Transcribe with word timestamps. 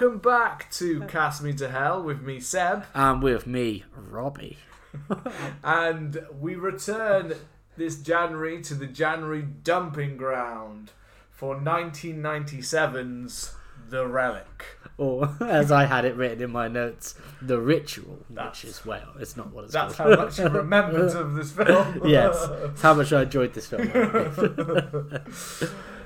welcome 0.00 0.18
back 0.20 0.70
to 0.70 1.00
Cast 1.08 1.42
Me 1.42 1.52
to 1.54 1.68
Hell 1.68 2.00
with 2.00 2.22
me, 2.22 2.38
Seb, 2.38 2.84
And 2.94 3.20
with 3.20 3.48
me, 3.48 3.82
Robbie. 3.96 4.56
and 5.64 6.24
we 6.38 6.54
return 6.54 7.34
this 7.76 8.00
January 8.00 8.62
to 8.62 8.74
the 8.74 8.86
January 8.86 9.42
dumping 9.42 10.16
ground 10.16 10.92
for 11.32 11.56
1997's 11.56 13.56
The 13.90 14.06
Relic. 14.06 14.66
Or, 14.98 15.34
as 15.40 15.72
I 15.72 15.86
had 15.86 16.04
it 16.04 16.14
written 16.14 16.42
in 16.44 16.52
my 16.52 16.68
notes, 16.68 17.16
The 17.42 17.60
Ritual, 17.60 18.20
That's- 18.30 18.62
which 18.62 18.70
is, 18.70 18.86
well, 18.86 19.14
it's 19.18 19.36
not 19.36 19.52
what 19.52 19.64
it's 19.64 19.72
That's 19.72 19.96
called. 19.96 20.10
That's 20.16 20.36
how 20.36 20.44
much 20.44 20.52
you 20.52 20.58
remembered 20.60 21.10
of 21.16 21.34
this 21.34 21.50
film. 21.56 22.02
yes, 22.04 22.36
it's 22.62 22.82
how 22.82 22.94
much 22.94 23.12
I 23.12 23.22
enjoyed 23.22 23.52
this 23.52 23.66
film. 23.66 23.82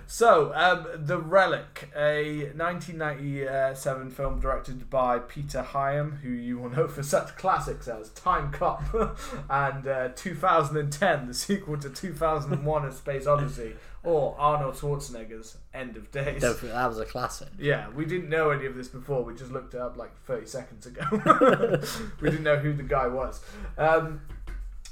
So, 0.06 0.53
um, 0.55 0.86
The 1.06 1.19
Relic, 1.19 1.91
a 1.97 2.50
1997 2.55 4.11
film 4.11 4.41
directed 4.41 4.91
by 4.91 5.19
Peter 5.19 5.62
Hyam, 5.62 6.20
who 6.20 6.28
you 6.28 6.58
will 6.58 6.70
know 6.70 6.89
for 6.89 7.03
such 7.03 7.36
classics 7.36 7.89
as 7.89 8.11
Time 8.11 8.53
Cop 8.53 8.83
and 9.50 9.86
uh, 9.86 10.08
2010, 10.14 11.27
the 11.27 11.34
sequel 11.34 11.77
to 11.78 11.91
2001 11.91 12.84
A 12.84 12.92
Space 12.92 13.27
Odyssey, 13.27 13.75
or 14.05 14.34
Arnold 14.39 14.75
Schwarzenegger's 14.75 15.56
End 15.73 15.97
of 15.97 16.11
Days. 16.11 16.41
Don't 16.41 16.61
that 16.61 16.86
was 16.89 16.98
a 16.98 17.05
classic. 17.05 17.48
Yeah, 17.58 17.89
we 17.91 18.05
didn't 18.05 18.28
know 18.28 18.50
any 18.50 18.67
of 18.67 18.75
this 18.75 18.89
before. 18.89 19.23
We 19.23 19.34
just 19.34 19.53
looked 19.53 19.75
it 19.75 19.80
up 19.80 19.97
like 19.97 20.17
30 20.25 20.47
seconds 20.47 20.86
ago. 20.86 21.03
we 22.20 22.30
didn't 22.30 22.45
know 22.45 22.56
who 22.56 22.73
the 22.73 22.83
guy 22.83 23.06
was. 23.06 23.41
Um, 23.78 24.23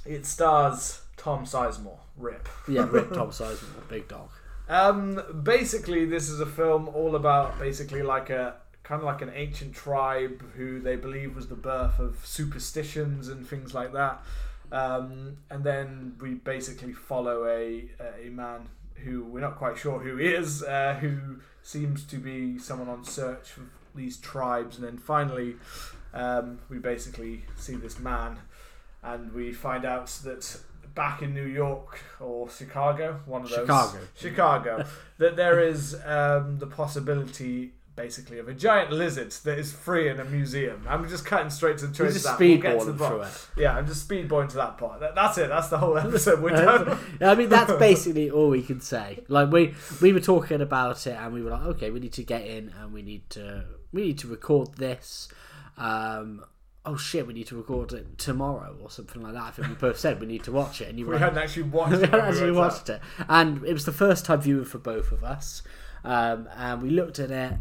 it 0.07 0.25
stars 0.27 1.03
Tom 1.17 1.45
Sizemore, 1.45 1.99
Rip. 2.17 2.49
Yeah, 2.69 2.89
Rick 2.91 3.09
Tom 3.15 3.31
Sizemore, 3.31 3.89
big 3.89 4.09
dog. 4.09 4.31
Um, 4.71 5.21
basically, 5.43 6.05
this 6.05 6.31
is 6.31 6.39
a 6.39 6.47
film 6.47 6.89
all 6.95 7.17
about 7.17 7.59
basically 7.59 8.03
like 8.03 8.31
a 8.31 8.55
kind 8.85 9.01
of 9.01 9.05
like 9.05 9.21
an 9.21 9.33
ancient 9.35 9.75
tribe 9.75 10.43
who 10.57 10.81
they 10.81 10.95
believe 10.95 11.35
was 11.35 11.49
the 11.49 11.57
birth 11.57 11.99
of 11.99 12.25
superstitions 12.25 13.27
and 13.27 13.45
things 13.45 13.75
like 13.75 13.93
that. 13.93 14.23
Um, 14.71 15.39
and 15.51 15.65
then 15.65 16.15
we 16.21 16.35
basically 16.35 16.93
follow 16.93 17.47
a 17.47 17.91
a 18.25 18.31
man 18.31 18.69
who 18.95 19.25
we're 19.25 19.41
not 19.41 19.57
quite 19.57 19.77
sure 19.77 19.99
who 19.99 20.17
he 20.19 20.29
is, 20.29 20.63
uh, 20.63 20.97
who 21.01 21.41
seems 21.65 22.05
to 22.05 22.17
be 22.17 22.57
someone 22.57 22.89
on 22.89 23.05
search 23.05 23.51
for 23.51 23.63
these 23.97 24.19
tribes, 24.19 24.77
and 24.77 24.87
then 24.87 24.99
finally 24.99 25.57
um, 26.15 26.61
we 26.69 26.79
basically 26.79 27.45
see 27.57 27.75
this 27.75 27.99
man, 27.99 28.39
and 29.03 29.33
we 29.33 29.53
find 29.53 29.85
out 29.85 30.07
that 30.23 30.61
back 30.95 31.23
in 31.23 31.35
New 31.35 31.47
York 31.47 32.01
or 32.19 32.49
Chicago, 32.51 33.21
one 33.27 33.43
of 33.43 33.51
those 33.51 33.61
Chicago. 33.61 33.99
Chicago, 34.15 34.85
that 35.19 35.37
there 35.37 35.61
is 35.61 35.97
um, 36.05 36.59
the 36.59 36.67
possibility. 36.67 37.73
Basically, 37.97 38.39
of 38.39 38.49
a 38.49 38.55
giant 38.55 38.93
lizard 38.93 39.31
that 39.45 39.59
is 39.59 39.75
free 39.75 40.09
in 40.09 40.21
a 40.21 40.25
museum. 40.25 40.87
I'm 40.89 41.07
just 41.07 41.27
cutting 41.27 41.51
straight 41.51 41.77
to 41.79 41.89
the 41.89 41.95
chase. 41.95 42.15
just 42.15 42.25
of 42.25 42.39
that. 42.39 42.45
We'll 42.47 42.57
get 42.57 42.79
to 42.79 42.87
speedballing 42.87 42.99
the 42.99 43.07
through 43.09 43.21
it. 43.23 43.47
Yeah, 43.59 43.77
I'm 43.77 43.87
just 43.87 44.09
speedballing 44.09 44.49
to 44.51 44.57
that 44.57 44.79
part. 44.79 45.01
That, 45.01 45.15
that's 45.15 45.37
it. 45.37 45.49
That's 45.51 45.69
the 45.69 45.77
whole 45.77 45.99
episode. 45.99 46.41
We're 46.41 46.51
done. 46.51 46.99
I 47.21 47.35
mean, 47.35 47.51
that's 47.51 47.73
basically 47.75 48.31
all 48.31 48.49
we 48.49 48.63
can 48.63 48.81
say. 48.81 49.23
Like 49.29 49.51
we 49.51 49.75
we 50.01 50.15
were 50.15 50.21
talking 50.21 50.63
about 50.63 51.07
it, 51.07 51.15
and 51.15 51.35
we 51.35 51.43
were 51.43 51.51
like, 51.51 51.63
okay, 51.63 51.91
we 51.91 52.01
need 52.01 52.15
to 52.15 52.23
get 52.23 52.47
in, 52.47 52.73
and 52.81 52.95
we 52.95 53.03
need 53.03 53.29
to 53.31 53.65
we 53.93 54.03
need 54.03 54.19
to 54.21 54.29
record 54.29 54.77
this. 54.77 55.29
Um, 55.77 56.45
oh 56.87 56.97
shit, 56.97 57.27
we 57.27 57.35
need 57.35 57.47
to 57.49 57.57
record 57.57 57.93
it 57.93 58.17
tomorrow 58.19 58.77
or 58.83 58.91
something 58.91 59.21
like 59.23 59.35
that. 59.35 59.43
I 59.43 59.51
think 59.51 59.69
we 59.69 59.75
both 59.75 59.99
said 59.99 60.21
we 60.21 60.27
need 60.27 60.45
to 60.45 60.53
watch 60.53 60.81
it, 60.81 60.89
and 60.89 60.99
you 60.99 61.07
we 61.07 61.19
hadn't 61.19 61.39
actually 61.39 61.65
watched 61.65 61.93
we 61.99 62.03
it. 62.05 62.11
hadn't 62.11 62.25
actually 62.27 62.53
watched 62.53 62.89
it, 62.89 63.01
and 63.29 63.65
it 63.65 63.73
was 63.73 63.85
the 63.85 63.93
first 63.93 64.25
time 64.25 64.41
viewing 64.41 64.65
for 64.65 64.79
both 64.79 65.13
of 65.13 65.23
us. 65.25 65.63
Um, 66.05 66.49
and 66.57 66.81
we 66.83 66.91
looked 66.91 67.19
at 67.19 67.31
it, 67.31 67.55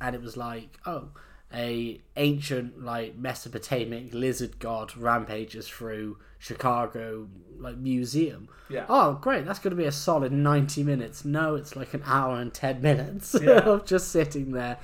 and 0.00 0.14
it 0.14 0.20
was 0.20 0.36
like, 0.36 0.78
oh, 0.84 1.08
a 1.54 2.00
ancient 2.16 2.84
like 2.84 3.16
Mesopotamic 3.16 4.12
lizard 4.12 4.58
god 4.58 4.96
rampages 4.96 5.68
through 5.68 6.18
Chicago 6.38 7.28
like 7.58 7.76
museum. 7.78 8.48
Yeah. 8.68 8.84
Oh, 8.88 9.14
great! 9.14 9.46
That's 9.46 9.58
going 9.60 9.70
to 9.70 9.76
be 9.80 9.86
a 9.86 9.92
solid 9.92 10.32
ninety 10.32 10.82
minutes. 10.82 11.24
No, 11.24 11.54
it's 11.54 11.76
like 11.76 11.94
an 11.94 12.02
hour 12.04 12.36
and 12.40 12.52
ten 12.52 12.82
minutes 12.82 13.34
Yeah. 13.40 13.50
of 13.60 13.86
just 13.86 14.08
sitting 14.08 14.52
there 14.52 14.76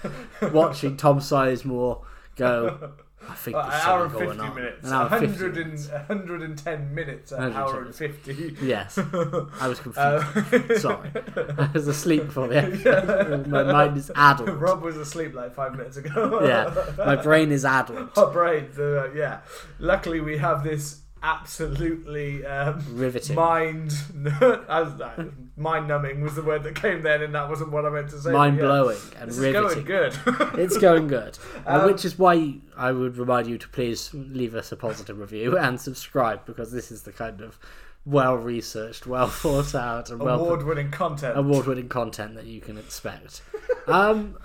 watching 0.52 0.96
Tom 0.96 1.18
Sizemore 1.18 2.02
go. 2.36 2.92
I 3.28 3.34
think 3.34 3.56
an 3.56 3.70
hour 3.70 4.04
and 4.04 4.12
50 4.12 4.38
on. 4.38 4.54
minutes. 4.54 4.86
An 4.86 4.92
hour 4.92 5.02
and 5.02 5.10
50 5.10 5.42
100 5.44 5.56
and, 5.56 5.66
minutes. 5.66 5.88
110 5.88 6.94
minutes, 6.94 7.32
an 7.32 7.38
110 7.38 7.62
hour 7.62 7.82
and 7.82 7.94
50. 7.94 8.56
Yes, 8.62 8.98
I 8.98 9.68
was 9.68 9.80
confused. 9.84 9.98
Uh, 9.98 10.78
Sorry, 10.78 11.10
I 11.58 11.70
was 11.72 11.88
asleep 11.88 12.26
before 12.26 12.48
the 12.48 12.58
episode. 12.58 13.46
My 13.46 13.62
mind 13.62 13.96
is 13.96 14.10
addled. 14.14 14.48
Rob 14.60 14.82
was 14.82 14.96
asleep 14.96 15.34
like 15.34 15.54
five 15.54 15.72
minutes 15.76 15.96
ago. 15.96 16.44
Yeah, 16.46 17.04
my 17.04 17.16
brain 17.16 17.52
is 17.52 17.64
addled. 17.64 18.10
Our 18.16 18.30
brain, 18.30 18.70
uh, 18.78 19.12
yeah. 19.12 19.40
Luckily, 19.78 20.20
we 20.20 20.38
have 20.38 20.64
this 20.64 21.01
absolutely 21.22 22.44
um, 22.44 22.82
Riveting. 22.90 23.36
mind 23.36 23.92
mind 25.56 25.88
numbing 25.88 26.20
was 26.22 26.34
the 26.34 26.42
word 26.42 26.62
that 26.64 26.74
came 26.74 27.02
then, 27.02 27.22
and 27.22 27.34
that 27.34 27.48
wasn't 27.48 27.70
what 27.70 27.84
I 27.84 27.90
meant 27.90 28.10
to 28.10 28.20
say. 28.20 28.32
Mind 28.32 28.56
yeah. 28.56 28.62
blowing 28.64 28.98
and 29.18 29.30
This 29.30 29.38
riveting. 29.38 29.66
is 29.68 29.74
going 29.74 29.84
good. 29.86 30.16
It's 30.58 30.76
going 30.78 31.08
good, 31.08 31.38
Uh, 31.66 31.80
Um, 31.80 31.86
which 31.86 32.04
is 32.04 32.18
why 32.18 32.56
I 32.76 32.92
would 32.92 33.16
remind 33.16 33.46
you 33.48 33.58
to 33.58 33.68
please 33.68 34.10
leave 34.12 34.54
us 34.54 34.72
a 34.72 34.76
positive 34.76 35.18
review 35.18 35.56
and 35.64 35.80
subscribe 35.80 36.44
because 36.46 36.72
this 36.72 36.90
is 36.90 37.02
the 37.02 37.12
kind 37.12 37.40
of 37.40 37.58
well 38.04 38.36
researched, 38.36 39.06
well 39.06 39.28
thought 39.28 39.74
out, 39.74 40.10
and 40.10 40.20
Award-winning 40.20 40.90
content. 40.90 41.38
award-winning 41.38 41.88
content 41.88 42.34
that 42.34 42.46
you 42.46 42.60
can 42.60 42.76
expect. 42.76 43.42
um, 43.86 44.36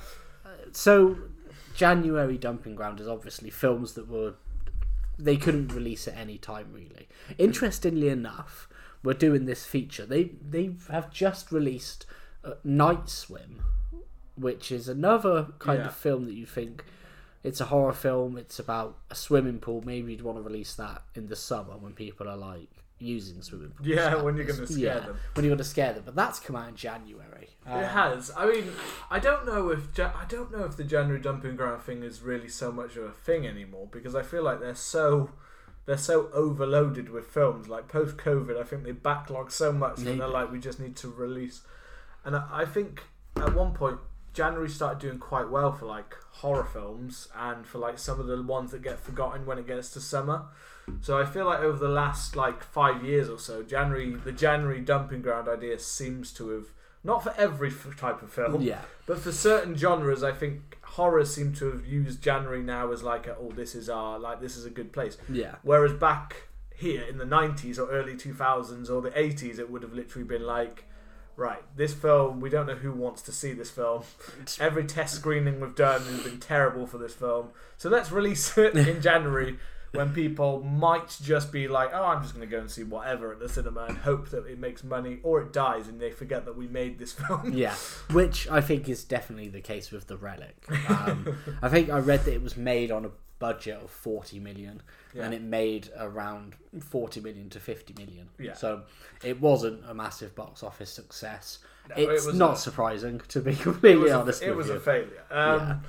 so 0.71 1.17
January 1.73 2.37
Dumping 2.37 2.75
Ground 2.75 2.99
is 2.99 3.07
obviously 3.07 3.49
films 3.49 3.93
that 3.93 4.07
were 4.07 4.33
they 5.19 5.37
couldn't 5.37 5.73
release 5.73 6.07
at 6.07 6.15
any 6.17 6.37
time 6.37 6.67
really. 6.73 7.07
Interestingly 7.37 8.09
enough, 8.09 8.67
we're 9.03 9.13
doing 9.13 9.45
this 9.45 9.65
feature. 9.65 10.05
They 10.05 10.31
they 10.49 10.75
have 10.91 11.11
just 11.11 11.51
released 11.51 12.05
uh, 12.43 12.53
Night 12.63 13.09
Swim, 13.09 13.63
which 14.35 14.71
is 14.71 14.87
another 14.87 15.47
kind 15.59 15.79
Yeah. 15.79 15.87
of 15.87 15.95
film 15.95 16.25
that 16.25 16.33
you 16.35 16.45
think 16.45 16.83
it's 17.43 17.61
a 17.61 17.65
horror 17.65 17.93
film. 17.93 18.37
It's 18.37 18.59
about 18.59 18.97
a 19.09 19.15
swimming 19.15 19.59
pool. 19.59 19.81
Maybe 19.85 20.11
you'd 20.11 20.21
want 20.21 20.37
to 20.37 20.41
release 20.43 20.73
that 20.75 21.03
in 21.15 21.27
the 21.27 21.35
summer 21.35 21.77
when 21.77 21.93
people 21.93 22.27
are 22.27 22.37
like 22.37 22.69
using 22.99 23.41
swimming 23.41 23.69
pools. 23.69 23.87
Yeah, 23.87 24.15
when 24.21 24.35
you're 24.37 24.45
gonna 24.45 24.65
scare 24.67 24.77
Yeah, 24.79 24.99
them. 24.99 25.17
When 25.33 25.45
you're 25.45 25.51
going 25.51 25.57
to 25.59 25.63
scare 25.63 25.93
them. 25.93 26.03
But 26.05 26.15
that's 26.15 26.39
come 26.39 26.55
out 26.55 26.69
in 26.69 26.75
January. 26.75 27.49
Um, 27.65 27.79
It 27.79 27.87
has. 27.87 28.31
I 28.35 28.45
mean, 28.47 28.71
I 29.11 29.19
don't 29.19 29.45
know 29.45 29.69
if 29.69 29.95
Ja- 29.97 30.13
I 30.19 30.25
don't 30.25 30.51
know 30.51 30.63
if 30.63 30.75
the 30.77 30.83
January 30.83 31.21
dumping 31.21 31.55
ground 31.55 31.83
thing 31.83 32.03
is 32.03 32.21
really 32.21 32.47
so 32.47 32.71
much 32.71 32.95
of 32.97 33.03
a 33.03 33.11
thing 33.11 33.45
anymore 33.45 33.87
because 33.91 34.15
I 34.15 34.23
feel 34.23 34.43
like 34.43 34.59
they're 34.59 34.73
so 34.75 35.31
they're 35.85 35.97
so 35.97 36.29
overloaded 36.33 37.09
with 37.09 37.27
films. 37.27 37.67
Like 37.69 37.87
post 37.87 38.17
COVID, 38.17 38.59
I 38.59 38.63
think 38.63 38.83
they 38.83 38.91
backlog 38.93 39.51
so 39.51 39.71
much 39.71 39.97
that 39.97 40.17
they're 40.17 40.27
like 40.27 40.51
we 40.51 40.59
just 40.59 40.79
need 40.79 40.95
to 40.97 41.09
release. 41.09 41.61
And 42.25 42.35
I, 42.35 42.45
I 42.51 42.65
think 42.65 43.03
at 43.35 43.53
one 43.53 43.73
point 43.73 43.99
January 44.33 44.69
started 44.69 44.99
doing 44.99 45.19
quite 45.19 45.49
well 45.49 45.71
for 45.71 45.85
like 45.85 46.15
horror 46.31 46.65
films 46.65 47.27
and 47.35 47.65
for 47.65 47.77
like 47.77 47.97
some 47.99 48.19
of 48.19 48.27
the 48.27 48.41
ones 48.41 48.71
that 48.71 48.81
get 48.81 48.99
forgotten 48.99 49.45
when 49.45 49.57
it 49.59 49.67
gets 49.67 49.91
to 49.91 50.01
summer. 50.01 50.45
So 51.01 51.17
I 51.17 51.25
feel 51.25 51.45
like 51.45 51.59
over 51.59 51.77
the 51.77 51.89
last 51.89 52.35
like 52.35 52.63
five 52.63 53.03
years 53.03 53.29
or 53.29 53.39
so, 53.39 53.63
January 53.63 54.15
the 54.15 54.31
January 54.31 54.79
dumping 54.81 55.21
ground 55.21 55.47
idea 55.47 55.77
seems 55.79 56.31
to 56.33 56.49
have 56.49 56.65
not 57.03 57.23
for 57.23 57.33
every 57.37 57.69
f- 57.69 57.95
type 57.97 58.21
of 58.21 58.31
film, 58.31 58.61
Yeah. 58.61 58.81
but 59.05 59.19
for 59.19 59.31
certain 59.31 59.75
genres, 59.75 60.23
I 60.23 60.31
think 60.31 60.77
horror 60.81 61.23
seem 61.25 61.53
to 61.53 61.71
have 61.71 61.85
used 61.85 62.21
January 62.21 62.61
now 62.63 62.91
as 62.91 63.03
like, 63.03 63.27
a, 63.27 63.35
oh, 63.37 63.51
this 63.55 63.75
is 63.75 63.89
our 63.89 64.17
like 64.19 64.41
this 64.41 64.57
is 64.57 64.65
a 64.65 64.69
good 64.69 64.91
place. 64.91 65.17
Yeah. 65.29 65.55
Whereas 65.61 65.93
back 65.93 66.47
here 66.75 67.03
in 67.03 67.17
the 67.17 67.25
'90s 67.25 67.77
or 67.77 67.89
early 67.89 68.15
2000s 68.15 68.89
or 68.89 69.01
the 69.01 69.11
'80s, 69.11 69.59
it 69.59 69.69
would 69.69 69.83
have 69.83 69.93
literally 69.93 70.27
been 70.27 70.45
like, 70.45 70.85
right, 71.35 71.63
this 71.75 71.93
film, 71.93 72.39
we 72.39 72.49
don't 72.49 72.65
know 72.65 72.75
who 72.75 72.91
wants 72.91 73.21
to 73.23 73.31
see 73.31 73.53
this 73.53 73.69
film. 73.69 74.03
Every 74.59 74.85
test 74.85 75.15
screening 75.15 75.59
we've 75.59 75.75
done 75.75 76.01
has 76.03 76.23
been 76.23 76.39
terrible 76.39 76.87
for 76.87 76.97
this 76.97 77.13
film, 77.13 77.49
so 77.77 77.89
let's 77.89 78.11
release 78.11 78.57
it 78.57 78.75
in 78.87 79.01
January. 79.01 79.57
When 79.93 80.13
people 80.13 80.61
might 80.63 81.17
just 81.21 81.51
be 81.51 81.67
like, 81.67 81.91
"Oh, 81.93 82.03
I'm 82.03 82.21
just 82.21 82.35
going 82.35 82.47
to 82.47 82.51
go 82.51 82.59
and 82.59 82.69
see 82.69 82.83
whatever 82.83 83.31
at 83.31 83.39
the 83.39 83.49
cinema 83.49 83.85
and 83.89 83.97
hope 83.97 84.29
that 84.29 84.45
it 84.45 84.59
makes 84.59 84.83
money, 84.83 85.19
or 85.23 85.41
it 85.41 85.53
dies 85.53 85.87
and 85.87 85.99
they 85.99 86.11
forget 86.11 86.45
that 86.45 86.55
we 86.57 86.67
made 86.67 86.99
this 86.99 87.11
film." 87.27 87.53
Yeah. 87.53 87.73
Which 88.11 88.47
I 88.49 88.61
think 88.61 88.87
is 88.89 89.03
definitely 89.03 89.47
the 89.49 89.61
case 89.61 89.91
with 89.91 90.07
The 90.07 90.17
Relic. 90.17 90.65
Um, 90.89 91.37
I 91.61 91.69
think 91.69 91.89
I 91.89 91.99
read 91.99 92.25
that 92.25 92.33
it 92.33 92.41
was 92.43 92.57
made 92.57 92.91
on 92.91 93.05
a 93.05 93.11
budget 93.39 93.79
of 93.83 93.91
40 93.91 94.39
million 94.39 94.81
and 95.15 95.31
it 95.31 95.43
made 95.43 95.89
around 95.95 96.55
40 96.79 97.21
million 97.21 97.49
to 97.51 97.59
50 97.59 97.93
million. 97.97 98.29
Yeah. 98.39 98.53
So 98.55 98.81
it 99.23 99.39
wasn't 99.39 99.83
a 99.87 99.93
massive 99.93 100.33
box 100.35 100.63
office 100.63 100.89
success. 100.91 101.59
it 101.95 102.09
it's 102.09 102.25
was 102.25 102.35
not 102.35 102.53
a- 102.53 102.57
surprising, 102.57 103.21
to 103.27 103.39
be 103.41 103.51
it 103.51 103.59
completely 103.59 104.03
was, 104.03 104.11
a, 104.11 104.15
honest 104.19 104.41
it 104.41 104.55
was 104.55 104.67
you. 104.67 104.73
a 104.73 104.79
failure. 104.79 105.23
Um, 105.29 105.81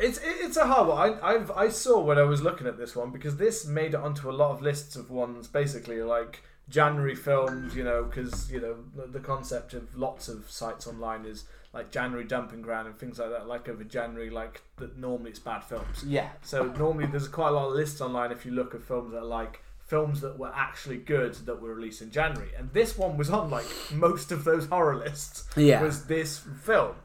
It's 0.00 0.20
it's 0.22 0.56
a 0.56 0.66
hard 0.66 0.88
one. 0.88 0.98
I 0.98 1.34
I've, 1.34 1.50
I 1.50 1.68
saw 1.68 2.00
when 2.00 2.18
I 2.18 2.22
was 2.22 2.42
looking 2.42 2.66
at 2.66 2.78
this 2.78 2.94
one 2.94 3.10
because 3.10 3.36
this 3.36 3.66
made 3.66 3.94
it 3.94 4.00
onto 4.00 4.30
a 4.30 4.32
lot 4.32 4.50
of 4.50 4.62
lists 4.62 4.96
of 4.96 5.10
ones 5.10 5.48
basically 5.48 6.02
like 6.02 6.42
January 6.68 7.14
films, 7.14 7.76
you 7.76 7.84
know, 7.84 8.04
because 8.04 8.50
you 8.50 8.60
know 8.60 8.76
the, 8.94 9.06
the 9.06 9.20
concept 9.20 9.74
of 9.74 9.96
lots 9.96 10.28
of 10.28 10.50
sites 10.50 10.86
online 10.86 11.24
is 11.24 11.44
like 11.72 11.90
January 11.90 12.24
dumping 12.24 12.62
ground 12.62 12.88
and 12.88 12.98
things 12.98 13.18
like 13.18 13.30
that. 13.30 13.46
Like 13.46 13.68
over 13.68 13.84
January, 13.84 14.30
like 14.30 14.62
that 14.78 14.98
normally 14.98 15.30
it's 15.30 15.38
bad 15.38 15.62
films. 15.62 16.04
Yeah. 16.04 16.28
So 16.42 16.64
normally 16.64 17.06
there's 17.06 17.28
quite 17.28 17.48
a 17.48 17.52
lot 17.52 17.68
of 17.68 17.74
lists 17.74 18.00
online 18.00 18.32
if 18.32 18.44
you 18.44 18.52
look 18.52 18.74
at 18.74 18.82
films 18.82 19.12
that 19.12 19.18
are 19.18 19.24
like 19.24 19.62
films 19.86 20.20
that 20.20 20.36
were 20.36 20.52
actually 20.52 20.96
good 20.96 21.34
that 21.46 21.62
were 21.62 21.72
released 21.72 22.02
in 22.02 22.10
January, 22.10 22.50
and 22.58 22.72
this 22.72 22.98
one 22.98 23.16
was 23.16 23.30
on 23.30 23.50
like 23.50 23.66
most 23.92 24.32
of 24.32 24.44
those 24.44 24.66
horror 24.66 24.96
lists. 24.96 25.44
Yeah. 25.56 25.82
Was 25.82 26.06
this 26.06 26.38
film? 26.64 26.96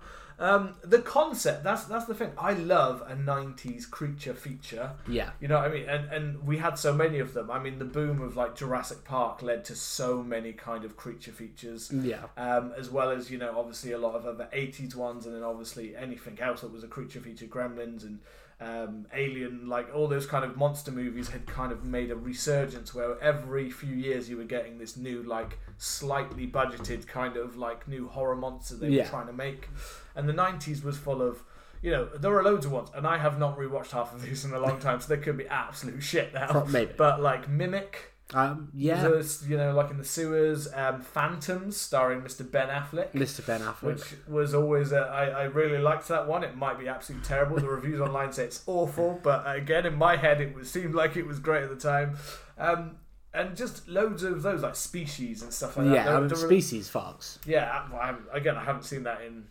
Um, 0.41 0.73
the 0.83 0.99
concept 0.99 1.63
that's 1.63 1.83
that's 1.85 2.05
the 2.05 2.15
thing. 2.15 2.31
I 2.37 2.53
love 2.53 3.03
a 3.07 3.15
'90s 3.15 3.87
creature 3.89 4.33
feature. 4.33 4.91
Yeah. 5.07 5.29
You 5.39 5.47
know 5.47 5.57
what 5.59 5.69
I 5.69 5.73
mean? 5.73 5.87
And 5.87 6.11
and 6.11 6.43
we 6.47 6.57
had 6.57 6.79
so 6.79 6.91
many 6.93 7.19
of 7.19 7.33
them. 7.35 7.51
I 7.51 7.59
mean, 7.59 7.77
the 7.77 7.85
boom 7.85 8.21
of 8.21 8.35
like 8.35 8.55
Jurassic 8.55 9.03
Park 9.05 9.43
led 9.43 9.63
to 9.65 9.75
so 9.75 10.23
many 10.23 10.51
kind 10.53 10.83
of 10.83 10.97
creature 10.97 11.31
features. 11.31 11.91
Yeah. 11.91 12.23
Um, 12.37 12.73
as 12.77 12.89
well 12.89 13.11
as 13.11 13.29
you 13.29 13.37
know, 13.37 13.53
obviously 13.57 13.91
a 13.91 13.99
lot 13.99 14.15
of 14.15 14.25
other 14.25 14.49
'80s 14.51 14.95
ones, 14.95 15.27
and 15.27 15.35
then 15.35 15.43
obviously 15.43 15.95
anything 15.95 16.39
else 16.41 16.61
that 16.61 16.71
was 16.73 16.83
a 16.83 16.87
creature 16.87 17.19
feature, 17.19 17.45
Gremlins 17.45 18.03
and 18.03 18.17
um, 18.59 19.07
Alien, 19.13 19.67
like 19.67 19.87
all 19.93 20.07
those 20.07 20.25
kind 20.27 20.45
of 20.45 20.55
monster 20.55 20.91
movies 20.91 21.29
had 21.29 21.45
kind 21.47 21.71
of 21.71 21.83
made 21.83 22.11
a 22.11 22.15
resurgence 22.15 22.93
where 22.93 23.19
every 23.19 23.71
few 23.71 23.95
years 23.95 24.29
you 24.29 24.37
were 24.37 24.43
getting 24.43 24.77
this 24.77 24.95
new, 24.97 25.23
like 25.23 25.57
slightly 25.79 26.45
budgeted 26.47 27.07
kind 27.07 27.37
of 27.37 27.57
like 27.57 27.87
new 27.87 28.07
horror 28.07 28.35
monster 28.35 28.75
they 28.75 28.89
Yeah. 28.89 29.03
were 29.03 29.09
trying 29.09 29.27
to 29.27 29.33
make, 29.33 29.67
and 30.15 30.27
the 30.27 30.33
'90s 30.33 30.83
was 30.83 30.97
full 30.97 31.21
of. 31.21 31.43
You 31.83 31.89
know, 31.89 32.05
there 32.05 32.31
are 32.37 32.43
loads 32.43 32.67
of 32.67 32.71
ones, 32.71 32.89
and 32.93 33.07
I 33.07 33.17
have 33.17 33.39
not 33.39 33.57
rewatched 33.57 33.89
half 33.91 34.13
of 34.13 34.21
these 34.21 34.45
in 34.45 34.53
a 34.53 34.59
long 34.59 34.79
time, 34.79 35.01
so 35.01 35.15
they 35.15 35.19
could 35.21 35.35
be 35.37 35.47
absolute 35.47 36.01
shit 36.03 36.31
now. 36.31 36.63
Maybe. 36.69 36.93
But 36.95 37.21
like 37.21 37.49
Mimic, 37.49 38.13
Um, 38.35 38.69
yeah. 38.75 39.07
was, 39.07 39.49
you 39.49 39.57
know, 39.57 39.73
like 39.73 39.89
in 39.89 39.97
the 39.97 40.05
sewers, 40.05 40.71
um, 40.75 41.01
Phantoms, 41.01 41.75
starring 41.77 42.21
Mr. 42.21 42.49
Ben 42.49 42.67
Affleck, 42.69 43.11
Mr. 43.13 43.43
Ben 43.47 43.61
Affleck. 43.61 43.81
which 43.81 44.03
was 44.27 44.53
always, 44.53 44.93
uh, 44.93 44.97
I, 45.11 45.25
I 45.29 45.43
really 45.45 45.79
liked 45.79 46.07
that 46.09 46.27
one. 46.27 46.43
It 46.43 46.55
might 46.55 46.77
be 46.77 46.87
absolutely 46.87 47.27
terrible. 47.27 47.55
The 47.57 47.67
reviews 47.67 47.99
online 47.99 48.31
say 48.31 48.43
it's 48.43 48.61
awful, 48.67 49.19
but 49.23 49.43
again, 49.51 49.87
in 49.87 49.95
my 49.95 50.17
head, 50.17 50.39
it 50.39 50.53
was, 50.53 50.69
seemed 50.69 50.93
like 50.93 51.17
it 51.17 51.25
was 51.25 51.39
great 51.39 51.63
at 51.63 51.69
the 51.71 51.75
time. 51.75 52.15
Um, 52.59 52.97
and 53.33 53.55
just 53.57 53.87
loads 53.87 54.21
of 54.21 54.43
those, 54.43 54.61
like 54.61 54.75
Species 54.75 55.41
and 55.41 55.51
stuff 55.51 55.77
like 55.77 55.87
that. 55.87 55.93
yeah, 55.95 56.03
There- 56.05 56.17
I 56.17 56.19
mean, 56.19 56.29
were- 56.29 56.35
Species 56.35 56.89
Fox. 56.89 57.39
yeah, 57.47 57.85
I, 57.91 58.11
I 58.31 58.37
again, 58.37 58.55
I 58.55 58.63
haven't 58.63 58.83
seen 58.83 59.01
that 59.03 59.21
in. 59.23 59.47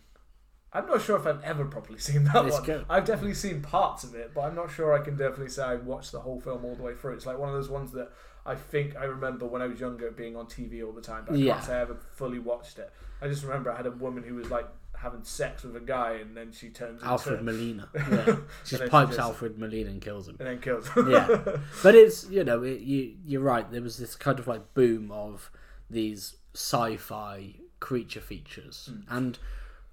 I'm 0.73 0.85
not 0.87 1.01
sure 1.01 1.17
if 1.17 1.25
I've 1.27 1.43
ever 1.43 1.65
properly 1.65 1.99
seen 2.07 2.23
that 2.25 2.45
It's 2.45 2.55
one. 2.55 2.63
good. 2.63 2.85
I've 2.89 3.05
definitely 3.05 3.33
seen 3.35 3.61
parts 3.61 4.03
of 4.03 4.15
it, 4.15 4.31
but 4.33 4.41
I'm 4.41 4.55
not 4.55 4.71
sure 4.71 4.93
I 4.93 5.03
can 5.03 5.15
definitely 5.17 5.49
say 5.49 5.63
I 5.63 5.75
watched 5.75 6.11
the 6.11 6.19
whole 6.21 6.39
film 6.39 6.63
all 6.65 6.75
the 6.75 6.83
way 6.83 6.93
through. 6.95 7.13
It's 7.13 7.25
like 7.25 7.37
one 7.37 7.49
of 7.49 7.55
those 7.55 7.69
ones 7.69 7.91
that 7.91 8.11
I 8.45 8.55
think 8.55 8.95
I 8.95 9.03
remember 9.03 9.45
when 9.45 9.61
I 9.61 9.67
was 9.67 9.79
younger 9.79 10.09
being 10.11 10.35
on 10.35 10.45
TV 10.47 10.83
all 10.85 10.93
the 10.93 11.01
time, 11.01 11.25
but 11.27 11.35
I 11.35 11.37
Yeah. 11.39 11.53
can't 11.53 11.65
say 11.65 11.73
I 11.77 11.81
ever 11.81 11.97
fully 12.13 12.39
watched 12.39 12.79
it. 12.79 12.91
I 13.21 13.27
just 13.27 13.43
remember 13.43 13.71
I 13.71 13.77
had 13.77 13.85
a 13.85 13.91
woman 13.91 14.23
who 14.23 14.35
was 14.35 14.49
like 14.49 14.67
having 14.95 15.23
sex 15.23 15.63
with 15.63 15.75
a 15.75 15.79
guy, 15.79 16.13
and 16.21 16.37
then 16.37 16.51
she 16.51 16.69
turns 16.69 17.01
Alfred 17.03 17.39
into 17.39 17.51
Molina. 17.51 17.89
Yeah. 17.95 18.03
She 18.03 18.29
And 18.31 18.37
just 18.65 18.83
she 18.83 18.89
pipes 18.89 19.09
just- 19.11 19.19
Alfred 19.19 19.57
Molina 19.59 19.89
and 19.89 20.01
kills 20.01 20.27
him. 20.29 20.37
and 20.39 20.47
then 20.47 20.59
kills. 20.61 20.87
Yeah. 20.95 21.57
But 21.83 21.95
it's, 21.95 22.29
you 22.29 22.43
know, 22.43 22.61
it, 22.63 22.79
you, 22.81 23.15
you're 23.25 23.41
right. 23.41 23.69
There 23.71 23.81
was 23.81 23.97
this 23.97 24.15
kind 24.15 24.37
of 24.39 24.47
like 24.47 24.73
boom 24.73 25.11
of 25.11 25.51
these 25.89 26.37
sci 26.53 26.95
fi 26.97 27.55
creature 27.79 28.21
features. 28.21 28.89
Hmm. 28.91 29.17
And 29.17 29.39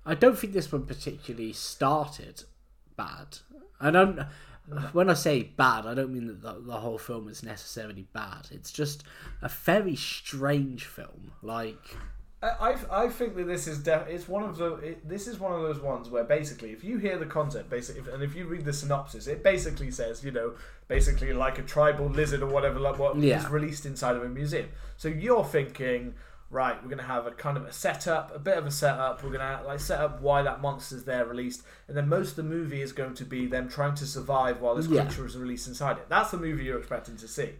I 0.08 0.14
don't 0.14 0.38
think 0.38 0.52
this 0.54 0.72
one 0.72 0.86
particularly 0.86 1.52
started 1.52 2.42
bad. 2.96 3.38
I 3.80 3.90
don't. 3.90 4.20
When 4.92 5.08
I 5.08 5.14
say 5.14 5.44
bad, 5.44 5.86
I 5.86 5.94
don't 5.94 6.12
mean 6.12 6.26
that 6.26 6.42
the, 6.42 6.54
the 6.60 6.74
whole 6.80 6.98
film 6.98 7.28
is 7.28 7.42
necessarily 7.42 8.06
bad. 8.12 8.48
It's 8.50 8.70
just 8.70 9.02
a 9.40 9.48
very 9.48 9.96
strange 9.96 10.84
film. 10.84 11.32
Like, 11.42 11.96
I, 12.42 12.48
I 12.48 13.04
I 13.04 13.08
think 13.08 13.34
that 13.36 13.46
this 13.46 13.66
is 13.66 13.78
def- 13.78 14.08
it's 14.08 14.28
one 14.28 14.42
of 14.42 14.56
the 14.58 14.74
it, 14.74 15.08
this 15.08 15.26
is 15.26 15.38
one 15.40 15.52
of 15.52 15.62
those 15.62 15.80
ones 15.80 16.10
where 16.10 16.22
basically 16.24 16.70
if 16.72 16.84
you 16.84 16.98
hear 16.98 17.18
the 17.18 17.24
concept 17.26 17.68
basically 17.70 18.12
and 18.12 18.22
if 18.22 18.34
you 18.34 18.46
read 18.46 18.64
the 18.66 18.72
synopsis 18.72 19.26
it 19.26 19.42
basically 19.42 19.90
says 19.90 20.22
you 20.22 20.30
know 20.30 20.52
basically 20.86 21.32
like 21.32 21.58
a 21.58 21.62
tribal 21.62 22.06
lizard 22.06 22.42
or 22.42 22.46
whatever 22.46 22.78
like 22.78 22.98
what 22.98 23.16
Yeah. 23.16 23.38
is 23.40 23.48
released 23.48 23.86
inside 23.86 24.14
of 24.16 24.22
a 24.22 24.28
museum 24.28 24.68
so 24.96 25.08
you're 25.08 25.44
thinking 25.44 26.14
right 26.50 26.82
we're 26.82 26.88
gonna 26.88 27.02
have 27.02 27.26
a 27.26 27.30
kind 27.30 27.56
of 27.56 27.64
a 27.66 27.72
setup 27.72 28.34
a 28.34 28.38
bit 28.38 28.56
of 28.56 28.64
a 28.66 28.70
setup 28.70 29.22
we're 29.22 29.30
gonna 29.30 29.60
like 29.66 29.78
set 29.80 30.00
up 30.00 30.20
why 30.22 30.40
that 30.42 30.60
monster's 30.62 31.04
there 31.04 31.24
released 31.26 31.62
and 31.88 31.96
then 31.96 32.08
most 32.08 32.30
of 32.30 32.36
the 32.36 32.42
movie 32.42 32.80
is 32.80 32.92
going 32.92 33.12
to 33.14 33.24
be 33.24 33.46
them 33.46 33.68
trying 33.68 33.94
to 33.94 34.06
survive 34.06 34.60
while 34.60 34.74
this 34.74 34.86
Yeah. 34.86 35.04
creature 35.04 35.26
is 35.26 35.36
released 35.36 35.68
inside 35.68 35.98
it 35.98 36.06
that's 36.08 36.30
the 36.30 36.38
movie 36.38 36.64
you're 36.64 36.78
expecting 36.78 37.16
to 37.18 37.28
see 37.28 37.50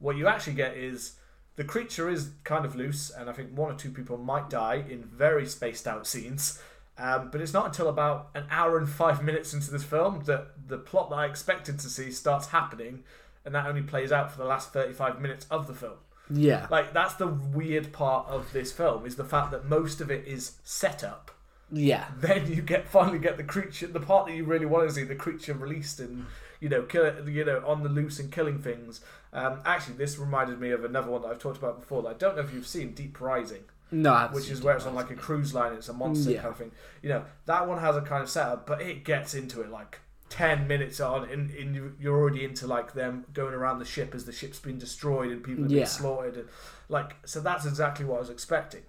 what 0.00 0.16
you 0.16 0.26
actually 0.26 0.54
get 0.54 0.76
is 0.76 1.12
the 1.56 1.62
creature 1.64 2.10
is 2.10 2.30
kind 2.42 2.64
of 2.64 2.74
loose, 2.74 3.10
and 3.10 3.30
I 3.30 3.32
think 3.32 3.56
one 3.56 3.70
or 3.70 3.76
two 3.76 3.92
people 3.92 4.18
might 4.18 4.50
die 4.50 4.84
in 4.90 5.04
very 5.04 5.46
spaced 5.46 5.86
out 5.86 6.04
scenes. 6.04 6.60
Um, 6.98 7.30
but 7.30 7.40
it's 7.40 7.52
not 7.52 7.66
until 7.66 7.88
about 7.88 8.30
an 8.34 8.44
hour 8.50 8.76
and 8.76 8.88
five 8.88 9.22
minutes 9.22 9.54
into 9.54 9.70
this 9.70 9.84
film 9.84 10.24
that 10.24 10.48
the 10.66 10.78
plot 10.78 11.10
that 11.10 11.14
I 11.16 11.26
expected 11.26 11.78
to 11.78 11.88
see 11.88 12.10
starts 12.10 12.48
happening, 12.48 13.04
and 13.44 13.54
that 13.54 13.66
only 13.66 13.82
plays 13.82 14.10
out 14.10 14.32
for 14.32 14.38
the 14.38 14.44
last 14.46 14.72
35 14.72 15.20
minutes 15.20 15.46
of 15.48 15.68
the 15.68 15.74
film. 15.74 15.98
Yeah. 16.30 16.66
Like, 16.70 16.92
that's 16.92 17.14
the 17.14 17.26
weird 17.28 17.92
part 17.92 18.28
of 18.28 18.52
this 18.52 18.72
film, 18.72 19.06
is 19.06 19.16
the 19.16 19.24
fact 19.24 19.50
that 19.52 19.66
most 19.66 20.00
of 20.00 20.10
it 20.10 20.26
is 20.26 20.56
set 20.64 21.02
up. 21.04 21.30
Yeah. 21.72 22.06
Then 22.18 22.50
you 22.52 22.62
get 22.62 22.88
finally 22.88 23.18
get 23.18 23.36
the 23.36 23.44
creature, 23.44 23.86
the 23.86 24.00
part 24.00 24.26
that 24.26 24.34
you 24.34 24.44
really 24.44 24.66
want 24.66 24.88
to 24.88 24.94
see, 24.94 25.02
the 25.04 25.14
creature 25.14 25.54
released 25.54 25.98
and 26.00 26.26
you 26.60 26.68
know, 26.68 26.82
kill 26.82 27.28
you 27.28 27.44
know, 27.44 27.62
on 27.66 27.82
the 27.82 27.88
loose 27.88 28.18
and 28.18 28.30
killing 28.30 28.58
things. 28.58 29.00
Um, 29.32 29.60
actually, 29.66 29.96
this 29.96 30.18
reminded 30.18 30.60
me 30.60 30.70
of 30.70 30.84
another 30.84 31.10
one 31.10 31.22
that 31.22 31.28
I've 31.28 31.38
talked 31.38 31.58
about 31.58 31.80
before. 31.80 32.02
That 32.02 32.08
I 32.08 32.14
don't 32.14 32.36
know 32.36 32.42
if 32.42 32.54
you've 32.54 32.66
seen, 32.66 32.92
Deep 32.94 33.20
Rising, 33.20 33.64
No, 33.90 34.28
which 34.32 34.50
is 34.50 34.62
where 34.62 34.76
it's 34.76 34.86
on 34.86 34.94
like 34.94 35.10
a 35.10 35.14
cruise 35.16 35.52
line. 35.52 35.72
It's 35.74 35.88
a 35.88 35.92
monster 35.92 36.30
Yeah. 36.30 36.42
kind 36.42 36.52
of 36.52 36.56
thing. 36.58 36.70
You 37.02 37.08
know, 37.10 37.24
that 37.46 37.66
one 37.68 37.80
has 37.80 37.96
a 37.96 38.02
kind 38.02 38.22
of 38.22 38.30
setup, 38.30 38.66
but 38.66 38.80
it 38.80 39.04
gets 39.04 39.34
into 39.34 39.60
it 39.62 39.70
like. 39.70 39.98
10 40.34 40.66
minutes 40.66 40.98
on 40.98 41.28
and, 41.30 41.50
and 41.50 41.74
you- 41.76 41.94
you're 42.00 42.16
already 42.20 42.44
into 42.44 42.66
like 42.66 42.92
them 42.92 43.24
going 43.32 43.54
around 43.54 43.78
the 43.78 43.84
ship 43.84 44.14
as 44.16 44.24
the 44.24 44.32
ship's 44.32 44.58
been 44.58 44.78
destroyed 44.78 45.30
and 45.30 45.44
people 45.44 45.62
have 45.62 45.70
been 45.70 45.86
slaughtered 45.86 46.36
and 46.36 46.48
like 46.88 47.14
so 47.24 47.38
that's 47.40 47.64
exactly 47.64 48.04
what 48.04 48.16
i 48.16 48.18
was 48.20 48.30
expecting 48.30 48.82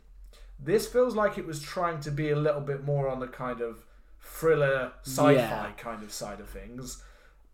this 0.60 0.88
feels 0.88 1.14
like 1.16 1.38
it 1.38 1.46
was 1.46 1.62
trying 1.62 2.00
to 2.00 2.10
be 2.10 2.32
a 2.32 2.36
little 2.36 2.62
bit 2.62 2.84
more 2.84 3.08
on 3.08 3.20
the 3.20 3.28
kind 3.28 3.62
of 3.62 3.86
thriller 4.20 4.92
sci-fi 5.04 5.34
Yeah. 5.34 5.72
kind 5.78 6.02
of 6.04 6.12
side 6.12 6.40
of 6.40 6.50
things 6.50 7.04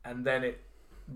and 0.06 0.24
then 0.24 0.44
it 0.46 0.62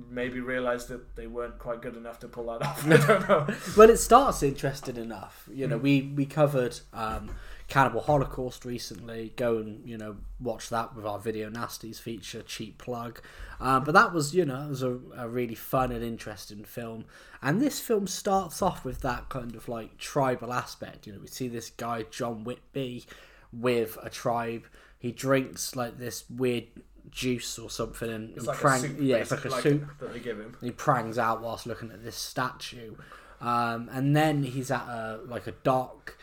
maybe 0.10 0.42
realized 0.42 0.90
that 0.90 1.16
they 1.16 1.28
weren't 1.28 1.58
quite 1.58 1.82
good 1.82 1.96
enough 1.96 2.20
to 2.20 2.28
pull 2.28 2.48
that 2.48 2.62
off 2.62 2.86
i 2.92 2.98
don't 2.98 3.30
know 3.30 3.48
well, 3.78 3.90
it 3.90 3.98
starts 3.98 4.44
interesting 4.44 4.98
enough. 4.98 5.48
You 5.54 5.66
Hmm. 5.66 5.72
know, 5.72 5.78
we 5.78 6.02
we 6.14 6.26
covered 6.26 6.78
um, 6.94 7.30
Cannibal 7.68 8.02
Holocaust 8.02 8.64
recently. 8.64 9.34
Go 9.36 9.58
and 9.58 9.88
you 9.88 9.98
know 9.98 10.18
watch 10.40 10.70
that 10.70 10.96
with 10.96 11.06
our 11.06 11.20
video 11.20 11.50
nasties 11.50 12.00
feature. 12.00 12.42
Cheap 12.42 12.78
plug, 12.78 13.22
um, 13.60 13.84
but 13.84 13.94
that 13.94 14.14
was 14.14 14.36
you 14.36 14.46
know 14.46 14.66
it 14.66 14.70
was 14.70 14.84
a, 14.84 15.00
a 15.18 15.28
really 15.28 15.56
fun 15.56 15.92
and 15.92 16.04
interesting 16.04 16.64
film. 16.64 17.06
And 17.42 17.62
this 17.62 17.80
film 17.80 18.08
starts 18.08 18.62
off 18.62 18.86
with 18.86 19.02
that 19.02 19.30
kind 19.30 19.56
of 19.56 19.68
like 19.68 19.98
tribal 19.98 20.54
aspect. 20.54 21.08
You 21.08 21.14
know, 21.14 21.20
we 21.20 21.28
see 21.28 21.48
this 21.48 21.72
guy 21.72 22.04
John 22.04 22.44
Whitby 22.44 23.06
with 23.52 23.98
a 24.02 24.10
tribe. 24.10 24.66
He 25.00 25.12
drinks 25.12 25.76
like 25.76 25.98
this 25.98 26.24
weird 26.30 26.66
juice 27.12 27.60
or 27.60 27.70
something 27.70 28.10
and, 28.10 28.30
it's 28.32 28.40
and 28.40 28.48
like 28.48 28.58
prang- 28.58 28.82
soup 28.82 28.98
yeah, 29.00 29.18
it's 29.18 29.32
like 29.32 29.46
a 29.46 29.62
soup 29.62 29.88
that 30.00 30.12
they 30.12 30.20
give 30.20 30.40
him 30.40 30.58
he 30.60 30.72
prangs 30.72 31.20
out 31.20 31.40
whilst 31.40 31.68
looking 31.68 31.92
at 31.92 32.04
this 32.04 32.16
statue 32.16 32.96
um, 33.42 33.90
and 33.94 34.16
then 34.16 34.44
he's 34.44 34.72
at 34.72 34.82
a 34.88 35.20
like 35.28 35.46
a 35.46 35.52
dock 35.52 36.18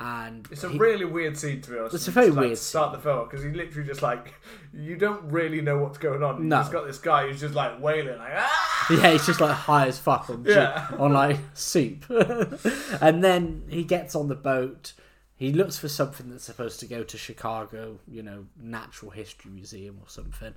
and 0.00 0.46
it's 0.50 0.62
a 0.62 0.68
he- 0.68 0.78
really 0.78 1.04
weird 1.04 1.36
scene 1.36 1.60
to 1.60 1.70
be 1.70 1.78
honest. 1.78 1.94
It's 1.96 2.08
a 2.08 2.10
very 2.12 2.28
to, 2.28 2.32
like, 2.34 2.44
weird 2.46 2.58
start 2.58 2.92
the 2.92 2.98
film 2.98 3.24
because 3.28 3.42
he 3.44 3.50
literally 3.50 3.86
just 3.88 4.00
like 4.02 4.34
you 4.72 4.96
don't 4.96 5.22
really 5.24 5.60
know 5.60 5.78
what's 5.78 5.98
going 5.98 6.22
on. 6.22 6.48
No. 6.48 6.60
he's 6.62 6.68
got 6.70 6.86
this 6.86 6.98
guy 6.98 7.26
who's 7.26 7.40
just 7.40 7.54
like 7.54 7.80
wailing 7.82 8.18
like 8.18 8.32
ah! 8.36 8.86
Yeah 8.90 9.10
he's 9.10 9.26
just 9.26 9.40
like 9.40 9.54
high 9.54 9.86
as 9.88 9.98
fuck 9.98 10.30
on, 10.30 10.44
Yeah. 10.46 10.86
on 10.98 11.12
like 11.12 11.38
soup. 11.54 12.04
And 13.00 13.22
then 13.24 13.64
he 13.68 13.84
gets 13.84 14.14
on 14.14 14.28
the 14.28 14.34
boat. 14.36 14.92
He 15.36 15.52
looks 15.52 15.78
for 15.78 15.88
something 15.88 16.30
that's 16.30 16.44
supposed 16.44 16.80
to 16.80 16.86
go 16.86 17.02
to 17.04 17.16
chicago 17.18 17.98
you 18.06 18.22
know 18.22 18.46
natural 18.60 19.10
history 19.10 19.50
museum 19.50 19.98
or 20.02 20.08
something. 20.08 20.54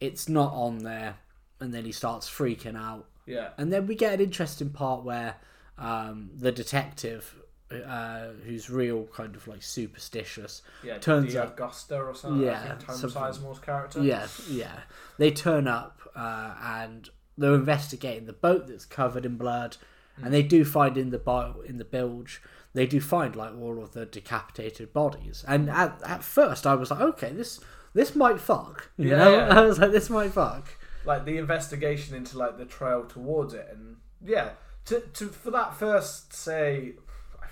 It's 0.00 0.28
not 0.28 0.52
on 0.52 0.78
there. 0.78 1.16
And 1.60 1.72
then 1.72 1.84
he 1.84 1.92
starts 1.92 2.28
freaking 2.28 2.76
out. 2.76 3.06
Yeah. 3.26 3.50
And 3.56 3.72
then 3.72 3.86
we 3.86 3.94
get 3.94 4.14
an 4.14 4.20
interesting 4.20 4.70
part 4.70 5.02
where 5.04 5.36
um, 5.78 6.30
the 6.36 6.52
detective, 6.52 7.34
uh, 7.70 8.28
who's 8.44 8.68
real 8.70 9.04
kind 9.14 9.34
of 9.34 9.46
like 9.48 9.62
superstitious, 9.62 10.62
yeah 10.82 10.98
turns 10.98 11.34
up- 11.34 11.54
Augusta 11.54 11.96
or 12.00 12.14
something 12.14 12.42
Yeah, 12.46 12.74
Tom 12.78 12.96
something. 12.96 13.22
Sizemore's 13.22 13.58
character 13.58 14.02
yeah, 14.02 14.26
yeah, 14.48 14.80
they 15.18 15.30
turn 15.30 15.66
up 15.66 16.00
uh, 16.14 16.54
and 16.62 17.08
they're 17.36 17.54
investigating 17.54 18.26
the 18.26 18.32
boat 18.32 18.68
that's 18.68 18.84
covered 18.84 19.26
in 19.26 19.36
blood, 19.36 19.76
and 20.22 20.32
they 20.32 20.42
do 20.42 20.64
find 20.64 20.96
in 20.96 21.10
the 21.10 21.18
bio, 21.18 21.60
in 21.66 21.78
the 21.78 21.84
bilge. 21.84 22.40
They 22.74 22.86
do 22.86 23.00
find 23.00 23.34
like 23.36 23.54
all 23.56 23.82
of 23.82 23.92
the 23.92 24.04
decapitated 24.06 24.92
bodies, 24.92 25.44
and 25.48 25.68
at, 25.70 26.00
at 26.06 26.22
first 26.22 26.66
I 26.66 26.74
was 26.74 26.90
like, 26.90 27.00
okay, 27.00 27.32
this 27.32 27.60
this 27.94 28.14
might 28.14 28.40
fuck, 28.40 28.90
you 28.96 29.10
Yeah, 29.10 29.16
know. 29.18 29.36
yeah. 29.36 29.48
I 29.58 29.62
was 29.62 29.78
like, 29.78 29.90
this 29.92 30.10
might 30.10 30.32
fuck. 30.32 30.68
like 31.04 31.24
the 31.24 31.38
investigation 31.38 32.14
into 32.16 32.38
like 32.38 32.56
the 32.58 32.64
trail 32.64 33.04
towards 33.04 33.54
it 33.54 33.68
and 33.72 33.96
yeah 34.24 34.50
to, 34.86 35.00
to 35.00 35.26
for 35.28 35.50
that 35.50 35.74
first 35.74 36.32
say 36.32 36.94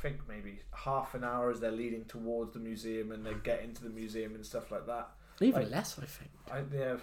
think 0.02 0.18
maybe 0.28 0.59
half 0.75 1.14
an 1.14 1.25
hour 1.25 1.50
as 1.50 1.61
they're 1.61 1.71
leading 1.71 2.04
towards 2.06 2.52
the 2.52 2.59
museum 2.59 3.12
and 3.12 3.25
they 3.25 3.35
get 3.44 3.62
into 3.62 3.82
the 3.85 3.90
museum 3.90 4.35
and 4.35 4.44
stuff 4.44 4.71
like 4.71 4.87
that. 4.87 5.09
Even 5.40 5.62
Like- 5.62 5.71
less, 5.71 5.99
I 5.99 6.04
think. 6.06 6.30
I, 6.50 6.59
yeah, 6.76 6.97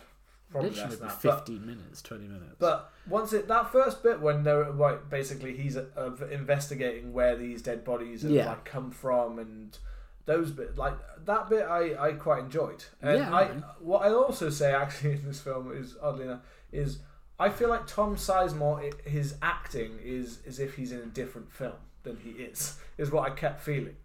probably 0.52 0.70
Literally 0.72 0.96
less 0.98 1.16
that. 1.16 1.22
15 1.22 1.66
minutes, 1.66 2.02
20 2.02 2.28
minutes. 2.28 2.56
But, 2.60 2.92
but 3.06 3.12
once 3.12 3.34
it 3.34 3.48
that 3.48 3.72
first 3.72 4.04
bit 4.04 4.20
when 4.20 4.44
they're 4.44 4.70
like 4.72 5.10
basically 5.10 5.56
he's 5.58 5.78
uh, 5.78 6.12
investigating 6.32 7.14
where 7.14 7.36
these 7.36 7.62
dead 7.62 7.84
bodies 7.84 8.22
have 8.24 8.32
Yeah. 8.32 8.50
like 8.50 8.66
come 8.66 8.92
from 8.92 9.40
and 9.40 9.78
those 10.26 10.52
bit 10.52 10.78
like 10.78 10.94
that 11.26 11.50
bit 11.50 11.64
I, 11.64 12.10
I 12.10 12.12
quite 12.14 12.44
enjoyed. 12.44 12.84
And 13.02 13.18
Yeah, 13.20 13.34
I 13.36 13.48
man. 13.48 13.64
what 13.80 14.04
I 14.04 14.10
also 14.12 14.50
say 14.50 14.74
actually 14.84 15.14
in 15.14 15.26
this 15.26 15.40
film 15.42 15.72
is 15.76 15.96
oddly 16.02 16.26
enough 16.26 16.42
is 16.72 17.00
I 17.40 17.50
feel 17.50 17.70
like 17.70 17.88
Tom 17.88 18.16
Sizemore 18.16 18.92
his 19.06 19.36
acting 19.42 19.98
is 20.04 20.40
as 20.48 20.60
if 20.60 20.76
he's 20.76 20.92
in 20.92 21.00
a 21.00 21.06
different 21.06 21.52
film 21.52 21.74
than 22.10 22.18
he 22.24 22.44
is 22.44 22.78
is 22.98 23.12
what 23.12 23.30
I 23.32 23.34
kept 23.34 23.62
feeling. 23.62 23.96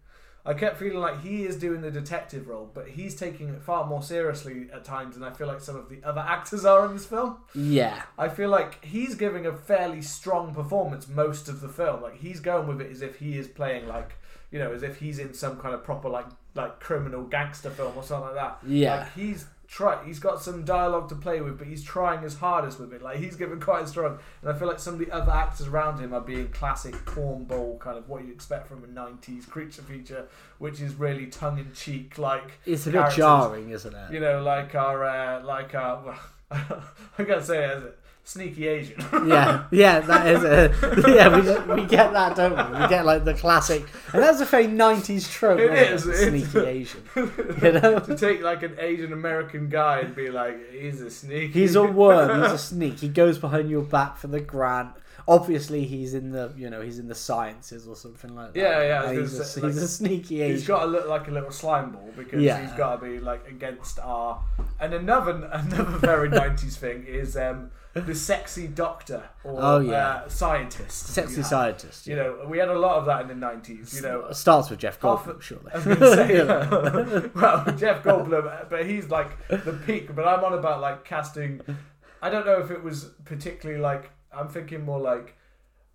I 0.47 0.53
kept 0.53 0.77
feeling 0.77 0.99
like 0.99 1.21
he 1.21 1.43
is 1.43 1.55
doing 1.55 1.81
the 1.81 1.89
detective 1.89 2.47
role, 2.47 2.69
but 2.71 2.87
he's 2.89 3.15
taking 3.15 3.49
it 3.49 3.63
far 3.63 3.87
more 3.87 4.03
seriously 4.03 4.67
at 4.71 4.83
times 4.85 5.15
than 5.15 5.23
I 5.23 5.31
feel 5.31 5.47
like 5.47 5.59
some 5.59 5.75
of 5.75 5.89
the 5.89 5.97
other 6.03 6.21
actors 6.21 6.63
are 6.65 6.85
in 6.85 6.93
this 6.93 7.07
film. 7.07 7.37
yeah. 7.55 8.03
I 8.15 8.29
feel 8.29 8.49
like 8.49 8.85
he's 8.85 9.15
giving 9.15 9.47
a 9.47 9.53
fairly 9.53 10.03
strong 10.03 10.53
performance 10.53 11.07
most 11.07 11.49
of 11.49 11.61
the 11.61 11.69
film. 11.69 12.03
Like 12.03 12.17
he's 12.17 12.39
going 12.39 12.67
with 12.67 12.79
it 12.79 12.91
as 12.91 13.01
if 13.01 13.17
he 13.17 13.39
is 13.39 13.47
playing 13.47 13.87
like 13.87 14.13
you 14.51 14.59
know, 14.59 14.71
as 14.71 14.83
if 14.83 14.99
he's 14.99 15.19
in 15.19 15.33
some 15.33 15.57
kind 15.59 15.73
of 15.73 15.83
proper 15.83 16.07
like 16.07 16.27
like 16.53 16.79
criminal 16.79 17.23
gangster 17.23 17.69
film 17.69 17.93
or 17.97 18.03
something 18.03 18.27
like 18.27 18.35
that. 18.35 18.59
Yeah. 18.65 18.95
Like 18.99 19.13
he's 19.13 19.45
try 19.75 20.01
he's 20.05 20.19
got 20.19 20.41
some 20.41 20.63
dialogue 20.63 21.09
to 21.09 21.15
play 21.15 21.41
with, 21.41 21.57
but 21.57 21.67
he's 21.67 21.83
trying 21.83 22.21
his 22.21 22.35
hardest 22.35 22.79
with 22.79 22.93
it. 22.93 23.01
Like 23.01 23.17
he's 23.17 23.35
giving 23.35 23.59
quite 23.59 23.83
a 23.83 23.87
strong 23.87 24.19
and 24.41 24.49
I 24.49 24.57
feel 24.57 24.69
like 24.69 24.79
some 24.79 24.93
of 24.93 24.99
the 25.01 25.11
other 25.11 25.33
actors 25.33 25.67
around 25.67 25.99
him 25.99 26.13
are 26.13 26.21
being 26.21 26.47
classic 26.47 26.93
cornball 27.05 27.77
kind 27.79 27.97
of 27.97 28.07
what 28.07 28.23
you 28.23 28.31
expect 28.31 28.69
from 28.69 28.85
a 28.85 28.87
nineties 28.87 29.45
creature 29.45 29.81
feature, 29.81 30.27
which 30.59 30.79
is 30.79 30.95
really 30.95 31.27
tongue 31.27 31.59
in 31.59 31.73
cheek 31.73 32.17
like 32.17 32.53
It's 32.65 32.87
a 32.87 32.91
bit 32.91 33.11
jarring, 33.11 33.71
isn't 33.71 33.93
it? 33.93 34.13
you 34.13 34.21
know, 34.21 34.41
like 34.41 34.73
our 34.75 35.03
uh, 35.03 35.43
like 35.43 35.75
our 35.75 36.17
I 36.51 37.23
gotta 37.23 37.43
say 37.43 37.65
it 37.65 37.71
a 37.71 37.91
sneaky 38.25 38.67
Asian. 38.67 38.99
yeah, 39.27 39.65
yeah, 39.71 39.99
that 40.01 40.27
is 40.27 40.43
it. 40.43 41.07
Yeah, 41.07 41.35
we 41.35 41.41
get, 41.43 41.67
we 41.67 41.85
get 41.85 42.11
that, 42.11 42.35
don't 42.35 42.51
we? 42.73 42.79
We 42.81 42.87
get 42.89 43.05
like 43.05 43.23
the 43.23 43.33
classic, 43.33 43.85
and 44.13 44.21
that's 44.21 44.41
a 44.41 44.45
very 44.45 44.65
'90s 44.67 45.31
trope. 45.31 45.59
It 45.59 45.71
is, 45.71 46.05
it? 46.05 46.29
sneaky 46.29 46.67
Asian. 46.67 47.03
You 47.61 47.71
know, 47.71 47.99
to 47.99 48.17
take 48.17 48.41
like 48.41 48.63
an 48.63 48.75
Asian 48.79 49.13
American 49.13 49.69
guy 49.69 49.99
and 49.99 50.13
be 50.15 50.29
like, 50.29 50.71
he's 50.71 50.99
a 51.01 51.09
sneaky. 51.09 51.47
he's 51.61 51.75
a 51.75 51.83
worm. 51.83 52.41
He's 52.43 52.51
a 52.51 52.57
sneak. 52.73 52.99
He 52.99 53.07
goes 53.07 53.37
behind 53.37 53.69
your 53.69 53.83
back 53.83 54.17
for 54.17 54.27
the 54.27 54.41
grant. 54.41 54.89
Obviously, 55.27 55.85
he's 55.85 56.13
in 56.13 56.31
the 56.31 56.53
you 56.55 56.69
know 56.69 56.81
he's 56.81 56.99
in 56.99 57.07
the 57.07 57.15
sciences 57.15 57.87
or 57.87 57.95
something 57.95 58.35
like 58.35 58.53
that. 58.53 58.59
Yeah, 58.59 58.83
yeah, 58.83 59.01
I 59.03 59.09
And 59.11 59.21
was 59.21 59.31
He's, 59.31 59.39
a, 59.39 59.45
say, 59.45 59.61
he's 59.61 59.75
like, 59.77 59.85
a 59.85 59.87
sneaky 59.87 60.41
Asian. 60.41 60.55
He's 60.57 60.67
got 60.67 60.81
to 60.81 60.85
look 60.85 61.07
like 61.07 61.27
a 61.27 61.31
little 61.31 61.49
slime 61.51 61.91
ball 61.93 62.11
because 62.15 62.41
Yeah. 62.43 62.61
he's 62.61 62.71
got 62.77 62.97
to 62.99 63.05
be 63.07 63.19
like 63.19 63.47
against 63.47 63.97
our. 63.99 64.43
And 64.79 64.93
another 64.93 65.49
another 65.51 65.97
very 65.97 66.29
nineties 66.29 66.77
thing 66.77 67.05
is 67.07 67.35
um, 67.37 67.71
the 67.95 68.13
sexy 68.13 68.67
doctor 68.67 69.23
or 69.43 69.57
Oh, 69.61 69.79
yeah. 69.79 70.07
uh, 70.07 70.29
scientist. 70.29 71.07
sexy 71.07 71.37
you 71.37 71.43
scientist. 71.43 72.05
You 72.07 72.15
know, 72.17 72.45
we 72.47 72.57
had 72.57 72.67
a 72.69 72.77
lot 72.77 72.97
of 72.97 73.05
that 73.05 73.21
in 73.21 73.27
the 73.29 73.35
nineties. 73.35 73.95
You 73.95 74.01
know, 74.01 74.31
starts 74.31 74.69
with 74.69 74.79
Jeff 74.79 74.99
Goldblum, 74.99 75.41
surely. 75.41 75.71
I 75.73 75.77
was 75.77 75.85
gonna 75.85 76.15
say, 76.15 76.45
well, 77.35 77.65
Jeff 77.77 78.03
Goldblum, 78.03 78.69
but 78.69 78.85
he's 78.85 79.09
like 79.09 79.47
the 79.47 79.79
peak. 79.85 80.13
But 80.13 80.27
I'm 80.27 80.43
on 80.43 80.53
about 80.53 80.81
like 80.81 81.05
casting. 81.05 81.61
I 82.21 82.29
don't 82.29 82.45
know 82.45 82.59
if 82.59 82.69
it 82.71 82.83
was 82.83 83.11
particularly 83.23 83.81
like. 83.81 84.11
I'm 84.33 84.49
thinking 84.49 84.83
more 84.83 84.99
like 84.99 85.35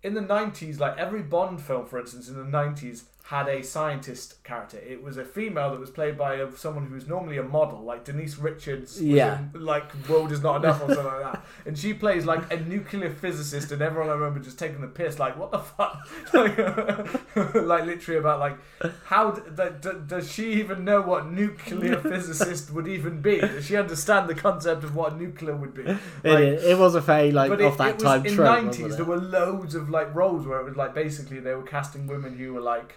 in 0.01 0.15
the 0.15 0.21
90s. 0.21 0.79
Like 0.79 0.97
every 0.97 1.21
Bond 1.21 1.61
film, 1.61 1.85
for 1.85 1.99
instance, 1.99 2.27
in 2.27 2.35
the 2.35 2.57
90s 2.57 3.03
had 3.31 3.47
a 3.47 3.63
scientist 3.63 4.43
character. 4.43 4.77
It 4.77 5.01
was 5.01 5.15
a 5.15 5.23
female 5.23 5.71
that 5.71 5.79
was 5.79 5.89
played 5.89 6.17
by 6.17 6.33
a, 6.35 6.51
someone 6.57 6.85
who 6.87 6.95
was 6.95 7.07
normally 7.07 7.37
a 7.37 7.43
model, 7.43 7.79
like 7.81 8.03
Denise 8.03 8.37
Richards. 8.37 9.01
Yeah. 9.01 9.39
in, 9.55 9.63
like 9.63 9.85
World 10.09 10.33
is 10.33 10.43
Not 10.43 10.57
Enough 10.57 10.81
or 10.81 10.93
something 10.93 11.05
like 11.05 11.23
that. 11.31 11.45
And 11.65 11.77
she 11.77 11.93
plays 11.93 12.25
like 12.25 12.51
a 12.51 12.59
nuclear 12.59 13.09
physicist, 13.09 13.71
and 13.71 13.81
everyone 13.81 14.09
I 14.09 14.15
remember 14.15 14.41
just 14.41 14.59
taking 14.59 14.81
the 14.81 14.87
piss, 14.87 15.17
like 15.17 15.37
what 15.37 15.49
the 15.51 15.59
fuck, 15.59 15.97
like, 16.33 16.57
like 17.55 17.85
literally 17.85 18.19
about 18.19 18.39
like 18.41 18.57
how 19.05 19.31
d- 19.31 19.41
d- 19.55 19.63
d- 19.79 19.97
does 20.07 20.29
she 20.29 20.51
even 20.55 20.83
know 20.83 20.99
what 21.01 21.31
nuclear 21.31 21.97
physicist 22.01 22.69
would 22.73 22.89
even 22.89 23.21
be? 23.21 23.39
Does 23.39 23.65
she 23.65 23.77
understand 23.77 24.27
the 24.27 24.35
concept 24.35 24.83
of 24.83 24.93
what 24.93 25.17
nuclear 25.17 25.55
would 25.55 25.73
be? 25.73 25.83
It, 25.83 25.97
Like, 26.25 26.39
is. 26.43 26.63
it 26.65 26.77
was 26.77 26.95
a 26.95 27.01
very 27.01 27.31
like 27.31 27.49
but 27.49 27.61
off 27.61 27.75
it, 27.75 27.77
that 27.77 27.89
it 27.89 27.93
was 27.95 28.03
time 28.03 28.25
in 28.25 28.35
nineties. 28.35 28.97
There 28.97 29.05
were 29.05 29.17
loads 29.21 29.73
of 29.73 29.89
like 29.89 30.13
roles 30.13 30.45
where 30.45 30.59
it 30.59 30.65
was 30.65 30.75
like 30.75 30.93
basically 30.93 31.39
they 31.39 31.53
were 31.55 31.63
casting 31.63 32.07
women 32.07 32.35
who 32.37 32.51
were 32.55 32.59
like 32.61 32.95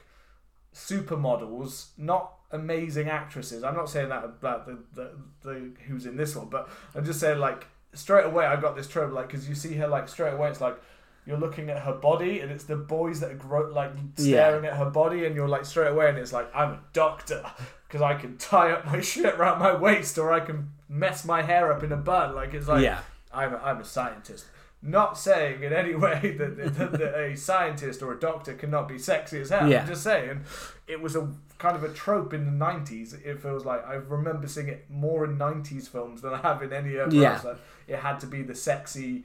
supermodels, 0.74 1.88
not 1.96 2.34
amazing 2.50 3.08
actresses. 3.08 3.64
I'm 3.64 3.74
not 3.74 3.88
saying 3.88 4.08
that 4.10 4.24
about 4.24 4.66
the, 4.66 4.78
the, 4.92 5.10
the 5.42 5.72
who's 5.86 6.06
in 6.06 6.16
this 6.16 6.36
one, 6.36 6.48
but 6.48 6.68
I'm 6.94 7.04
just 7.04 7.20
saying 7.20 7.38
like 7.38 7.66
straight 7.94 8.24
away 8.24 8.44
I 8.44 8.56
got 8.60 8.76
this 8.76 8.88
trope 8.88 9.12
like 9.12 9.28
because 9.28 9.48
you 9.48 9.54
see 9.54 9.74
her 9.74 9.86
like 9.86 10.08
straight 10.08 10.32
away 10.32 10.50
it's 10.50 10.60
like 10.60 10.80
you're 11.26 11.38
looking 11.38 11.70
at 11.70 11.78
her 11.82 11.92
body 11.92 12.40
and 12.40 12.50
it's 12.50 12.64
the 12.64 12.76
boys 12.76 13.20
that 13.20 13.30
are 13.30 13.36
gro- 13.36 13.72
like 13.72 13.92
staring 14.16 14.66
at 14.66 14.76
her 14.76 14.90
body 14.90 15.24
and 15.24 15.34
you're 15.34 15.48
like 15.48 15.64
straight 15.64 15.90
away 15.90 16.08
and 16.08 16.18
it's 16.18 16.32
like 16.32 16.50
I'm 16.54 16.70
a 16.70 16.80
doctor 16.92 17.44
because 17.86 18.02
I 18.02 18.14
can 18.14 18.36
tie 18.36 18.72
up 18.72 18.84
my 18.86 19.00
shit 19.12 19.34
around 19.34 19.60
my 19.60 19.74
waist 19.74 20.18
or 20.18 20.32
I 20.32 20.40
can 20.40 20.70
mess 20.88 21.24
my 21.24 21.42
hair 21.42 21.72
up 21.72 21.82
in 21.82 21.92
a 21.92 21.96
bun 21.96 22.34
like 22.34 22.52
it's 22.52 22.68
like 22.68 22.82
yeah, 22.82 23.00
I'm 23.32 23.54
a, 23.54 23.58
I'm 23.58 23.80
a 23.80 23.84
scientist. 23.84 24.46
Not 24.86 25.16
saying 25.16 25.62
in 25.62 25.72
any 25.72 25.94
way 26.04 26.36
that, 26.38 26.56
that, 26.76 26.92
that 26.92 27.14
a 27.18 27.36
scientist 27.36 28.02
or 28.02 28.12
a 28.12 28.20
doctor 28.20 28.52
cannot 28.54 28.86
be 28.86 28.98
sexy 28.98 29.40
as 29.40 29.48
hell. 29.48 29.68
Yeah. 29.68 29.80
I'm 29.80 29.86
just 29.86 30.02
saying 30.02 30.42
it 30.86 31.00
was 31.00 31.16
a 31.16 31.32
kind 31.58 31.74
of 31.74 31.82
a 31.84 31.88
trope 31.88 32.34
in 32.34 32.44
the 32.44 32.64
90s. 32.64 33.14
It 33.24 33.40
feels 33.40 33.64
like 33.64 33.86
I 33.86 33.94
remember 33.94 34.46
seeing 34.46 34.68
it 34.68 34.84
more 34.90 35.24
in 35.24 35.38
90s 35.38 35.88
films 35.88 36.20
than 36.20 36.34
I 36.34 36.38
have 36.38 36.62
in 36.62 36.72
any 36.72 36.98
other 36.98 37.16
Yeah. 37.16 37.40
else. 37.42 37.58
It 37.88 37.96
had 38.00 38.20
to 38.20 38.26
be 38.26 38.42
the 38.42 38.54
sexy 38.54 39.24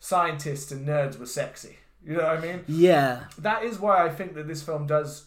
scientists 0.00 0.72
and 0.72 0.88
nerds 0.88 1.18
were 1.18 1.26
sexy. 1.26 1.76
You 2.06 2.16
know 2.16 2.24
what 2.24 2.38
I 2.38 2.40
mean? 2.40 2.64
yeah, 2.66 3.24
That 3.38 3.62
is 3.64 3.78
why 3.78 4.04
I 4.04 4.10
think 4.10 4.34
that 4.34 4.46
this 4.46 4.62
film 4.62 4.86
does 4.86 5.24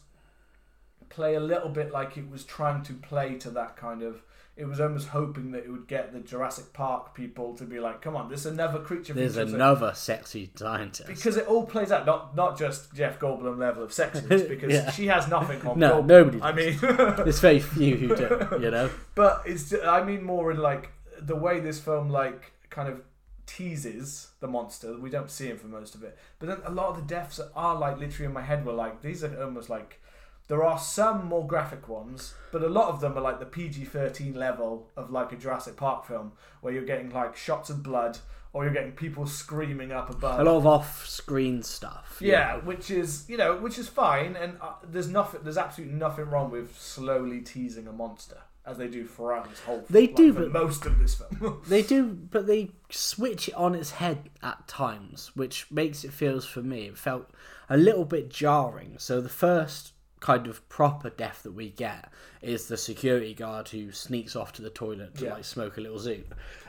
play 1.09 1.33
a 1.35 1.39
little 1.39 1.69
bit 1.69 1.91
like 1.91 2.17
it 2.17 2.29
was 2.29 2.43
trying 2.43 2.83
to 2.83 2.93
play 2.93 3.35
to 3.39 3.49
that 3.51 3.75
kind 3.77 4.01
of. 4.03 4.21
It 4.57 4.65
was 4.67 4.81
almost 4.81 5.09
hoping 5.09 5.51
that 5.51 5.65
it 5.65 5.69
would 5.71 5.87
get 5.87 6.11
the 6.13 6.19
Jurassic 6.19 6.73
Park 6.73 7.13
people 7.13 7.55
to 7.57 7.63
be 7.63 7.79
like, 7.79 8.01
"Come 8.01 8.15
on, 8.15 8.27
this 8.27 8.39
is 8.41 8.47
another 8.53 8.79
creature 8.79 9.13
there's 9.13 9.35
feature." 9.35 9.49
So- 9.49 9.55
another 9.55 9.93
sexy 9.93 10.49
scientist. 10.55 11.07
because 11.07 11.37
it 11.37 11.45
all 11.47 11.65
plays 11.65 11.91
out 11.91 12.05
not 12.07 12.35
not 12.35 12.57
just 12.57 12.91
Jeff 12.93 13.19
Goldblum 13.19 13.57
level 13.59 13.83
of 13.83 13.91
sexiness 13.91 14.49
because 14.53 14.73
Yeah. 14.73 14.89
she 14.91 15.05
has 15.07 15.27
nothing 15.27 15.61
on 15.67 15.77
No, 15.85 16.01
Goldblum. 16.01 16.07
nobody 16.07 16.41
I 16.41 16.51
mean, 16.53 16.77
There's 16.81 17.39
very 17.39 17.59
few 17.59 17.95
who 17.97 18.15
do, 18.15 18.47
you 18.59 18.71
know. 18.71 18.89
but 19.15 19.43
it's 19.45 19.73
I 19.85 20.03
mean 20.03 20.23
more 20.23 20.49
in 20.51 20.57
like 20.57 20.91
the 21.21 21.35
way 21.35 21.59
this 21.59 21.79
film 21.79 22.09
like 22.09 22.51
kind 22.71 22.89
of 22.89 23.01
teases 23.45 24.29
the 24.39 24.47
monster. 24.47 24.97
We 24.99 25.09
don't 25.09 25.31
see 25.31 25.47
him 25.47 25.57
for 25.57 25.67
most 25.67 25.95
of 25.95 26.03
it, 26.03 26.17
but 26.39 26.47
then 26.49 26.57
a 26.65 26.71
lot 26.71 26.89
of 26.89 26.95
the 26.97 27.01
deaths 27.03 27.39
are 27.55 27.75
like 27.75 27.97
literally 27.97 28.25
in 28.25 28.33
my 28.33 28.41
head 28.41 28.65
were 28.65 28.73
like 28.73 29.01
these 29.01 29.23
are 29.23 29.43
almost 29.43 29.69
like. 29.69 30.01
There 30.47 30.63
are 30.63 30.79
some 30.79 31.25
more 31.25 31.45
graphic 31.45 31.89
ones, 31.89 32.33
but 32.51 32.63
a 32.63 32.69
lot 32.69 32.89
of 32.89 33.01
them 33.01 33.17
are 33.17 33.21
like 33.21 33.39
the 33.39 33.45
PG 33.45 33.85
13 33.85 34.33
level 34.33 34.87
of 34.95 35.11
like 35.11 35.31
a 35.33 35.35
Jurassic 35.35 35.75
Park 35.75 36.05
film, 36.05 36.31
where 36.61 36.73
you're 36.73 36.85
getting 36.85 37.09
like 37.09 37.35
shots 37.35 37.69
of 37.69 37.83
blood 37.83 38.17
or 38.53 38.63
you're 38.63 38.73
getting 38.73 38.93
people 38.93 39.27
screaming 39.27 39.91
up 39.91 40.09
above. 40.09 40.39
A 40.39 40.43
lot 40.43 40.55
of 40.55 40.65
off-screen 40.65 41.63
stuff. 41.63 42.17
you 42.21 42.31
Yeah, 42.31 42.57
which 42.57 42.89
is 42.89 43.25
you 43.27 43.37
know 43.37 43.57
which 43.57 43.77
is 43.77 43.89
fine, 43.89 44.35
and 44.35 44.57
uh, 44.61 44.73
there's 44.83 45.09
nothing, 45.09 45.41
there's 45.43 45.57
absolutely 45.57 45.95
nothing 45.95 46.25
wrong 46.29 46.49
with 46.49 46.77
slowly 46.79 47.41
teasing 47.41 47.87
a 47.87 47.91
monster 47.91 48.37
as 48.65 48.77
they 48.77 48.87
do 48.87 49.05
throughout 49.05 49.49
this 49.49 49.59
whole. 49.61 49.83
They 49.89 50.07
like, 50.07 50.15
do, 50.15 50.33
but- 50.33 50.51
most 50.51 50.85
of 50.85 50.99
this 50.99 51.15
film. 51.15 51.61
They 51.67 51.81
do, 51.81 52.07
but 52.07 52.47
they 52.47 52.71
switch 52.89 53.47
it 53.49 53.53
on 53.53 53.75
its 53.75 53.91
head 53.91 54.29
at 54.41 54.67
times, 54.67 55.31
which 55.35 55.69
makes 55.71 56.03
it 56.03 56.11
feels 56.11 56.45
for 56.45 56.61
me. 56.61 56.87
It 56.87 56.97
felt 56.97 57.29
a 57.69 57.77
little 57.77 58.05
bit 58.05 58.29
jarring. 58.29 58.95
So 58.97 59.21
the 59.21 59.29
first 59.29 59.91
kind 60.19 60.47
of 60.47 60.67
proper 60.69 61.09
death 61.09 61.43
that 61.43 61.51
we 61.53 61.69
get 61.69 62.11
is 62.41 62.67
the 62.67 62.77
security 62.77 63.33
guard 63.33 63.69
who 63.69 63.91
sneaks 63.91 64.35
off 64.35 64.51
to 64.53 64.61
the 64.61 64.69
toilet 64.69 65.15
to 65.15 65.25
Yeah. 65.25 65.33
like 65.35 65.45
smoke 65.45 65.77
a 65.77 65.81
little 65.81 65.99
zoot, 65.99 66.25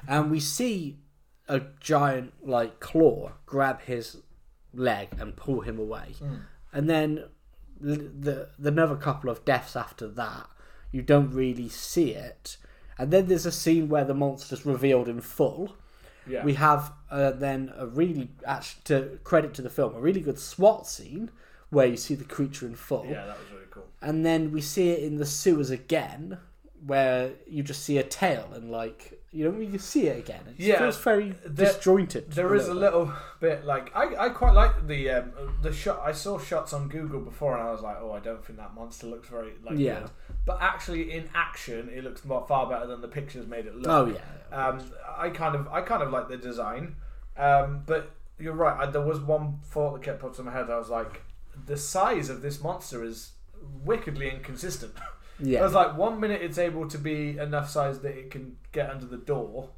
and 0.06 0.30
we 0.30 0.40
see 0.40 0.98
a 1.48 1.62
giant 1.80 2.32
like 2.46 2.78
claw 2.80 3.32
grab 3.46 3.80
his 3.82 4.18
leg 4.74 5.08
and 5.18 5.34
pull 5.36 5.60
him 5.62 5.78
away, 5.78 6.14
and 6.72 6.88
then 6.90 7.24
the, 7.80 7.96
the 7.96 8.48
the 8.58 8.68
another 8.68 8.96
couple 8.96 9.30
of 9.30 9.44
deaths 9.44 9.76
after 9.76 10.06
that 10.08 10.46
you 10.90 11.00
don't 11.02 11.30
really 11.32 11.68
see 11.68 12.10
it, 12.12 12.56
and 12.98 13.10
then 13.10 13.26
there's 13.28 13.46
a 13.46 13.52
scene 13.52 13.88
where 13.88 14.04
the 14.04 14.14
monster's 14.14 14.64
revealed 14.66 15.08
in 15.08 15.20
full. 15.20 15.76
yeah, 16.26 16.44
We 16.44 16.54
have 16.54 16.92
uh, 17.10 17.30
then 17.32 17.72
a 17.76 17.86
really, 17.86 18.30
actually, 18.46 18.82
to 18.84 19.18
credit 19.24 19.54
to 19.54 19.62
the 19.62 19.70
film, 19.70 19.94
a 19.94 20.00
really 20.00 20.20
good 20.20 20.38
SWAT 20.38 20.86
scene 20.86 21.30
where 21.70 21.86
you 21.86 21.96
see 21.96 22.14
the 22.14 22.24
creature 22.24 22.66
in 22.66 22.74
full, 22.74 23.06
yeah, 23.06 23.26
that 23.26 23.38
was 23.38 23.50
really 23.52 23.66
cool. 23.70 23.86
and 24.02 24.24
then 24.24 24.52
we 24.52 24.60
see 24.60 24.90
it 24.90 25.00
in 25.02 25.16
the 25.16 25.26
sewers 25.26 25.70
again, 25.70 26.38
where 26.86 27.32
you 27.46 27.62
just 27.62 27.82
see 27.84 27.98
a 27.98 28.02
tail 28.04 28.48
and 28.54 28.70
like 28.70 29.14
You 29.30 29.50
know, 29.52 29.58
you 29.60 29.78
see 29.78 30.06
it 30.06 30.18
again, 30.18 30.40
it 30.48 30.54
Yeah, 30.58 30.78
feels 30.78 30.96
very 30.98 31.34
there- 31.44 31.66
disjointed. 31.66 32.30
There 32.32 32.54
is 32.54 32.68
a 32.68 32.74
little 32.74 33.12
bit 33.40 33.66
like 33.66 33.94
I, 33.94 34.26
I 34.26 34.28
quite 34.30 34.54
like 34.54 34.86
the 34.86 35.10
um, 35.10 35.32
the 35.60 35.72
shot. 35.72 36.00
I 36.02 36.12
saw 36.12 36.38
shots 36.38 36.72
on 36.72 36.88
Google 36.88 37.20
before, 37.20 37.52
and 37.58 37.68
I 37.68 37.70
was 37.70 37.82
like, 37.82 37.98
oh, 38.00 38.12
I 38.12 38.20
don't 38.20 38.42
think 38.44 38.58
that 38.58 38.74
monster 38.74 39.06
looks 39.06 39.28
very 39.28 39.52
like 39.62 39.76
Yeah. 39.78 40.00
good. 40.00 40.10
But 40.46 40.58
actually, 40.62 41.12
in 41.12 41.28
action, 41.34 41.90
it 41.94 42.02
looks 42.04 42.24
more, 42.24 42.46
far 42.48 42.66
better 42.70 42.86
than 42.86 43.02
the 43.02 43.08
pictures 43.08 43.46
made 43.46 43.66
it 43.66 43.76
look. 43.76 43.88
Oh 43.88 44.06
yeah. 44.06 44.56
Um, 44.56 44.80
I 45.24 45.28
kind 45.28 45.54
of 45.54 45.68
I 45.68 45.82
kind 45.82 46.02
of 46.02 46.10
like 46.10 46.28
the 46.28 46.38
design, 46.38 46.96
um, 47.36 47.82
but 47.84 48.12
you're 48.38 48.54
right. 48.54 48.76
I, 48.80 48.86
there 48.90 49.02
was 49.12 49.20
one 49.20 49.58
thought 49.64 49.92
that 49.94 50.02
kept 50.02 50.20
popping 50.22 50.38
in 50.38 50.44
my 50.46 50.52
head. 50.52 50.70
I 50.70 50.78
was 50.78 50.88
like, 50.88 51.22
the 51.66 51.76
size 51.76 52.28
of 52.30 52.42
this 52.42 52.60
monster 52.62 53.02
is 53.04 53.32
wickedly 53.84 54.30
inconsistent. 54.30 54.94
Yeah. 55.40 55.62
was 55.62 55.72
like, 55.72 55.96
one 55.96 56.18
minute 56.18 56.42
it's 56.42 56.58
able 56.58 56.88
to 56.88 56.98
be 56.98 57.38
enough 57.38 57.70
size 57.70 58.00
that 58.00 58.16
it 58.18 58.30
can 58.30 58.56
get 58.72 58.90
under 58.90 59.06
the 59.06 59.16
door, 59.16 59.70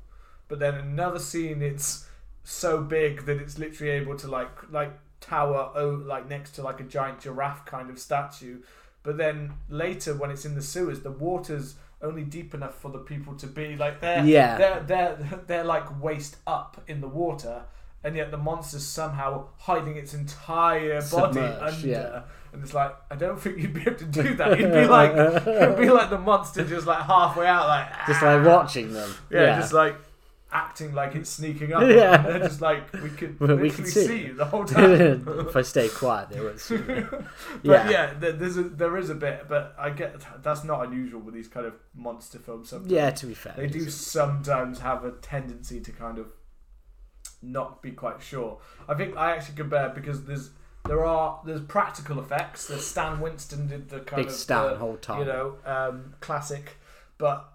but 0.48 0.58
then 0.58 0.74
another 0.74 1.18
scene 1.18 1.62
it's 1.62 2.06
so 2.42 2.80
big 2.82 3.26
that 3.26 3.36
it's 3.36 3.58
literally 3.58 3.92
able 3.92 4.16
to 4.16 4.26
like 4.26 4.48
like 4.72 4.92
tower 5.20 5.70
oh 5.74 6.02
like 6.06 6.26
next 6.30 6.52
to 6.52 6.62
like 6.62 6.80
a 6.80 6.84
giant 6.84 7.20
giraffe 7.20 7.64
kind 7.66 7.90
of 7.90 7.98
statue. 7.98 8.60
But 9.02 9.16
then 9.18 9.52
later 9.68 10.14
when 10.14 10.30
it's 10.30 10.44
in 10.44 10.54
the 10.54 10.62
sewers, 10.62 11.00
the 11.00 11.10
water's 11.10 11.76
only 12.02 12.22
deep 12.24 12.54
enough 12.54 12.74
for 12.80 12.90
the 12.90 12.98
people 12.98 13.34
to 13.36 13.46
be 13.46 13.76
like 13.76 14.00
they're 14.00 14.24
Yeah. 14.24 14.56
they're 14.56 14.80
they're 14.86 15.40
they're 15.46 15.64
like 15.64 16.02
waist 16.02 16.36
up 16.46 16.82
in 16.86 17.00
the 17.02 17.08
water. 17.08 17.64
And 18.02 18.16
yet 18.16 18.30
the 18.30 18.38
monster's 18.38 18.86
somehow 18.86 19.48
hiding 19.58 19.96
its 19.96 20.14
entire 20.14 21.00
body 21.02 21.34
Submerged, 21.34 21.62
under, 21.62 21.86
yeah. 21.86 22.22
and 22.52 22.62
it's 22.62 22.72
like 22.72 22.94
I 23.10 23.16
don't 23.16 23.38
think 23.38 23.58
you'd 23.58 23.74
be 23.74 23.82
able 23.82 23.94
to 23.96 24.04
do 24.06 24.34
that. 24.36 24.58
You'd 24.58 24.72
be 24.72 24.86
like, 24.86 25.12
it'd 25.46 25.78
be 25.78 25.90
like 25.90 26.08
the 26.08 26.18
monster 26.18 26.64
just 26.64 26.86
like 26.86 27.02
halfway 27.04 27.46
out, 27.46 27.68
like 27.68 27.88
just 28.06 28.22
"Ah." 28.22 28.36
like 28.36 28.46
watching 28.46 28.92
them. 28.94 29.14
yeah, 29.30 29.58
just 29.60 29.74
like 29.74 29.96
acting 30.52 30.94
like 30.94 31.14
it's 31.14 31.28
sneaking 31.30 31.72
up. 31.74 31.82
Yeah. 31.86 32.14
and 32.16 32.24
they're 32.26 32.38
just 32.48 32.62
like 32.62 32.90
we 32.94 33.10
could 33.10 33.38
Well, 33.38 33.56
we 33.56 33.68
can 33.70 33.84
see. 33.84 34.06
see. 34.06 34.18
you 34.28 34.34
the 34.34 34.46
whole 34.46 34.64
time. 34.64 35.22
if 35.46 35.54
I 35.54 35.60
stay 35.62 35.88
quiet, 35.90 36.30
they 36.30 36.40
won't 36.40 36.58
see 36.58 36.78
me. 36.78 37.02
But 37.10 37.62
Yeah. 37.62 37.90
yeah, 37.90 38.14
there's 38.18 38.56
a, 38.56 38.62
there 38.62 38.96
is 38.96 39.10
a 39.10 39.14
bit, 39.14 39.44
but 39.48 39.74
I 39.78 39.90
get 39.90 40.14
that's 40.42 40.64
not 40.64 40.86
unusual 40.86 41.20
with 41.20 41.34
these 41.34 41.48
kind 41.48 41.66
of 41.66 41.74
monster 41.94 42.38
films. 42.38 42.70
Sometimes. 42.70 42.90
Yeah, 42.90 43.10
to 43.10 43.26
be 43.26 43.34
fair, 43.34 43.54
they 43.58 43.66
do 43.66 43.90
sometimes 43.90 44.80
have 44.80 45.04
a 45.04 45.12
tendency 45.12 45.80
to 45.80 45.92
kind 45.92 46.18
of 46.18 46.26
not 47.42 47.82
be 47.82 47.90
quite 47.92 48.22
sure. 48.22 48.58
I 48.88 48.94
think 48.94 49.16
I 49.16 49.32
actually 49.32 49.56
compare 49.56 49.88
because 49.90 50.24
there's 50.24 50.50
there 50.86 51.04
are 51.04 51.40
there's 51.44 51.60
practical 51.62 52.18
effects. 52.20 52.68
There's 52.68 52.86
Stan 52.86 53.20
Winston 53.20 53.66
did 53.68 53.88
the 53.90 54.00
kind 54.00 54.22
Big 54.22 54.26
of 54.28 54.32
Stan 54.32 54.70
the, 54.70 54.76
whole 54.76 54.96
time. 54.96 55.20
you 55.20 55.24
know 55.26 55.54
um, 55.64 56.14
classic, 56.20 56.76
but 57.18 57.52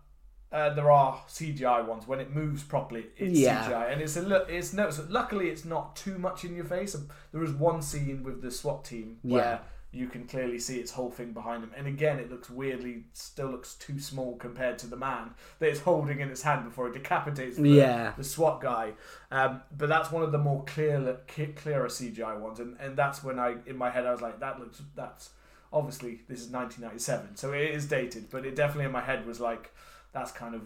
uh, 0.52 0.70
there 0.74 0.90
are 0.92 1.22
CGI 1.28 1.86
ones 1.86 2.08
when 2.08 2.20
it 2.20 2.34
moves 2.34 2.64
properly. 2.64 3.08
It's 3.18 3.38
Yeah. 3.40 3.64
CGI, 3.70 3.92
and 3.92 4.02
it's 4.02 4.16
a 4.16 4.22
look. 4.22 4.48
It's 4.50 4.74
no. 4.74 4.90
So 4.90 5.06
luckily, 5.10 5.50
it's 5.50 5.66
not 5.66 5.96
too 5.96 6.18
much 6.18 6.46
in 6.46 6.56
your 6.56 6.66
face. 6.66 6.96
There 7.32 7.44
is 7.44 7.52
one 7.52 7.82
scene 7.82 8.24
with 8.24 8.42
the 8.42 8.52
SWAT 8.52 8.86
team 8.86 9.18
where 9.24 9.44
Yeah. 9.44 9.60
You 9.96 10.08
can 10.08 10.26
clearly 10.28 10.60
see 10.60 10.78
its 10.80 10.92
whole 10.92 11.10
thing 11.10 11.32
behind 11.32 11.64
him, 11.64 11.72
and 11.78 11.88
again, 11.88 12.20
it 12.20 12.30
looks 12.30 12.50
weirdly 12.50 13.06
still 13.14 13.48
looks 13.50 13.76
too 13.76 13.98
small 14.00 14.36
compared 14.38 14.78
to 14.80 14.88
the 14.88 14.98
man 14.98 15.32
that 15.60 15.70
it's 15.70 15.80
holding 15.80 16.20
in 16.20 16.30
its 16.30 16.42
hand 16.42 16.66
before 16.66 16.88
it 16.88 16.94
decapitates 16.94 17.58
the, 17.58 17.70
Yeah. 17.70 18.14
the 18.18 18.24
SWAT 18.24 18.60
guy. 18.62 18.94
Um, 19.32 19.62
but 19.78 19.88
that's 19.90 20.12
one 20.12 20.24
of 20.24 20.32
the 20.32 20.38
more 20.38 20.64
clear, 20.66 21.18
clearer 21.56 21.88
CGI 21.88 22.38
ones, 22.40 22.60
and, 22.60 22.76
and 22.80 22.98
that's 22.98 23.24
when 23.24 23.40
I 23.40 23.56
in 23.66 23.78
my 23.78 23.90
head 23.90 24.06
I 24.06 24.12
was 24.12 24.22
like, 24.22 24.40
that 24.42 24.60
looks 24.60 24.82
that's 24.96 25.30
obviously 25.74 26.22
this 26.28 26.42
is 26.42 26.50
1997, 26.52 27.36
so 27.38 27.54
it 27.54 27.72
is 27.72 27.86
dated, 27.86 28.30
but 28.30 28.46
it 28.46 28.56
definitely 28.56 28.86
in 28.86 28.92
my 28.92 29.02
head 29.02 29.26
was 29.26 29.40
like 29.40 29.74
that's 30.14 30.32
kind 30.32 30.56
of 30.56 30.62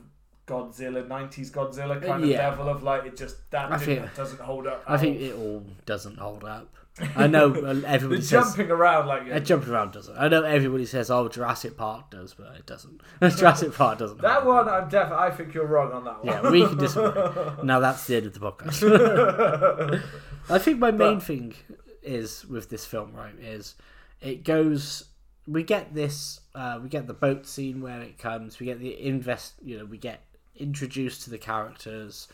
Godzilla 0.47 1.07
90s 1.07 1.51
Godzilla 1.51 2.03
kind 2.03 2.23
of 2.23 2.29
Yeah. 2.29 2.49
level 2.49 2.69
of 2.69 2.81
like 2.81 3.05
it 3.05 3.15
just 3.15 3.49
that 3.51 3.69
doesn't 4.15 4.41
hold 4.41 4.65
up. 4.65 4.83
I 4.87 4.97
think 4.97 5.17
all. 5.17 5.23
it 5.27 5.35
all 5.35 5.63
doesn't 5.85 6.17
hold 6.17 6.43
up. 6.43 6.73
I 7.15 7.27
know 7.27 7.53
uh, 7.53 7.81
everybody 7.85 8.21
says 8.21 8.47
jumping 8.47 8.71
around 8.71 9.07
like 9.07 9.31
uh, 9.31 9.39
jumping 9.39 9.71
around 9.73 9.91
doesn't. 9.93 10.17
I 10.17 10.27
know 10.27 10.43
everybody 10.43 10.85
says, 10.85 11.09
"Oh, 11.09 11.27
Jurassic 11.27 11.77
Park 11.77 12.09
does," 12.11 12.33
but 12.33 12.55
it 12.55 12.65
doesn't. 12.65 13.01
Jurassic 13.37 13.73
Park 13.73 13.99
doesn't. 13.99 14.21
that 14.21 14.39
up. 14.39 14.45
one. 14.45 14.67
I'm 14.69 14.89
definitely. 14.89 15.25
I 15.25 15.31
think 15.31 15.53
you're 15.53 15.65
wrong 15.67 15.91
on 15.91 16.03
that 16.05 16.23
one. 16.23 16.27
Yeah, 16.27 16.49
we 16.49 16.65
can 16.65 16.77
disagree. 16.77 17.23
now 17.63 17.79
that's 17.79 18.05
the 18.07 18.17
end 18.17 18.25
of 18.27 18.33
the 18.33 18.39
podcast. 18.39 20.03
I 20.49 20.57
think 20.59 20.79
my 20.79 20.91
main 20.91 21.15
But- 21.15 21.23
thing 21.23 21.53
is 22.01 22.45
with 22.45 22.69
this 22.69 22.85
film, 22.85 23.13
right, 23.13 23.35
is 23.39 23.75
it 24.21 24.43
goes. 24.43 25.05
We 25.47 25.63
get 25.63 25.93
this. 25.93 26.41
Uh, 26.53 26.79
we 26.81 26.89
get 26.89 27.07
the 27.07 27.13
boat 27.13 27.47
scene 27.47 27.81
where 27.81 28.01
it 28.01 28.17
comes. 28.17 28.59
We 28.59 28.65
get 28.65 28.79
the 28.79 28.99
invest. 29.03 29.53
You 29.63 29.79
know, 29.79 29.85
we 29.85 29.97
get 29.97 30.21
introduced 30.55 31.23
to 31.23 31.29
the 31.29 31.37
characters, 31.37 32.27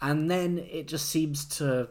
and 0.00 0.30
then 0.30 0.58
it 0.58 0.88
just 0.88 1.08
seems 1.08 1.44
to. 1.58 1.88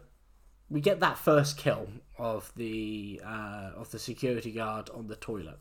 We 0.69 0.81
get 0.81 0.99
that 0.99 1.17
first 1.17 1.57
kill 1.57 1.87
of 2.19 2.51
the 2.55 3.21
uh, 3.25 3.71
of 3.75 3.91
the 3.91 3.99
security 3.99 4.51
guard 4.51 4.89
on 4.93 5.07
the 5.07 5.15
toilet, 5.15 5.59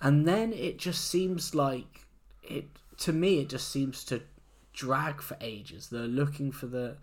and 0.00 0.26
then 0.26 0.52
it 0.52 0.78
just 0.78 1.08
seems 1.08 1.54
like 1.54 2.06
it. 2.42 2.66
To 2.98 3.12
me, 3.12 3.40
it 3.40 3.48
just 3.48 3.70
seems 3.70 4.04
to 4.04 4.22
drag 4.72 5.22
for 5.22 5.36
ages. 5.40 5.88
They're 5.88 6.02
looking 6.02 6.52
for 6.52 6.66
the, 6.66 6.96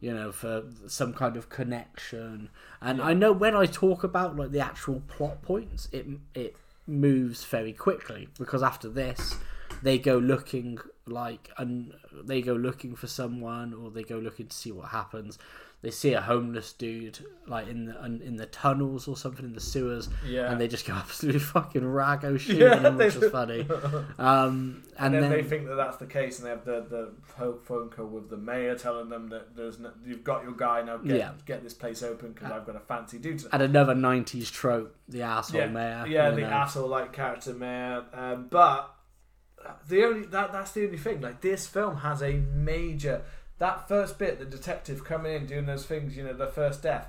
you 0.00 0.12
know, 0.12 0.32
for 0.32 0.64
some 0.86 1.12
kind 1.12 1.36
of 1.36 1.48
connection. 1.48 2.50
And 2.80 3.00
I 3.00 3.14
know 3.14 3.32
when 3.32 3.54
I 3.54 3.66
talk 3.66 4.02
about 4.02 4.36
like 4.36 4.50
the 4.50 4.60
actual 4.60 5.02
plot 5.06 5.42
points, 5.42 5.88
it 5.92 6.06
it 6.34 6.56
moves 6.86 7.44
very 7.44 7.72
quickly 7.72 8.28
because 8.38 8.62
after 8.62 8.88
this, 8.88 9.36
they 9.82 9.98
go 9.98 10.18
looking 10.18 10.78
like 11.06 11.50
and 11.56 11.92
they 12.12 12.42
go 12.42 12.54
looking 12.54 12.94
for 12.94 13.06
someone 13.06 13.74
or 13.74 13.90
they 13.90 14.02
go 14.02 14.18
looking 14.18 14.46
to 14.46 14.56
see 14.56 14.72
what 14.72 14.88
happens. 14.88 15.38
They 15.82 15.90
see 15.90 16.12
a 16.12 16.20
homeless 16.20 16.74
dude 16.74 17.20
like 17.46 17.66
in 17.66 17.86
the 17.86 18.04
in 18.04 18.36
the 18.36 18.44
tunnels 18.44 19.08
or 19.08 19.16
something 19.16 19.46
in 19.46 19.54
the 19.54 19.62
sewers, 19.62 20.10
Yeah. 20.26 20.52
and 20.52 20.60
they 20.60 20.68
just 20.68 20.86
go 20.86 20.92
absolutely 21.04 21.40
fucking 21.40 21.80
raggo 21.80 22.38
shooting 22.44 22.60
Yeah, 22.60 22.80
him, 22.80 22.98
which 22.98 23.16
is 23.16 23.30
funny. 23.30 23.66
Um, 24.18 24.82
And, 24.98 25.14
and, 25.14 25.14
then, 25.14 25.22
then, 25.22 25.30
they 25.30 25.42
think 25.42 25.66
that 25.68 25.76
that's 25.76 25.96
the 25.96 26.04
case, 26.06 26.38
and 26.38 26.46
they 26.46 26.50
have 26.50 26.66
the, 26.66 26.82
the 26.88 27.12
phone 27.64 27.88
call 27.88 28.06
with 28.08 28.28
the 28.28 28.36
mayor 28.36 28.74
telling 28.76 29.08
them 29.08 29.28
that 29.30 29.56
there's 29.56 29.78
no, 29.78 29.90
you've 30.04 30.22
got 30.22 30.42
your 30.42 30.52
guy 30.52 30.82
now. 30.82 30.98
Get 30.98 31.16
Yeah. 31.16 31.32
get 31.46 31.62
this 31.62 31.72
place 31.74 32.02
open 32.02 32.32
because 32.32 32.50
I've 32.52 32.66
got 32.66 32.76
a 32.76 32.80
fancy 32.80 33.18
dude. 33.18 33.42
and 33.50 33.62
another 33.62 33.94
'90s 33.94 34.50
trope, 34.52 34.94
the 35.08 35.22
asshole 35.22 35.60
yeah, 35.62 35.66
mayor. 35.68 36.04
yeah, 36.06 36.30
the 36.30 36.42
know. 36.42 36.46
asshole 36.48 36.88
like 36.88 37.14
character 37.14 37.54
mayor. 37.54 38.04
Um, 38.12 38.48
but 38.50 38.94
the 39.88 40.04
only 40.04 40.26
that 40.26 40.52
that's 40.52 40.72
the 40.72 40.84
only 40.84 40.98
thing. 40.98 41.20
Like 41.22 41.40
this 41.40 41.66
film 41.66 41.96
has 41.98 42.22
a 42.22 42.34
major 42.34 43.22
that 43.60 43.86
first 43.88 44.18
bit, 44.18 44.38
the 44.40 44.44
detective 44.44 45.04
coming 45.04 45.32
in 45.34 45.46
doing 45.46 45.66
those 45.66 45.86
things. 45.86 46.16
You 46.16 46.24
know, 46.24 46.32
the 46.32 46.48
first 46.48 46.82
death. 46.82 47.06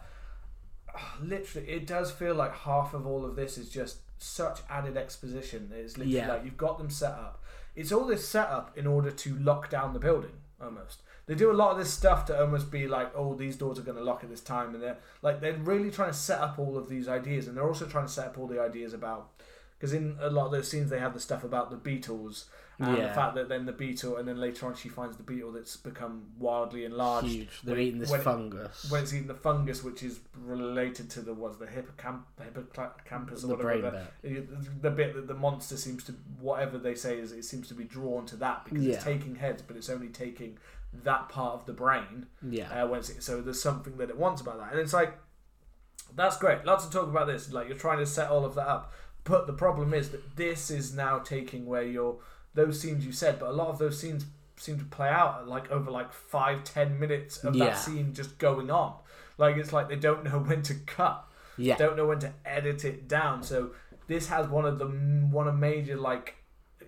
ah, 0.95 1.17
Literally, 1.21 1.67
it 1.67 1.87
does 1.87 2.11
feel 2.11 2.35
like 2.35 2.53
half 2.55 2.93
of 2.93 3.07
all 3.07 3.25
of 3.25 3.35
this 3.35 3.57
is 3.57 3.69
just 3.69 3.97
such 4.19 4.59
added 4.69 4.95
exposition. 4.97 5.71
It's 5.73 5.97
literally 5.97 6.17
Yeah. 6.17 6.27
like 6.33 6.45
you've 6.45 6.57
got 6.57 6.77
them 6.77 6.89
set 6.91 7.11
up. 7.13 7.43
It's 7.75 7.91
all 7.91 8.05
this 8.05 8.27
setup 8.27 8.77
in 8.77 8.85
order 8.85 9.09
to 9.11 9.35
lock 9.39 9.69
down 9.69 9.93
the 9.93 9.99
building 9.99 10.33
almost. 10.61 11.01
They 11.25 11.35
do 11.35 11.49
a 11.49 11.53
lot 11.53 11.71
of 11.71 11.77
this 11.77 11.91
stuff 11.93 12.25
to 12.25 12.39
almost 12.39 12.69
be 12.69 12.87
like, 12.87 13.11
oh, 13.15 13.33
these 13.35 13.55
doors 13.55 13.79
are 13.79 13.83
going 13.83 13.97
to 13.97 14.03
lock 14.03 14.23
at 14.23 14.29
this 14.29 14.41
time, 14.41 14.73
and 14.75 14.83
they're 14.83 14.97
like 15.21 15.39
they're 15.39 15.53
really 15.53 15.89
trying 15.89 16.09
to 16.11 16.17
set 16.17 16.39
up 16.41 16.59
all 16.59 16.77
of 16.77 16.89
these 16.89 17.07
ideas, 17.07 17.47
and 17.47 17.55
they're 17.55 17.67
also 17.67 17.85
trying 17.85 18.05
to 18.07 18.11
set 18.11 18.27
up 18.27 18.37
all 18.37 18.47
the 18.47 18.61
ideas 18.61 18.93
about 18.93 19.29
because 19.79 19.93
in 19.93 20.17
a 20.19 20.29
lot 20.29 20.45
of 20.47 20.51
those 20.51 20.67
scenes 20.67 20.89
they 20.91 20.99
have 20.99 21.13
the 21.13 21.19
stuff 21.19 21.43
about 21.43 21.71
the 21.71 21.77
Beatles 21.89 22.45
and 22.89 22.97
the 23.03 23.13
fact 23.13 23.35
that 23.35 23.49
then 23.49 23.65
the 23.65 23.71
beetle, 23.71 24.17
and 24.17 24.27
then 24.27 24.39
later 24.39 24.65
on 24.65 24.75
she 24.75 24.89
finds 24.89 25.17
the 25.17 25.23
beetle 25.23 25.51
that's 25.51 25.77
become 25.77 26.27
wildly 26.39 26.85
enlarged. 26.85 27.27
huge. 27.27 27.61
They're 27.63 27.75
when- 27.75 27.83
eating 27.83 27.99
this 27.99 28.09
when- 28.11 28.21
fungus. 28.21 28.89
When 28.91 29.03
it's 29.03 29.13
eating 29.13 29.27
the 29.27 29.35
fungus, 29.35 29.83
which 29.83 30.03
is 30.03 30.19
related 30.35 31.09
to 31.11 31.21
the 31.21 31.33
was 31.33 31.57
the 31.57 31.65
hippocamp, 31.67 32.21
hippocampus 32.41 33.43
or 33.43 33.47
the 33.47 33.55
whatever 33.55 33.61
brain 33.91 34.03
the, 34.21 34.29
bit. 34.29 34.81
the 34.81 34.89
bit 34.91 35.15
that 35.15 35.27
the 35.27 35.33
monster 35.33 35.77
seems 35.77 36.03
to 36.05 36.13
whatever 36.39 36.77
they 36.77 36.95
say 36.95 37.17
is 37.19 37.31
it 37.31 37.43
seems 37.45 37.67
to 37.67 37.73
be 37.73 37.83
drawn 37.83 38.25
to 38.27 38.35
that 38.37 38.65
because 38.65 38.85
it's 38.85 39.03
taking 39.03 39.35
heads 39.35 39.61
but 39.61 39.75
it's 39.75 39.89
only 39.89 40.07
taking 40.09 40.57
that 41.03 41.29
part 41.29 41.53
of 41.53 41.65
the 41.65 41.73
brain 41.73 42.25
Yeah. 42.41 42.69
uh, 42.85 43.01
so 43.01 43.41
there's 43.41 43.61
something 43.61 43.97
that 43.97 44.09
it 44.09 44.17
wants 44.17 44.41
about 44.41 44.57
that 44.59 44.71
and 44.71 44.79
it's 44.79 44.93
like 44.93 45.17
that's 46.15 46.37
great 46.37 46.65
lots 46.65 46.85
of 46.85 46.91
talk 46.91 47.07
about 47.07 47.27
this 47.27 47.51
like 47.51 47.67
you're 47.69 47.77
trying 47.77 47.99
to 47.99 48.05
set 48.05 48.29
all 48.29 48.43
of 48.43 48.55
that 48.55 48.67
up 48.67 48.91
but 49.23 49.47
the 49.47 49.53
problem 49.53 49.93
is 49.93 50.09
that 50.09 50.35
this 50.35 50.69
is 50.69 50.93
now 50.93 51.19
taking 51.19 51.65
where 51.65 51.83
you're 51.83 52.17
those 52.53 52.79
scenes 52.79 53.05
you 53.05 53.11
said 53.11 53.39
but 53.39 53.49
a 53.49 53.53
lot 53.53 53.67
of 53.69 53.77
those 53.79 53.99
scenes 53.99 54.25
seem 54.57 54.77
to 54.77 54.85
play 54.85 55.09
out 55.09 55.47
like 55.47 55.71
over 55.71 55.89
like 55.89 56.11
five 56.13 56.63
ten 56.63 56.99
minutes 56.99 57.43
of 57.43 57.55
Yeah. 57.55 57.65
that 57.65 57.77
scene 57.79 58.13
just 58.13 58.37
going 58.37 58.69
on 58.69 58.95
like 59.37 59.57
it's 59.57 59.73
like 59.73 59.89
they 59.89 59.95
don't 59.95 60.23
know 60.23 60.39
when 60.47 60.61
to 60.63 60.75
cut 60.85 61.25
Yeah. 61.57 61.77
don't 61.77 61.95
know 61.97 62.05
when 62.07 62.19
to 62.19 62.31
edit 62.45 62.85
it 62.85 63.07
down. 63.07 63.41
So 63.43 63.71
this 64.07 64.27
has 64.27 64.47
one 64.47 64.65
of 64.65 64.77
the 64.79 64.85
one 64.85 65.47
of 65.47 65.55
major 65.57 65.95
like 65.97 66.35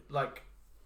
like 0.10 0.43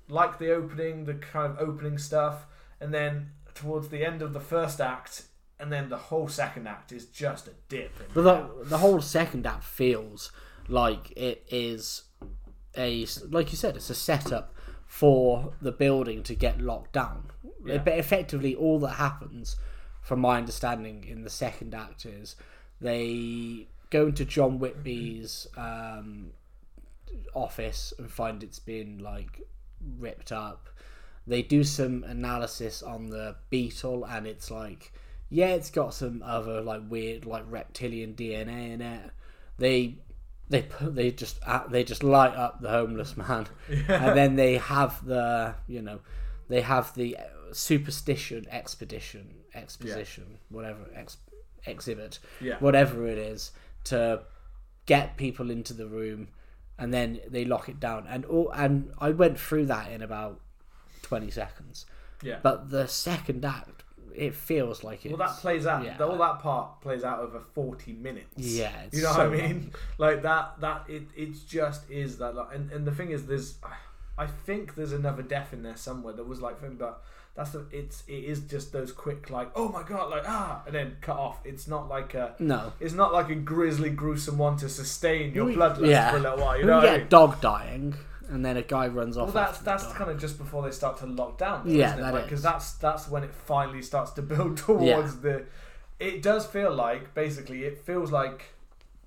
like 0.09 0.37
the 0.39 0.51
opening, 0.53 1.03
the 1.05 1.15
kind 1.15 1.51
of 1.51 1.59
opening 1.59 1.97
stuff, 1.97 2.45
and 2.79 2.93
then 2.93 3.31
towards 3.55 3.89
the 3.89 4.05
end 4.05 4.21
of 4.21 4.31
the 4.33 4.39
first 4.39 4.79
act, 4.79 5.23
and 5.59 5.71
then 5.73 5.89
the 5.89 5.97
whole 5.97 6.27
second 6.29 6.67
act 6.67 6.91
is 6.91 7.07
just 7.07 7.47
a 7.47 7.51
dip. 7.67 7.91
in 7.99 8.05
But 8.13 8.21
the, 8.23 8.63
the 8.65 8.77
whole 8.77 9.01
second 9.01 9.45
act 9.45 9.63
feels 9.65 10.31
like 10.69 11.11
it 11.17 11.45
is 11.49 12.03
a 12.77 13.05
like 13.29 13.51
you 13.51 13.57
said, 13.57 13.75
it's 13.75 13.89
a 13.89 13.95
setup 13.95 14.53
for 14.87 15.53
the 15.61 15.71
building 15.71 16.23
to 16.23 16.33
get 16.33 16.59
locked 16.61 16.93
down. 16.93 17.29
Yeah. 17.65 17.77
But 17.79 17.99
effectively, 17.99 18.55
all 18.55 18.79
that 18.79 18.95
happens, 18.95 19.57
from 20.01 20.21
my 20.21 20.37
understanding, 20.37 21.05
in 21.07 21.23
the 21.23 21.29
second 21.29 21.75
act 21.75 22.05
is 22.05 22.35
they 22.79 23.67
go 23.89 24.07
into 24.07 24.25
John 24.25 24.59
Whitby's 24.59 25.47
um, 25.57 26.31
office 27.33 27.93
and 27.97 28.09
find 28.09 28.41
it's 28.43 28.59
been 28.59 28.99
like 28.99 29.41
ripped 29.99 30.31
up. 30.31 30.69
They 31.25 31.41
do 31.41 31.65
some 31.65 32.05
analysis 32.05 32.81
on 32.81 33.09
the 33.09 33.35
beetle, 33.49 34.05
and 34.05 34.25
it's 34.25 34.49
like, 34.49 34.93
yeah, 35.29 35.49
it's 35.49 35.69
got 35.69 35.93
some 35.93 36.23
other 36.25 36.61
like 36.61 36.81
weird 36.87 37.25
like 37.25 37.43
reptilian 37.49 38.13
DNA 38.13 38.71
in 38.71 38.81
it. 38.81 39.11
They 39.57 39.97
they 40.49 40.61
put 40.63 40.95
they 40.95 41.11
just 41.11 41.39
uh, 41.45 41.67
they 41.67 41.83
just 41.83 42.03
light 42.03 42.35
up 42.35 42.61
the 42.61 42.69
homeless 42.69 43.15
man, 43.23 43.47
and 43.69 44.17
then 44.17 44.35
they 44.35 44.57
have 44.57 45.05
the 45.05 45.55
you 45.67 45.81
know 45.81 45.99
they 46.49 46.61
have 46.61 46.93
the 46.95 47.17
uh, 47.17 47.21
superstition 47.51 48.45
expedition 48.51 49.33
exposition 49.53 50.37
whatever 50.49 50.81
ex, 50.95 51.17
exhibit 51.65 52.19
Yeah. 52.39 52.55
whatever 52.59 53.07
it 53.07 53.17
is 53.17 53.51
to 53.85 54.21
get 54.85 55.17
people 55.17 55.49
into 55.49 55.73
the 55.73 55.87
room 55.87 56.29
and 56.79 56.93
then 56.93 57.19
they 57.27 57.43
lock 57.43 57.67
it 57.69 57.79
down. 57.79 58.05
And 58.07 58.23
all 58.25 58.51
and 58.51 58.91
I 58.99 59.09
went 59.11 59.39
through 59.39 59.65
that 59.65 59.91
in 59.91 60.01
about 60.01 60.39
20 61.01 61.31
seconds. 61.31 61.85
Yeah. 62.23 62.39
but 62.41 62.69
the 62.69 62.87
second 62.87 63.43
act 63.45 63.76
it 64.17 64.35
feels 64.35 64.83
like 64.83 65.05
it. 65.05 65.09
well, 65.09 65.27
that 65.27 65.37
plays 65.37 65.65
out. 65.65 65.83
yeah. 65.83 65.97
All 65.99 66.17
that 66.17 66.39
part 66.39 66.81
plays 66.81 67.03
out 67.03 67.19
over 67.19 67.39
forty 67.39 67.93
minutes. 67.93 68.33
Yeah, 68.37 68.71
you 68.91 69.03
know 69.03 69.13
so 69.13 69.29
what 69.29 69.39
I 69.39 69.47
mean. 69.47 69.71
Like 69.97 70.21
that. 70.23 70.59
That 70.59 70.85
it. 70.87 71.03
It 71.15 71.35
just 71.47 71.89
is 71.89 72.17
that. 72.17 72.35
Like, 72.35 72.47
and 72.53 72.71
and 72.71 72.85
the 72.85 72.91
thing 72.91 73.11
is, 73.11 73.25
there's. 73.25 73.55
I 74.19 74.25
think 74.25 74.73
there's 74.73 74.93
another 74.93 75.21
death 75.21 75.53
in 75.53 75.61
there 75.61 75.77
somewhere. 75.77 76.11
There 76.11 76.25
was 76.25 76.41
like, 76.41 76.59
thing, 76.59 76.75
but 76.79 77.03
that's 77.35 77.51
the. 77.51 77.65
It's. 77.71 78.03
It 78.07 78.23
is 78.23 78.41
just 78.41 78.73
those 78.73 78.91
quick 78.91 79.29
like, 79.29 79.51
oh 79.55 79.69
my 79.69 79.83
god, 79.83 80.09
like 80.09 80.23
ah, 80.27 80.63
and 80.65 80.73
then 80.73 80.97
cut 81.01 81.17
off. 81.17 81.39
It's 81.45 81.67
not 81.67 81.87
like 81.87 82.15
a. 82.15 82.35
no 82.39 82.73
It's 82.79 82.93
not 82.93 83.13
like 83.13 83.29
a 83.29 83.35
grisly, 83.35 83.91
gruesome 83.91 84.37
one 84.37 84.57
to 84.57 84.69
sustain 84.69 85.33
your 85.33 85.47
bloodlust 85.47 85.89
yeah. 85.89 86.11
for 86.11 86.17
a 86.17 86.21
little 86.21 86.39
while. 86.39 86.57
You 86.57 86.65
we 86.65 86.71
know 86.71 86.81
get 86.81 86.93
I 86.93 86.97
mean? 86.97 87.07
dog 87.09 87.39
dying 87.41 87.95
and 88.29 88.45
then 88.45 88.57
a 88.57 88.61
guy 88.61 88.87
runs 88.87 89.17
off 89.17 89.33
Well, 89.33 89.45
that's 89.45 89.59
that's 89.59 89.85
kind 89.93 90.11
of 90.11 90.19
just 90.19 90.37
before 90.37 90.63
they 90.63 90.71
start 90.71 90.97
to 90.99 91.05
lock 91.05 91.37
down. 91.37 91.65
Though, 91.65 91.71
Yeah, 91.73 91.87
isn't 91.87 91.99
it? 91.99 92.01
that 92.03 92.13
Like, 92.13 92.23
because 92.25 92.41
that's 92.41 92.73
that's 92.73 93.07
when 93.07 93.23
it 93.23 93.33
finally 93.33 93.81
starts 93.81 94.11
to 94.11 94.21
build 94.33 94.57
towards 94.57 95.15
Yeah. 95.15 95.21
the. 95.21 95.45
It 95.99 96.21
does 96.21 96.45
feel 96.45 96.73
like 96.73 97.13
basically 97.13 97.63
it 97.63 97.79
feels 97.85 98.11
like, 98.11 98.53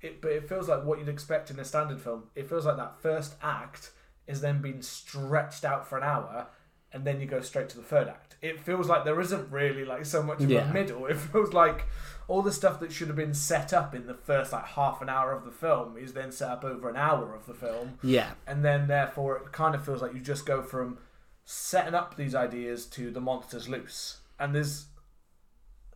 it 0.01 0.21
but 0.21 0.31
it 0.31 0.49
feels 0.49 0.67
like 0.67 0.83
what 0.83 0.99
you'd 0.99 1.07
expect 1.09 1.49
in 1.49 1.59
a 1.59 1.65
standard 1.65 2.01
film. 2.01 2.23
It 2.35 2.49
feels 2.49 2.65
like 2.65 2.77
that 2.77 2.99
first 3.01 3.35
act 3.41 3.91
is 4.27 4.41
then 4.41 4.61
being 4.61 4.81
stretched 4.81 5.63
out 5.65 5.87
for 5.87 5.97
an 5.97 6.03
hour, 6.03 6.47
and 6.93 7.05
then 7.05 7.19
you 7.21 7.27
go 7.27 7.41
straight 7.41 7.69
to 7.69 7.77
the 7.77 7.83
third 7.83 8.07
act. 8.07 8.35
It 8.41 8.59
feels 8.59 8.89
like 8.89 9.05
there 9.05 9.19
isn't 9.21 9.51
really 9.51 9.85
like 9.85 10.03
so 10.05 10.21
much 10.23 10.41
of 10.41 10.49
Yeah. 10.49 10.69
a 10.69 10.73
middle. 10.73 11.05
It 11.05 11.17
feels 11.31 11.53
like 11.53 11.85
all 12.27 12.41
the 12.41 12.51
stuff 12.51 12.79
that 12.79 12.91
should 12.91 13.07
have 13.07 13.15
been 13.15 13.33
set 13.33 13.73
up 13.73 13.93
in 13.93 14.07
the 14.07 14.13
first 14.13 14.53
like 14.53 14.65
half 14.65 15.01
an 15.01 15.09
hour 15.09 15.33
of 15.33 15.43
the 15.43 15.51
film 15.51 15.97
is 15.97 16.13
then 16.13 16.31
set 16.31 16.49
up 16.49 16.63
over 16.63 16.89
an 16.89 16.95
hour 16.95 17.35
of 17.35 17.45
the 17.45 17.53
film. 17.53 17.97
Yeah. 18.03 18.31
And 18.47 18.63
then 18.63 18.87
therefore 18.87 19.37
it 19.37 19.51
kind 19.51 19.75
of 19.75 19.83
feels 19.83 20.01
like 20.01 20.13
you 20.13 20.19
just 20.19 20.45
go 20.45 20.61
from 20.61 20.97
setting 21.45 21.93
up 21.93 22.15
these 22.15 22.35
ideas 22.35 22.85
to 22.87 23.11
the 23.11 23.21
monsters 23.21 23.67
loose. 23.67 24.19
And 24.39 24.55
there's 24.55 24.85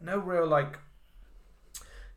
no 0.02 0.18
real 0.18 0.46
like 0.46 0.80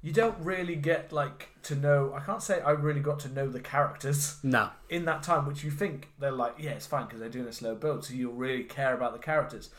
you 0.01 0.13
don't 0.13 0.39
really 0.41 0.77
get 0.77 1.13
like 1.13 1.49
to 1.63 1.75
know 1.75 2.13
i 2.15 2.21
can't 2.21 2.43
say 2.43 2.61
i 2.61 2.71
really 2.71 3.01
got 3.01 3.19
to 3.19 3.29
know 3.29 3.49
the 3.49 3.61
characters 3.61 4.39
no. 4.43 4.71
in 4.89 5.05
that 5.05 5.23
time 5.23 5.47
which 5.47 5.65
you 5.65 5.71
think 5.71 6.09
they're 6.19 6.31
like 6.31 6.55
yeah 6.59 6.71
it's 6.71 6.87
fine 6.87 7.05
because 7.05 7.21
they're 7.21 7.29
doing 7.29 7.49
a 7.49 7.53
slow 7.53 7.75
build 7.75 8.05
so 8.05 8.15
you'll 8.15 8.33
really 8.33 8.65
care 8.65 8.95
about 8.95 9.13
the 9.13 9.19
characters 9.19 9.71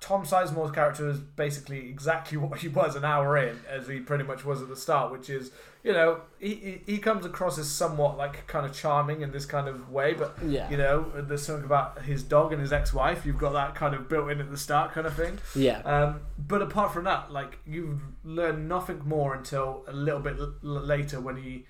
tom 0.00 0.24
sizemore's 0.24 0.70
character 0.70 1.08
is 1.08 1.18
basically 1.18 1.88
exactly 1.88 2.36
what 2.38 2.60
he 2.60 2.68
was 2.68 2.96
an 2.96 3.04
hour 3.04 3.36
in 3.36 3.58
as 3.68 3.88
he 3.88 4.00
pretty 4.00 4.24
much 4.24 4.44
was 4.44 4.62
at 4.62 4.68
the 4.68 4.76
start 4.76 5.12
which 5.12 5.28
is 5.30 5.50
you 5.84 5.92
know 5.92 6.20
he, 6.38 6.80
he, 6.86 6.98
comes 6.98 7.24
across 7.24 7.56
as 7.56 7.70
somewhat 7.70 8.18
like 8.18 8.46
kind 8.46 8.66
of 8.66 8.72
charming 8.72 9.22
in 9.22 9.30
this 9.30 9.46
kind 9.46 9.68
of 9.68 9.90
way 9.90 10.12
but 10.12 10.36
yeah 10.44 10.68
you 10.68 10.76
know 10.76 11.10
there's 11.14 11.42
something 11.44 11.64
about 11.64 12.02
his 12.02 12.22
dog 12.22 12.52
and 12.52 12.60
his 12.60 12.72
ex-wife 12.72 13.24
you've 13.24 13.38
got 13.38 13.52
that 13.52 13.74
kind 13.74 13.94
of 13.94 14.08
built 14.08 14.30
in 14.30 14.40
at 14.40 14.50
the 14.50 14.56
start 14.56 14.92
kind 14.92 15.06
of 15.06 15.14
thing 15.14 15.38
yeah 15.54 15.78
um, 15.82 16.20
but 16.38 16.62
apart 16.62 16.92
from 16.92 17.04
that, 17.04 17.32
like 17.32 17.58
you 17.66 18.00
learn 18.24 18.68
nothing 18.68 19.02
more 19.04 19.34
until 19.34 19.84
a 19.86 19.92
little 19.92 20.20
bit 20.20 20.38
l- 20.38 20.54
later 20.62 21.20
when 21.20 21.36
he. 21.36 21.66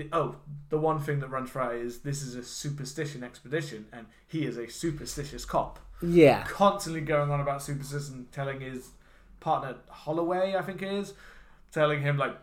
The, 0.00 0.08
oh, 0.16 0.36
the 0.70 0.78
one 0.78 0.98
thing 0.98 1.20
that 1.20 1.28
runs 1.28 1.50
throughout 1.50 1.74
is 1.74 1.98
this 2.00 2.22
is 2.22 2.34
a 2.34 2.42
superstition 2.42 3.22
expedition, 3.22 3.86
and 3.92 4.06
he 4.26 4.44
is 4.46 4.56
a 4.56 4.66
superstitious 4.68 5.44
cop, 5.44 5.78
yeah 6.02 6.44
constantly 6.44 7.02
going 7.02 7.30
on 7.30 7.40
about 7.40 7.62
superstition, 7.62 8.26
telling 8.32 8.60
his 8.60 8.90
partner 9.40 9.76
Holloway, 9.88 10.54
I 10.56 10.62
think 10.62 10.80
it 10.82 10.90
is, 10.92 11.12
telling 11.72 12.00
him 12.00 12.16
like, 12.16 12.34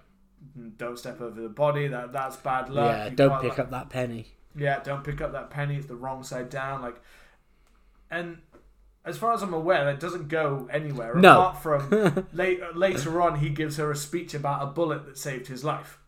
"Mm, 0.57 0.77
don't 0.77 0.99
step 0.99 1.19
over 1.21 1.41
the 1.41 1.49
body, 1.49 1.87
that 1.87 2.11
that's 2.13 2.35
bad 2.37 2.69
luck. 2.69 2.91
yeah 2.95 3.05
you 3.09 3.15
don't 3.15 3.41
pick 3.41 3.51
like- 3.51 3.59
up 3.59 3.71
that 3.71 3.89
penny 3.89 4.27
yeah, 4.55 4.79
don't 4.79 5.03
pick 5.03 5.21
up 5.21 5.33
that 5.33 5.51
penny. 5.51 5.75
It's 5.77 5.85
the 5.85 5.95
wrong 5.95 6.23
side 6.23 6.49
down. 6.49 6.81
Like, 6.81 6.99
and 8.09 8.39
as 9.05 9.15
far 9.17 9.33
as 9.33 9.43
I'm 9.43 9.53
aware, 9.53 9.85
that 9.85 9.99
doesn't 9.99 10.29
go 10.29 10.67
anywhere 10.71 11.13
No. 11.15 11.39
apart 11.41 11.61
from 11.61 12.27
later 12.33 12.69
later 12.73 13.21
on. 13.21 13.39
He 13.39 13.49
gives 13.49 13.77
her 13.77 13.91
a 13.91 13.95
speech 13.95 14.33
about 14.33 14.63
a 14.63 14.65
bullet 14.67 15.05
that 15.05 15.17
saved 15.17 15.47
his 15.47 15.63
life. 15.63 15.99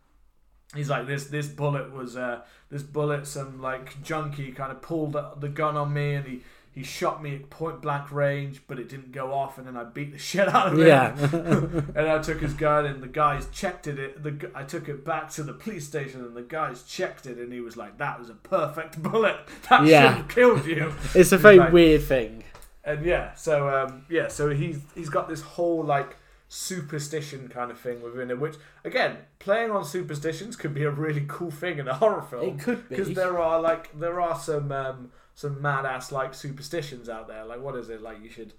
He's 0.75 0.89
like, 0.89 1.07
this 1.07 1.25
this 1.25 1.47
bullet 1.47 1.91
was 1.93 2.15
uh, 2.15 2.41
this 2.69 2.83
bullet. 2.83 3.25
Some 3.25 3.61
like 3.61 4.01
junkie 4.03 4.51
kind 4.51 4.71
of 4.71 4.81
pulled 4.81 5.13
the 5.13 5.49
gun 5.49 5.77
on 5.77 5.93
me, 5.93 6.13
and 6.15 6.25
he. 6.27 6.41
He 6.71 6.83
shot 6.83 7.21
me 7.21 7.35
at 7.35 7.49
point 7.49 7.81
blank 7.81 8.09
range, 8.11 8.61
but 8.67 8.79
it 8.79 8.87
didn't 8.87 9.11
go 9.11 9.33
off, 9.33 9.57
and 9.57 9.65
then 9.67 9.75
I 9.75 9.83
beat 9.83 10.13
the 10.13 10.17
shit 10.29 10.47
out 10.47 10.67
of 10.67 10.73
him. 10.79 10.87
yeah 10.87 11.09
and 11.99 12.07
I 12.07 12.19
took 12.19 12.39
his 12.39 12.53
gun, 12.53 12.85
and 12.85 13.01
the 13.01 13.07
guys 13.07 13.47
checked 13.51 13.87
it. 13.87 14.21
The 14.23 14.51
I 14.53 14.63
took 14.63 14.87
it 14.87 15.03
back 15.03 15.29
to 15.31 15.43
the 15.43 15.51
police 15.51 15.85
station, 15.87 16.21
and 16.21 16.35
the 16.37 16.43
guys 16.43 16.83
checked 16.83 17.25
it, 17.25 17.37
and 17.37 17.51
he 17.51 17.59
was 17.59 17.75
like, 17.75 17.97
"That 17.97 18.19
was 18.19 18.29
a 18.29 18.35
perfect 18.35 19.01
bullet. 19.03 19.37
That 19.69 19.87
Yeah. 19.87 20.09
should 20.09 20.17
have 20.17 20.27
killed 20.29 20.65
you." 20.67 20.93
it's 21.15 21.31
a 21.31 21.37
very 21.37 21.57
like- 21.57 21.73
weird 21.73 22.03
thing 22.03 22.43
And 22.85 23.03
yeah, 23.03 23.33
so 23.33 23.67
um, 23.67 24.05
yeah, 24.07 24.27
so 24.29 24.49
he's 24.51 24.79
he's 24.95 25.09
got 25.09 25.27
this 25.27 25.41
whole 25.41 25.83
like 25.83 26.15
superstition 26.49 27.47
kind 27.47 27.69
of 27.69 27.79
thing 27.79 28.01
within 28.01 28.31
it, 28.31 28.39
which 28.39 28.55
again, 28.83 29.17
playing 29.37 29.69
on 29.69 29.85
superstitions 29.85 30.55
could 30.55 30.73
be 30.73 30.83
a 30.83 30.89
really 30.91 31.23
cool 31.27 31.51
thing 31.51 31.77
in 31.77 31.87
a 31.87 31.93
horror 31.93 32.23
film. 32.23 32.43
it 32.43 32.59
could 32.59 32.89
be 32.89 32.95
because 32.95 33.13
there 33.13 33.39
are 33.39 33.61
like 33.61 33.97
there 33.97 34.19
are 34.19 34.37
some 34.37 34.71
um, 34.71 35.11
some 35.35 35.61
mad 35.61 35.85
ass 35.85 36.11
like 36.11 36.33
superstitions 36.33 37.07
out 37.07 37.27
there. 37.27 37.45
Like 37.45 37.61
what 37.61 37.75
is 37.75 37.89
it? 37.89 38.01
Like 38.01 38.21
you 38.23 38.29
should 38.29 38.53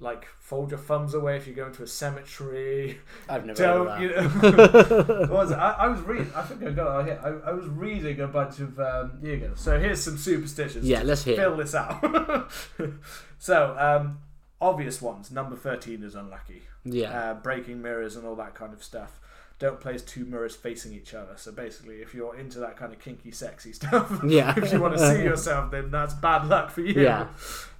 like 0.00 0.26
fold 0.40 0.70
your 0.70 0.78
thumbs 0.78 1.14
away 1.14 1.36
if 1.36 1.46
you 1.46 1.52
go 1.52 1.66
into 1.66 1.82
a 1.82 1.86
cemetery. 1.86 2.98
I've 3.28 3.44
never 3.44 3.62
heard 3.62 3.84
Don't 3.84 4.00
you 4.00 4.08
that. 4.08 5.08
know? 5.08 5.16
what 5.20 5.30
was 5.30 5.50
it? 5.50 5.56
I, 5.56 5.72
I 5.72 5.88
was 5.88 6.00
reading. 6.00 6.30
I 6.34 6.42
think 6.42 6.62
I 6.62 6.70
got 6.70 7.00
it 7.00 7.06
here. 7.06 7.20
I, 7.22 7.50
I 7.50 7.52
was 7.52 7.66
reading 7.66 8.20
a 8.20 8.28
bunch 8.28 8.60
of. 8.60 8.80
Um, 8.80 9.18
here 9.20 9.34
you 9.34 9.40
go. 9.40 9.54
So 9.56 9.78
here's 9.78 10.02
some 10.02 10.16
superstitions. 10.16 10.86
yeah 10.86 11.02
let's 11.02 11.24
hear 11.24 11.36
Fill 11.36 11.58
this 11.58 11.74
out. 11.74 12.50
so 13.38 13.76
um, 13.78 14.20
obvious 14.58 15.02
ones. 15.02 15.30
Number 15.30 15.54
thirteen 15.54 16.02
is 16.02 16.14
unlucky. 16.14 16.62
Yeah 16.86 17.18
Uh, 17.30 17.34
breaking 17.34 17.82
mirrors 17.82 18.16
and 18.16 18.26
all 18.26 18.36
that 18.36 18.54
kind 18.54 18.72
of 18.72 18.82
stuff. 18.82 19.20
Don't 19.58 19.80
place 19.80 20.02
two 20.02 20.26
mirrors 20.26 20.54
facing 20.54 20.92
each 20.92 21.14
other. 21.14 21.32
So 21.36 21.50
basically, 21.50 22.02
if 22.02 22.12
you're 22.14 22.36
into 22.36 22.58
that 22.60 22.76
kind 22.76 22.92
of 22.92 22.98
kinky, 22.98 23.30
sexy 23.30 23.72
stuff, 23.80 24.20
yeah 24.26 24.54
if 24.56 24.72
you 24.72 24.80
want 24.80 24.96
to 24.96 25.14
see 25.14 25.22
yourself, 25.30 25.70
then 25.70 25.90
that's 25.90 26.14
bad 26.14 26.46
luck 26.46 26.70
for 26.70 26.82
you. 26.82 27.02
Yeah. 27.02 27.28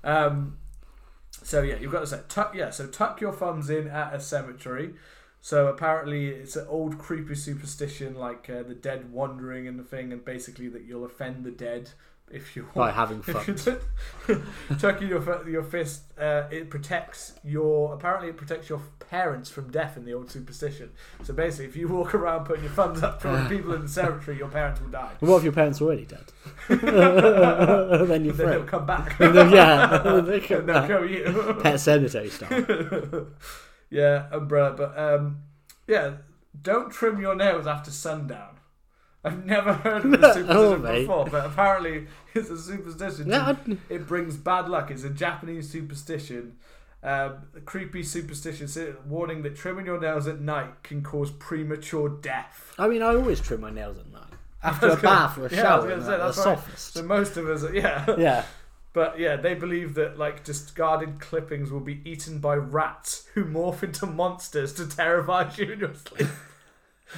Um, 0.03 0.59
so 1.43 1.63
yeah, 1.63 1.77
you've 1.77 1.93
got 1.93 2.01
to 2.01 2.07
say 2.07 2.21
tuck. 2.29 2.55
Yeah, 2.55 2.71
so 2.71 2.87
tuck 2.87 3.21
your 3.21 3.33
thumbs 3.33 3.71
in 3.71 3.89
at 3.89 4.15
a 4.15 4.21
cemetery. 4.21 4.95
So 5.43 5.69
apparently, 5.69 6.29
it's 6.29 6.57
an 6.57 6.67
old 6.69 6.99
creepy 6.99 7.37
superstition, 7.37 8.15
like 8.17 8.51
uh, 8.51 8.63
the 8.65 8.75
dead 8.75 9.13
wandering 9.13 9.69
and 9.69 9.79
the 9.79 9.85
thing, 9.85 10.13
and 10.13 10.25
basically 10.25 10.69
that 10.69 10.85
you'll 10.85 11.05
offend 11.05 11.45
the 11.45 11.53
dead 11.53 11.91
if 12.31 12.57
you 12.57 12.69
by 12.75 12.91
having 12.91 13.23
fun 13.23 13.45
you 14.29 14.43
tucking 14.79 15.09
your 15.09 15.49
your 15.49 15.63
fist. 15.63 16.03
Uh, 16.19 16.45
it 16.51 16.71
protects 16.71 17.35
your. 17.45 17.95
Apparently, 17.95 18.29
it 18.29 18.37
protects 18.37 18.69
your 18.69 18.81
parents 18.99 19.49
from 19.49 19.71
death 19.71 19.97
in 19.97 20.05
the 20.05 20.13
old 20.13 20.31
superstition. 20.31 20.91
So 21.23 21.33
basically, 21.33 21.67
if 21.67 21.77
you 21.77 21.89
walk 21.89 22.15
around 22.15 22.45
putting 22.45 22.65
your 22.65 22.73
thumbs 22.73 23.03
up 23.03 23.21
toward 23.23 23.49
people 23.49 23.73
in 23.75 23.83
the 23.83 23.89
cemetery, 23.89 24.39
your 24.39 24.49
parents 24.49 24.81
will 24.81 24.89
die. 24.89 25.13
what 25.21 25.39
if 25.39 25.45
your 25.45 25.53
parents 25.53 25.81
are 25.81 25.85
already 25.85 26.05
dead 26.05 26.25
then 26.69 28.25
you're 28.25 28.35
Then 28.35 28.51
they'll 28.51 28.65
come 28.65 28.87
back. 28.87 29.17
yeah 29.21 30.21
they 30.21 30.41
come 30.41 30.67
they'll 30.67 30.75
back. 30.75 30.87
kill 30.89 31.09
you. 31.09 31.25
Pet 31.63 31.75
Sematary 31.77 32.31
style 32.31 33.27
yeah, 33.91 34.27
umbrella. 34.33 34.73
But 34.77 34.99
um, 34.99 35.43
yeah, 35.87 36.17
don't 36.61 36.91
trim 36.91 37.21
your 37.21 37.37
nails 37.37 37.67
after 37.67 37.91
sundown. 37.91 38.56
I've 39.27 39.45
never 39.45 39.73
heard 39.75 40.05
of 40.05 40.11
the 40.21 40.33
superstition 40.35 40.83
mate. 40.83 41.01
before, 41.03 41.27
but 41.27 41.47
apparently 41.47 42.07
it's 42.35 42.49
a 42.51 42.59
superstition. 42.59 43.33
I'd- 43.33 43.79
It 43.89 44.07
brings 44.07 44.37
bad 44.37 44.69
luck. 44.69 44.91
It's 44.91 45.05
a 45.05 45.11
Japanese 45.11 45.69
superstition. 45.71 46.57
Um, 47.03 47.35
a 47.55 47.61
creepy 47.61 48.03
superstition 48.03 48.67
si- 48.69 48.93
warning 49.07 49.43
that 49.43 49.55
trimming 49.55 49.87
your 49.87 50.01
nails 50.01 50.27
at 50.27 50.41
night 50.41 50.83
can 50.83 51.03
cause 51.03 51.31
premature 51.31 52.09
death. 52.09 52.75
I 52.79 52.89
mean, 52.89 53.03
I 53.03 53.15
always 53.15 53.41
trim 53.41 53.61
my 53.61 53.71
nails 53.71 53.99
at 53.99 54.11
night 54.13 54.23
after 54.65 54.89
a 54.89 54.97
bath 54.97 55.39
or 55.39 55.47
a 55.47 55.51
yeah, 55.55 55.75
I 55.75 55.77
was 55.77 55.85
shower. 55.85 55.89
gonna 55.89 56.03
say, 56.03 56.11
that, 56.11 56.17
that's 56.19 56.37
the 56.43 56.51
right. 56.51 56.59
softest. 56.59 56.95
So 56.95 57.03
most 57.03 57.37
of 57.37 57.49
us, 57.49 57.65
yeah. 57.73 58.05
Yeah, 58.19 58.45
But 58.93 59.19
yeah, 59.21 59.37
they 59.37 59.55
believe 59.55 59.95
that 59.95 60.19
like 60.19 60.43
discarded 60.43 61.21
clippings 61.21 61.71
will 61.71 61.81
be 61.81 62.01
eaten 62.05 62.39
by 62.41 62.57
rats 62.57 63.27
who 63.35 63.45
morph 63.45 63.83
into 63.85 64.07
monsters 64.07 64.73
to 64.75 64.89
terrify 64.89 65.49
you 65.57 65.73
in 65.73 65.79
your 65.81 65.95
sleep. 65.95 66.29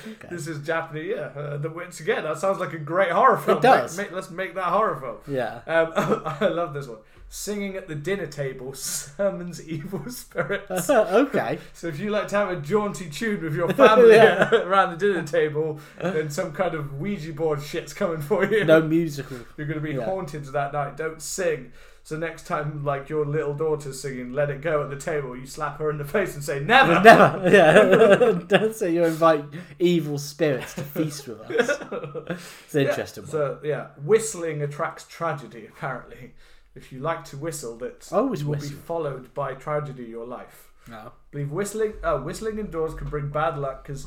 Okay. 0.07 0.29
This 0.31 0.47
is 0.47 0.65
Japanese. 0.67 1.15
Yeah, 1.17 1.31
uh, 1.41 1.57
the 1.57 1.71
once 1.71 2.01
again, 2.01 2.25
that 2.25 2.39
sounds 2.39 2.59
like 2.59 2.73
a 2.75 2.79
great 2.79 3.11
horror 3.11 3.39
film. 3.39 3.61
does. 3.61 3.97
Make- 3.97 4.09
make- 4.09 4.15
let's 4.17 4.31
make 4.31 4.55
that 4.55 4.65
horror 4.65 4.97
film. 5.01 5.17
Yeah. 5.35 5.61
Um, 5.67 5.93
I 6.41 6.49
love 6.49 6.75
this 6.75 6.87
one. 6.87 6.99
Singing 7.31 7.77
at 7.77 7.89
the 7.89 7.95
dinner 7.95 8.27
table 8.27 8.73
summons 8.75 9.67
evil 9.67 10.11
spirits. 10.11 10.89
okay. 10.91 11.59
So 11.75 11.89
if 11.89 11.99
you 12.01 12.11
like 12.11 12.29
to 12.29 12.37
have 12.37 12.51
a 12.51 12.57
jaunty 12.57 13.09
tune 13.11 13.43
with 13.43 13.55
your 13.55 13.69
family 13.75 14.15
Yeah. 14.15 14.51
around 14.55 14.91
the 14.93 14.97
dinner 14.97 15.27
table, 15.27 15.79
then 16.01 16.31
some 16.31 16.53
kind 16.53 16.75
of 16.75 16.99
Ouija 17.01 17.33
board 17.33 17.63
shit's 17.63 17.93
coming 17.93 18.21
for 18.23 18.45
you. 18.47 18.65
No 18.65 18.81
musical. 18.83 19.39
You're 19.57 19.67
going 19.67 19.79
to 19.81 19.87
be 19.87 19.95
Yeah. 19.95 20.05
haunted 20.07 20.45
that 20.47 20.73
night. 20.73 20.97
Don't 20.97 21.21
sing. 21.21 21.73
So 22.09 22.17
next 22.17 22.47
time, 22.47 22.85
like 22.87 23.11
your 23.11 23.27
little 23.27 23.53
daughter's 23.53 24.01
singing 24.01 24.33
"Let 24.33 24.49
It 24.49 24.63
Go" 24.63 24.83
at 24.83 24.89
the 24.89 24.97
table, 24.97 25.37
you 25.37 25.45
slap 25.45 25.79
her 25.79 25.91
in 25.91 25.99
the 25.99 26.07
face 26.07 26.35
and 26.35 26.43
say 26.43 26.59
"Never." 26.59 26.99
Never. 27.05 27.51
Yeah. 27.51 28.41
Don't 28.47 28.75
say 28.75 28.95
you 28.95 29.05
invite 29.05 29.45
evil 29.79 30.17
spirits 30.17 30.73
to 30.77 30.83
feast 30.85 31.29
with 31.29 31.41
us. 31.43 31.69
It's 32.65 32.75
an 32.75 32.83
Yeah, 32.85 32.89
interesting 32.89 33.25
one. 33.25 33.31
So 33.31 33.59
yeah, 33.63 33.89
whistling 34.03 34.63
attracts 34.63 35.05
tragedy. 35.07 35.67
Apparently, 35.67 36.33
if 36.75 36.93
you 36.93 37.01
like 37.01 37.25
to 37.27 37.37
whistle, 37.37 37.77
that 37.77 38.09
Always 38.11 38.43
will 38.43 38.53
whistle. 38.53 38.71
be 38.71 38.77
followed 38.77 39.35
by 39.35 39.53
tragedy 39.53 40.05
in 40.07 40.11
your 40.11 40.27
life. 40.27 40.73
No. 40.89 41.13
believe 41.31 41.51
whistling 41.53 41.93
uh, 42.03 42.17
whistling 42.21 42.59
indoors 42.59 42.95
can 42.95 43.11
bring 43.11 43.29
bad 43.29 43.59
luck 43.59 43.83
because 43.83 44.07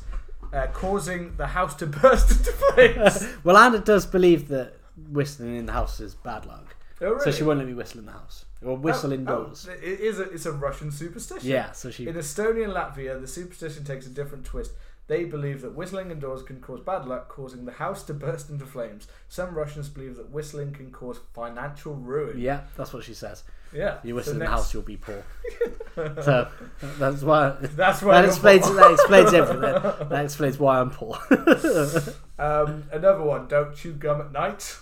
uh, 0.51 0.65
causing 0.73 1.37
the 1.37 1.45
house 1.45 1.75
to 1.75 1.85
burst 1.85 2.31
into 2.31 2.51
flames. 2.51 3.27
Well, 3.43 3.57
Anna 3.57 3.77
does 3.77 4.07
believe 4.07 4.47
that 4.47 4.79
whistling 5.11 5.55
in 5.55 5.67
the 5.67 5.73
house 5.73 5.99
is 5.99 6.15
bad 6.15 6.47
luck, 6.47 6.70
oh, 7.01 7.19
so 7.19 7.31
she 7.31 7.43
won't 7.43 7.59
let 7.59 7.67
me 7.67 7.73
whistle 7.73 7.99
in 7.99 8.05
the 8.05 8.11
house 8.11 8.45
or 8.63 8.77
whistle 8.77 9.11
Oh, 9.11 9.13
indoors. 9.15 9.67
oh, 9.69 9.73
it 9.73 9.99
is 9.99 10.19
a, 10.19 10.23
it's 10.31 10.45
a 10.45 10.51
Russian 10.51 10.91
superstition. 10.91 11.49
Yeah, 11.49 11.71
so 11.71 11.89
she. 11.91 12.07
In 12.07 12.15
Estonia 12.15 12.63
and 12.65 12.73
Latvia, 12.73 13.19
the 13.19 13.27
superstition 13.27 13.83
takes 13.83 14.05
a 14.05 14.09
different 14.09 14.45
twist. 14.45 14.71
They 15.07 15.25
believe 15.25 15.61
that 15.61 15.75
whistling 15.75 16.09
indoors 16.11 16.41
can 16.43 16.61
cause 16.61 16.79
bad 16.79 17.05
luck, 17.05 17.27
causing 17.27 17.65
the 17.65 17.71
house 17.73 18.03
to 18.03 18.13
burst 18.25 18.49
into 18.49 18.65
flames. 18.65 19.07
Some 19.27 19.55
Russians 19.55 19.89
believe 19.89 20.15
that 20.17 20.29
whistling 20.29 20.71
can 20.73 20.91
cause 20.91 21.19
financial 21.33 21.95
ruin. 21.95 22.39
Yeah, 22.39 22.61
that's 22.77 22.93
what 22.93 23.03
she 23.03 23.13
says. 23.13 23.43
Yeah. 23.73 23.97
You 24.03 24.15
whistle 24.15 24.31
So 24.31 24.35
in 24.35 24.39
the 24.39 24.47
house, 24.47 24.73
you'll 24.73 24.83
be 24.83 24.97
poor. 24.97 25.23
so 25.95 26.47
that's 26.99 27.23
why. 27.23 27.55
That's 27.61 28.01
why 28.01 28.21
That 28.21 28.25
explains. 28.29 28.65
poor. 28.67 28.75
That 28.75 28.91
explains 28.91 29.33
everything. 29.33 29.61
That 30.09 30.25
explains 30.25 30.59
why 30.59 30.79
I'm 30.79 30.89
poor. 30.91 31.17
Um, 32.37 32.83
another 32.91 33.23
one, 33.23 33.47
don't 33.47 33.75
chew 33.75 33.93
gum 33.93 34.19
at 34.21 34.31
night. 34.31 34.77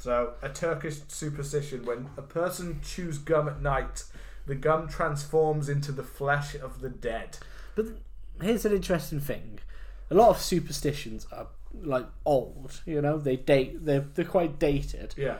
So, 0.00 0.32
a 0.40 0.48
Turkish 0.48 0.96
superstition 1.08 1.84
when 1.84 2.08
a 2.16 2.22
person 2.22 2.80
chews 2.82 3.18
gum 3.18 3.48
at 3.50 3.60
night, 3.60 4.04
the 4.46 4.54
gum 4.54 4.88
transforms 4.88 5.68
into 5.68 5.92
the 5.92 6.02
flesh 6.02 6.54
of 6.54 6.80
the 6.80 6.88
dead. 6.88 7.36
But 7.74 7.86
here's 8.40 8.64
an 8.64 8.72
interesting 8.72 9.20
thing: 9.20 9.58
a 10.10 10.14
lot 10.14 10.30
of 10.30 10.40
superstitions 10.40 11.26
are 11.30 11.48
like 11.82 12.06
old. 12.24 12.80
You 12.86 13.02
know, 13.02 13.18
they 13.18 13.36
date. 13.36 13.84
They're 13.84 14.06
they're 14.14 14.24
quite 14.24 14.58
dated. 14.58 15.14
Yeah. 15.18 15.36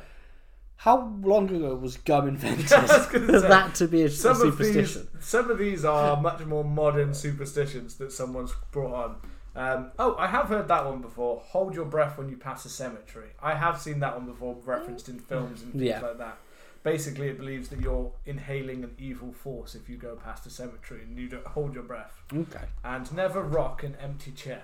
How 0.76 1.10
long 1.22 1.48
ago 1.50 1.74
was 1.74 1.96
gum 1.96 2.28
invented 2.28 2.70
I 2.72 2.82
was 2.82 3.06
gonna 3.06 3.26
for 3.26 3.40
that 3.40 3.74
to 3.76 3.88
be 3.88 4.02
a, 4.02 4.06
a 4.06 4.10
Some 4.10 4.42
of 4.42 4.58
these, 4.58 4.74
superstition? 4.74 5.08
some 5.20 5.50
of 5.50 5.58
these 5.58 5.86
are 5.86 6.20
much 6.20 6.44
more 6.44 6.64
modern 6.64 7.14
superstitions 7.14 7.96
that 7.96 8.12
someone's 8.12 8.52
brought 8.72 8.92
on. 8.94 9.16
Um, 9.56 9.90
oh, 9.98 10.14
I 10.16 10.26
have 10.28 10.46
heard 10.46 10.68
that 10.68 10.84
one 10.86 11.00
before. 11.00 11.40
Hold 11.46 11.74
your 11.74 11.84
breath 11.84 12.16
when 12.18 12.28
you 12.28 12.36
pass 12.36 12.64
a 12.64 12.68
cemetery. 12.68 13.30
I 13.42 13.54
have 13.54 13.80
seen 13.80 13.98
that 14.00 14.14
one 14.16 14.26
before, 14.26 14.56
referenced 14.64 15.08
in 15.08 15.18
films 15.18 15.62
and 15.62 15.72
things 15.72 15.84
Yeah. 15.84 16.00
like 16.00 16.18
that. 16.18 16.36
Basically, 16.82 17.28
it 17.28 17.36
believes 17.36 17.68
that 17.68 17.80
you're 17.80 18.10
inhaling 18.24 18.84
an 18.84 18.94
evil 18.98 19.32
force 19.32 19.74
if 19.74 19.88
you 19.88 19.96
go 19.96 20.16
past 20.16 20.46
a 20.46 20.50
cemetery 20.50 21.02
and 21.02 21.18
you 21.18 21.28
don't 21.28 21.46
hold 21.46 21.74
your 21.74 21.82
breath. 21.82 22.22
Okay. 22.34 22.64
and 22.84 23.12
never 23.12 23.42
rock 23.42 23.82
an 23.82 23.96
empty 24.00 24.30
chair. 24.30 24.62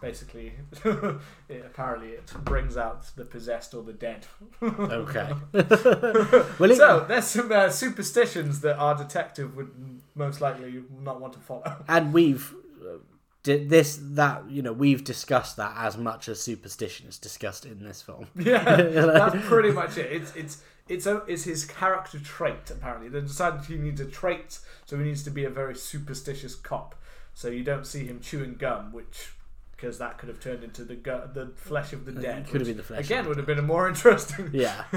Basically, 0.00 0.52
it, 0.84 1.64
apparently 1.64 2.10
it 2.10 2.30
brings 2.44 2.76
out 2.76 3.06
the 3.16 3.24
possessed 3.24 3.72
or 3.74 3.82
the 3.82 3.92
dead. 3.94 4.26
Okay. 4.62 5.32
well, 5.52 6.70
it, 6.70 6.76
So 6.76 7.04
there's 7.08 7.24
some 7.26 7.50
uh, 7.50 7.70
superstitions 7.70 8.60
that 8.60 8.76
our 8.78 8.94
detective 8.96 9.56
would 9.56 9.70
most 10.14 10.40
likely 10.40 10.82
not 11.02 11.20
want 11.20 11.32
to 11.34 11.38
follow. 11.38 11.76
and 11.88 12.12
we've 12.12 12.54
uh, 12.82 12.98
this 13.46 13.98
that 14.02 14.48
you 14.50 14.62
know 14.62 14.72
we've 14.72 15.02
discussed 15.04 15.56
that 15.56 15.74
as 15.76 15.96
much 15.96 16.28
as 16.28 16.40
superstition 16.40 17.06
is 17.08 17.18
discussed 17.18 17.64
in 17.64 17.82
this 17.82 18.02
film. 18.02 18.26
Yeah, 18.36 18.76
that's 18.82 19.46
pretty 19.46 19.70
much 19.70 19.96
it. 19.96 20.12
It's 20.12 20.34
it's 20.36 20.62
it's 20.88 21.06
a, 21.06 21.16
it's 21.26 21.44
his 21.44 21.64
character 21.64 22.18
trait. 22.18 22.70
Apparently, 22.70 23.08
they 23.08 23.20
decided 23.20 23.64
he 23.64 23.76
needs 23.76 24.00
a 24.00 24.04
trait, 24.04 24.58
so 24.84 24.96
he 24.98 25.04
needs 25.04 25.24
to 25.24 25.30
be 25.30 25.44
a 25.44 25.50
very 25.50 25.74
superstitious 25.74 26.54
cop. 26.54 26.94
So 27.34 27.48
you 27.48 27.64
don't 27.64 27.86
see 27.86 28.06
him 28.06 28.20
chewing 28.20 28.54
gum, 28.54 28.92
which 28.92 29.32
because 29.76 29.98
that 29.98 30.16
could 30.16 30.28
have 30.28 30.40
turned 30.40 30.64
into 30.64 30.84
the 30.84 30.94
gu- 30.94 31.28
the 31.34 31.52
flesh 31.54 31.92
of 31.92 32.06
the 32.06 32.12
dead. 32.12 32.46
It 32.46 32.48
could 32.48 32.60
have 32.62 32.68
been 32.68 32.78
the 32.78 32.82
flesh. 32.82 33.04
Again, 33.04 33.28
would 33.28 33.36
have 33.36 33.46
been 33.46 33.58
a 33.58 33.62
more 33.62 33.88
interesting. 33.88 34.50
Yeah. 34.52 34.84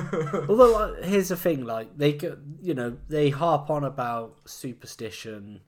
Although 0.47 0.75
uh, 0.75 1.01
here's 1.03 1.29
the 1.29 1.35
thing, 1.35 1.65
like 1.65 1.97
they, 1.97 2.17
you 2.61 2.73
know, 2.73 2.97
they 3.09 3.29
harp 3.29 3.69
on 3.69 3.83
about 3.83 4.37
superstition, 4.45 5.61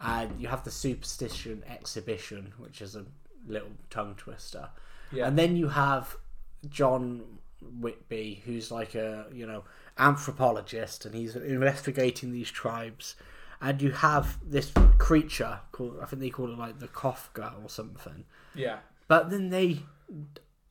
and 0.00 0.40
you 0.40 0.48
have 0.48 0.64
the 0.64 0.70
superstition 0.70 1.62
exhibition, 1.68 2.52
which 2.58 2.80
is 2.82 2.94
a 2.96 3.04
little 3.46 3.72
tongue 3.90 4.14
twister, 4.16 4.68
Yeah. 5.12 5.26
and 5.26 5.38
then 5.38 5.56
you 5.56 5.68
have 5.68 6.16
John 6.68 7.38
Whitby, 7.60 8.42
who's 8.44 8.70
like 8.70 8.94
a 8.94 9.26
you 9.32 9.46
know 9.46 9.64
anthropologist, 9.98 11.04
and 11.06 11.14
he's 11.14 11.36
investigating 11.36 12.32
these 12.32 12.50
tribes, 12.50 13.14
and 13.60 13.80
you 13.82 13.90
have 13.92 14.38
this 14.44 14.72
creature 14.98 15.60
called 15.72 15.98
I 16.02 16.06
think 16.06 16.20
they 16.20 16.30
call 16.30 16.52
it 16.52 16.58
like 16.58 16.78
the 16.78 16.88
Kafka 16.88 17.62
or 17.62 17.68
something. 17.68 18.24
Yeah. 18.54 18.78
But 19.08 19.30
then 19.30 19.50
they 19.50 19.80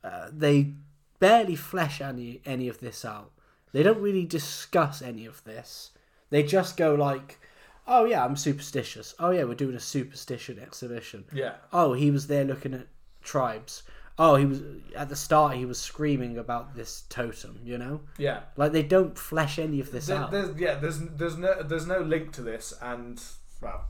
uh, 0.04 0.30
they 0.32 0.74
barely 1.20 1.56
flesh 1.56 2.02
any 2.02 2.42
any 2.46 2.68
of 2.68 2.80
this 2.80 3.04
out. 3.04 3.32
They 3.74 3.84
don't 3.84 4.02
really 4.02 4.26
discuss 4.26 5.02
any 5.02 5.26
of 5.26 5.44
this. 5.44 5.92
They 6.30 6.44
just 6.44 6.78
go 6.78 6.94
like, 6.96 7.40
"Oh 7.88 8.06
yeah, 8.06 8.24
I'm 8.26 8.36
superstitious. 8.36 9.16
Oh 9.20 9.32
yeah, 9.32 9.44
we're 9.46 9.56
doing 9.56 9.76
a 9.76 9.80
superstition 9.80 10.60
exhibition. 10.60 11.26
Yeah. 11.34 11.54
Oh, 11.72 11.94
he 11.94 12.12
was 12.12 12.28
there 12.28 12.44
looking 12.46 12.74
at 12.74 12.88
tribes. 13.22 13.84
Oh, 14.20 14.36
he 14.36 14.46
was 14.46 14.62
at 14.96 15.10
the 15.10 15.16
start. 15.16 15.56
He 15.58 15.66
was 15.66 15.80
screaming 15.80 16.38
about 16.40 16.76
this 16.76 17.04
totem. 17.10 17.60
You 17.64 17.78
know, 17.78 18.02
Yeah. 18.18 18.42
like 18.56 18.72
they 18.72 18.84
don't 18.84 19.18
flesh 19.18 19.60
any 19.60 19.80
of 19.80 19.92
this 19.92 20.08
There- 20.08 20.18
out. 20.18 20.32
there's 20.32 20.58
yeah, 20.58 20.76
there's 20.76 21.00
there's 21.00 21.38
no 21.38 21.62
there's 21.64 21.86
no 21.88 22.00
link 22.00 22.32
to 22.34 22.42
this 22.42 22.74
and 22.82 23.22
well, 23.62 23.86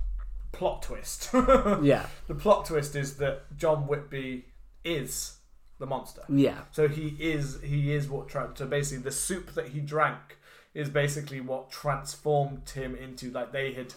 plot 0.51 0.81
twist. 0.83 1.29
Yeah, 1.33 2.05
the 2.27 2.35
plot 2.35 2.65
twist 2.65 2.95
is 2.95 3.17
that 3.17 3.55
John 3.57 3.87
Whitby 3.87 4.45
is 4.83 5.37
the 5.79 5.85
monster. 5.85 6.23
yeah, 6.29 6.61
So 6.71 6.87
he 6.87 7.15
is 7.19 7.61
he 7.61 7.93
is 7.93 8.09
what 8.09 8.27
tra- 8.29 8.51
so 8.55 8.65
basically 8.65 9.03
the 9.03 9.11
soup 9.11 9.53
that 9.53 9.69
he 9.69 9.79
drank 9.79 10.36
is 10.81 10.89
basically 10.89 11.41
what 11.41 11.71
transformed 11.71 12.69
him 12.69 12.95
into 12.95 13.31
like 13.31 13.51
they 13.51 13.73
had 13.73 13.93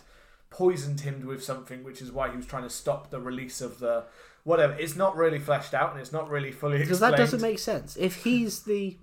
poisoned 0.48 1.00
him 1.00 1.24
with 1.26 1.42
something 1.44 1.84
which 1.84 2.00
is 2.02 2.10
why 2.10 2.30
he 2.30 2.36
was 2.36 2.46
trying 2.46 2.62
to 2.64 2.70
stop 2.70 3.10
the 3.10 3.20
release 3.20 3.60
of 3.60 3.78
the 3.78 4.04
whatever. 4.44 4.72
It's 4.72 4.96
not 4.96 5.14
really 5.16 5.38
fleshed 5.38 5.74
out 5.74 5.92
and 5.92 6.00
it's 6.00 6.12
not 6.12 6.28
really 6.30 6.50
fully 6.50 6.78
because 6.78 6.92
explained. 6.98 7.14
that 7.14 7.18
doesn't 7.18 7.42
make 7.42 7.58
sense. 7.58 7.96
If 7.96 8.24
he's 8.24 8.62
the, 8.62 8.96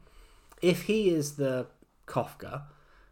if 0.62 0.84
he 0.84 1.10
is 1.10 1.36
the 1.36 1.68
Kafka, 2.08 2.64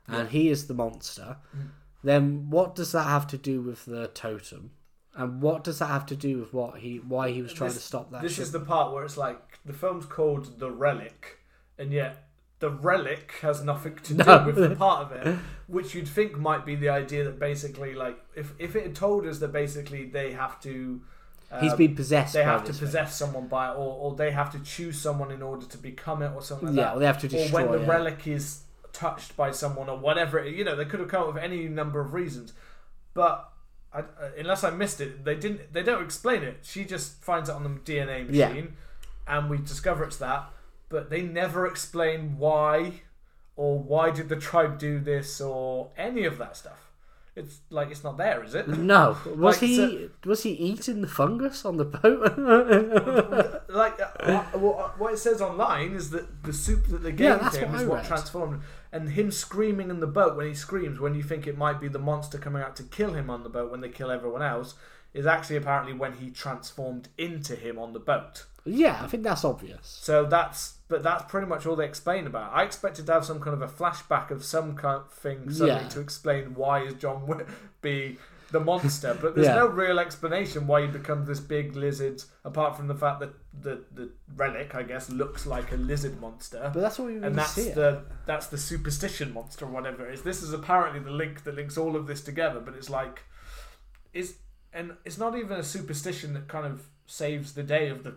and 0.08 0.30
he 0.30 0.49
is 0.49 0.67
the 0.67 0.73
monster, 0.73 1.38
Mm. 1.56 1.69
then 2.04 2.49
what 2.49 2.75
does 2.75 2.91
that 2.91 3.04
have 3.15 3.28
to 3.28 3.38
do 3.38 3.62
with 3.62 3.86
the 3.86 4.08
totem? 4.08 4.71
And 5.15 5.41
what 5.41 5.63
does 5.63 5.80
that 5.80 5.88
have 5.88 6.06
to 6.08 6.15
do 6.15 6.39
with 6.39 6.54
what 6.54 6.80
he 6.80 6.97
why 6.97 7.32
he 7.32 7.41
was 7.41 7.54
trying 7.54 7.69
This- 7.71 7.78
to 7.82 7.88
stop 7.88 8.12
that? 8.12 8.21
This 8.21 8.34
shit? 8.34 8.43
is 8.43 8.51
the 8.51 8.60
part 8.60 8.93
where 8.93 9.04
it's 9.06 9.17
like 9.17 9.60
the 9.65 9.73
film's 9.73 10.06
called 10.06 10.60
The 10.60 10.69
Relic, 10.71 11.39
and 11.78 11.91
yet 11.93 12.24
the 12.60 12.70
relic 12.70 13.34
has 13.41 13.63
nothing 13.63 13.96
to 14.04 14.13
do 14.15 14.24
No. 14.24 14.46
with 14.46 14.56
the 14.56 14.76
part 14.76 15.06
of 15.06 15.12
it, 15.12 15.38
which 15.68 15.94
you'd 15.94 16.08
think 16.08 16.38
might 16.38 16.65
be 16.65 16.76
the 16.76 16.89
idea 16.89 17.24
that 17.26 17.39
basically, 17.39 17.94
like, 17.94 18.18
if 18.36 18.54
if 18.60 18.76
it 18.76 18.84
had 18.84 18.96
told 18.96 19.26
us 19.26 19.39
that 19.39 19.52
basically 19.52 20.06
they 20.06 20.32
have 20.32 20.60
to, 20.62 21.02
um, 21.52 21.62
He's 21.62 21.74
been 21.74 21.96
possessed. 21.96 22.34
they 22.34 22.44
have 22.44 22.62
to 22.63 22.68
this 22.72 22.80
thing. 22.80 22.88
possess 22.88 23.15
someone 23.15 23.48
by 23.48 23.70
it, 23.72 23.74
or 23.76 23.98
or 24.12 24.15
they 24.15 24.32
have 24.32 24.52
to 24.54 24.60
choose 24.60 24.98
someone 25.00 25.32
in 25.32 25.41
order 25.41 25.65
to 25.65 25.78
become 25.78 26.22
it, 26.22 26.32
or 26.34 26.41
something 26.41 26.70
like 26.70 26.78
Yeah, 26.78 26.84
that. 26.86 26.96
or 26.96 27.00
they 27.00 27.06
have 27.06 27.20
to 27.22 27.28
destroy. 27.28 27.63
or 27.63 27.68
when 27.70 27.80
the 27.80 27.86
it. 27.86 27.88
relic 27.89 28.26
is 28.28 28.62
touched 28.94 29.36
by 29.36 29.52
someone 29.52 29.89
or 29.89 29.98
whatever 29.98 30.39
it, 30.39 30.56
you 30.56 30.63
know 30.63 30.74
they 30.78 30.86
could 30.86 31.02
have 31.02 31.10
come 31.10 31.24
up 31.24 31.34
with 31.34 31.44
any 31.44 31.68
number 31.68 32.00
of 32.00 32.13
reasons 32.13 32.54
but 33.13 33.50
I, 33.94 34.00
uh, 34.00 34.04
unless 34.38 34.63
I 34.63 34.70
missed 34.70 35.02
it 35.02 35.26
they 35.26 35.36
didn't 35.36 35.74
they 35.74 35.84
don't 35.84 36.02
explain 36.02 36.44
it 36.44 36.60
she 36.62 36.86
just 36.86 37.22
finds 37.22 37.50
it 37.50 37.56
on 37.56 37.63
the 37.65 37.70
DNA 37.72 38.26
Yeah. 38.30 38.48
machine 38.48 38.78
and 39.28 39.50
we 39.50 39.58
discover 39.58 40.06
it's 40.06 40.15
that 40.20 40.46
but 40.95 41.10
they 41.10 41.21
never 41.21 41.62
explain 41.67 42.38
why 42.38 43.01
or 43.58 43.77
why 43.91 44.05
did 44.17 44.27
the 44.29 44.36
tribe 44.49 44.73
do 44.79 44.93
this 44.99 45.41
or 45.41 45.89
any 45.97 46.23
of 46.25 46.38
that 46.38 46.55
stuff 46.55 46.81
it's 47.36 47.55
like 47.69 47.89
it's 47.91 48.03
not 48.03 48.15
there 48.17 48.41
is 48.45 48.55
it 48.55 48.65
No, 48.95 49.17
was 49.25 49.55
Like, 49.55 49.60
he 49.69 49.75
so- 49.75 50.10
was 50.31 50.43
he 50.43 50.51
eating 50.51 51.01
the 51.01 51.08
fungus 51.19 51.65
on 51.65 51.75
the 51.75 51.84
boat? 51.84 52.21
like 53.84 53.99
uh, 53.99 54.41
what, 54.58 54.97
what 54.99 55.13
it 55.13 55.17
says 55.17 55.41
online 55.41 55.91
is 55.93 56.12
that 56.12 56.43
the 56.43 56.53
soup 56.53 56.88
that 56.88 57.03
they 57.03 57.12
gave 57.12 57.27
Yeah, 57.27 57.51
him 57.51 57.71
what 57.73 57.81
is 57.81 57.88
what 57.88 58.05
transformed 58.05 58.53
him. 58.53 58.62
and 58.93 59.10
him 59.10 59.31
screaming 59.31 59.89
in 59.89 59.99
the 59.99 60.08
boat 60.08 60.38
when 60.38 60.47
he 60.47 60.53
screams 60.53 60.99
when 60.99 61.13
you 61.13 61.23
think 61.23 61.45
it 61.45 61.58
might 61.58 61.81
be 61.81 61.89
the 61.89 61.99
monster 61.99 62.38
coming 62.38 62.62
out 62.62 62.75
to 62.77 62.84
kill 62.84 63.13
him 63.13 63.29
on 63.29 63.43
the 63.43 63.49
boat 63.49 63.69
when 63.69 63.81
they 63.81 63.89
kill 63.89 64.12
everyone 64.12 64.41
else 64.41 64.75
is 65.13 65.25
actually 65.25 65.58
apparently 65.58 65.93
when 65.93 66.13
he 66.13 66.29
transformed 66.29 67.10
into 67.17 67.55
him 67.55 67.77
on 67.79 67.91
the 67.93 67.99
boat. 67.99 68.45
Yeah, 68.65 68.99
I 69.01 69.08
think 69.08 69.23
that's 69.23 69.43
obvious. 69.45 69.79
So 70.01 70.25
that's 70.25 70.74
but 70.88 71.02
that's 71.04 71.24
pretty 71.32 71.48
much 71.48 71.65
all 71.65 71.76
they 71.76 71.86
explain 71.86 72.28
about. 72.28 72.54
I 72.54 72.63
expected 72.63 73.06
to 73.08 73.13
have 73.13 73.26
some 73.26 73.39
kind 73.39 73.54
of 73.54 73.62
a 73.62 73.67
flashback 73.74 74.30
of 74.32 74.43
some 74.43 74.76
kind 74.76 74.98
of 75.02 75.12
thing 75.12 75.50
suddenly 75.52 75.82
Yeah. 75.84 75.89
to 75.89 76.00
explain 76.00 76.54
why 76.56 76.84
is 76.84 76.93
John 76.95 77.26
Whitby 77.28 78.17
the 78.52 78.60
monster, 78.60 79.17
but 79.19 79.34
there's 79.36 79.48
Yeah. 79.48 79.56
no 79.56 79.65
real 79.67 79.98
explanation 80.00 80.67
why 80.67 80.82
he 80.82 80.88
becomes 80.88 81.28
this 81.28 81.39
big 81.39 81.76
lizard, 81.76 82.24
apart 82.45 82.78
from 82.78 82.88
the 82.88 82.93
fact 82.93 83.19
that 83.21 83.34
the 83.60 83.84
the 83.91 84.12
relic, 84.36 84.76
I 84.76 84.84
guess, 84.84 85.10
looks 85.10 85.48
like 85.48 85.71
a 85.71 85.76
lizard 85.78 86.21
monster. 86.21 86.69
But 86.74 86.82
that's 86.82 87.00
what 87.00 87.08
we 87.08 87.15
and 87.15 87.36
that's 87.36 87.54
see. 87.54 87.69
it. 87.69 87.76
the 87.76 88.04
that's 88.28 88.48
the 88.48 88.58
superstition 88.60 89.34
monster 89.34 89.65
or 89.65 89.69
whatever 89.69 90.08
it 90.08 90.13
is. 90.13 90.21
This 90.21 90.43
is 90.43 90.54
apparently 90.54 91.00
the 91.00 91.10
link 91.12 91.43
that 91.45 91.56
links 91.56 91.78
all 91.78 91.95
of 91.95 92.06
this 92.06 92.21
together, 92.21 92.60
but 92.60 92.76
it's 92.76 92.89
like 92.89 93.24
is 94.13 94.36
and 94.71 94.93
it's 95.06 95.17
not 95.17 95.36
even 95.38 95.58
a 95.58 95.63
superstition 95.63 96.34
that 96.34 96.48
kind 96.48 96.65
of 96.67 96.88
saves 97.08 97.54
the 97.54 97.63
day 97.63 97.89
of 97.89 98.04
the 98.04 98.15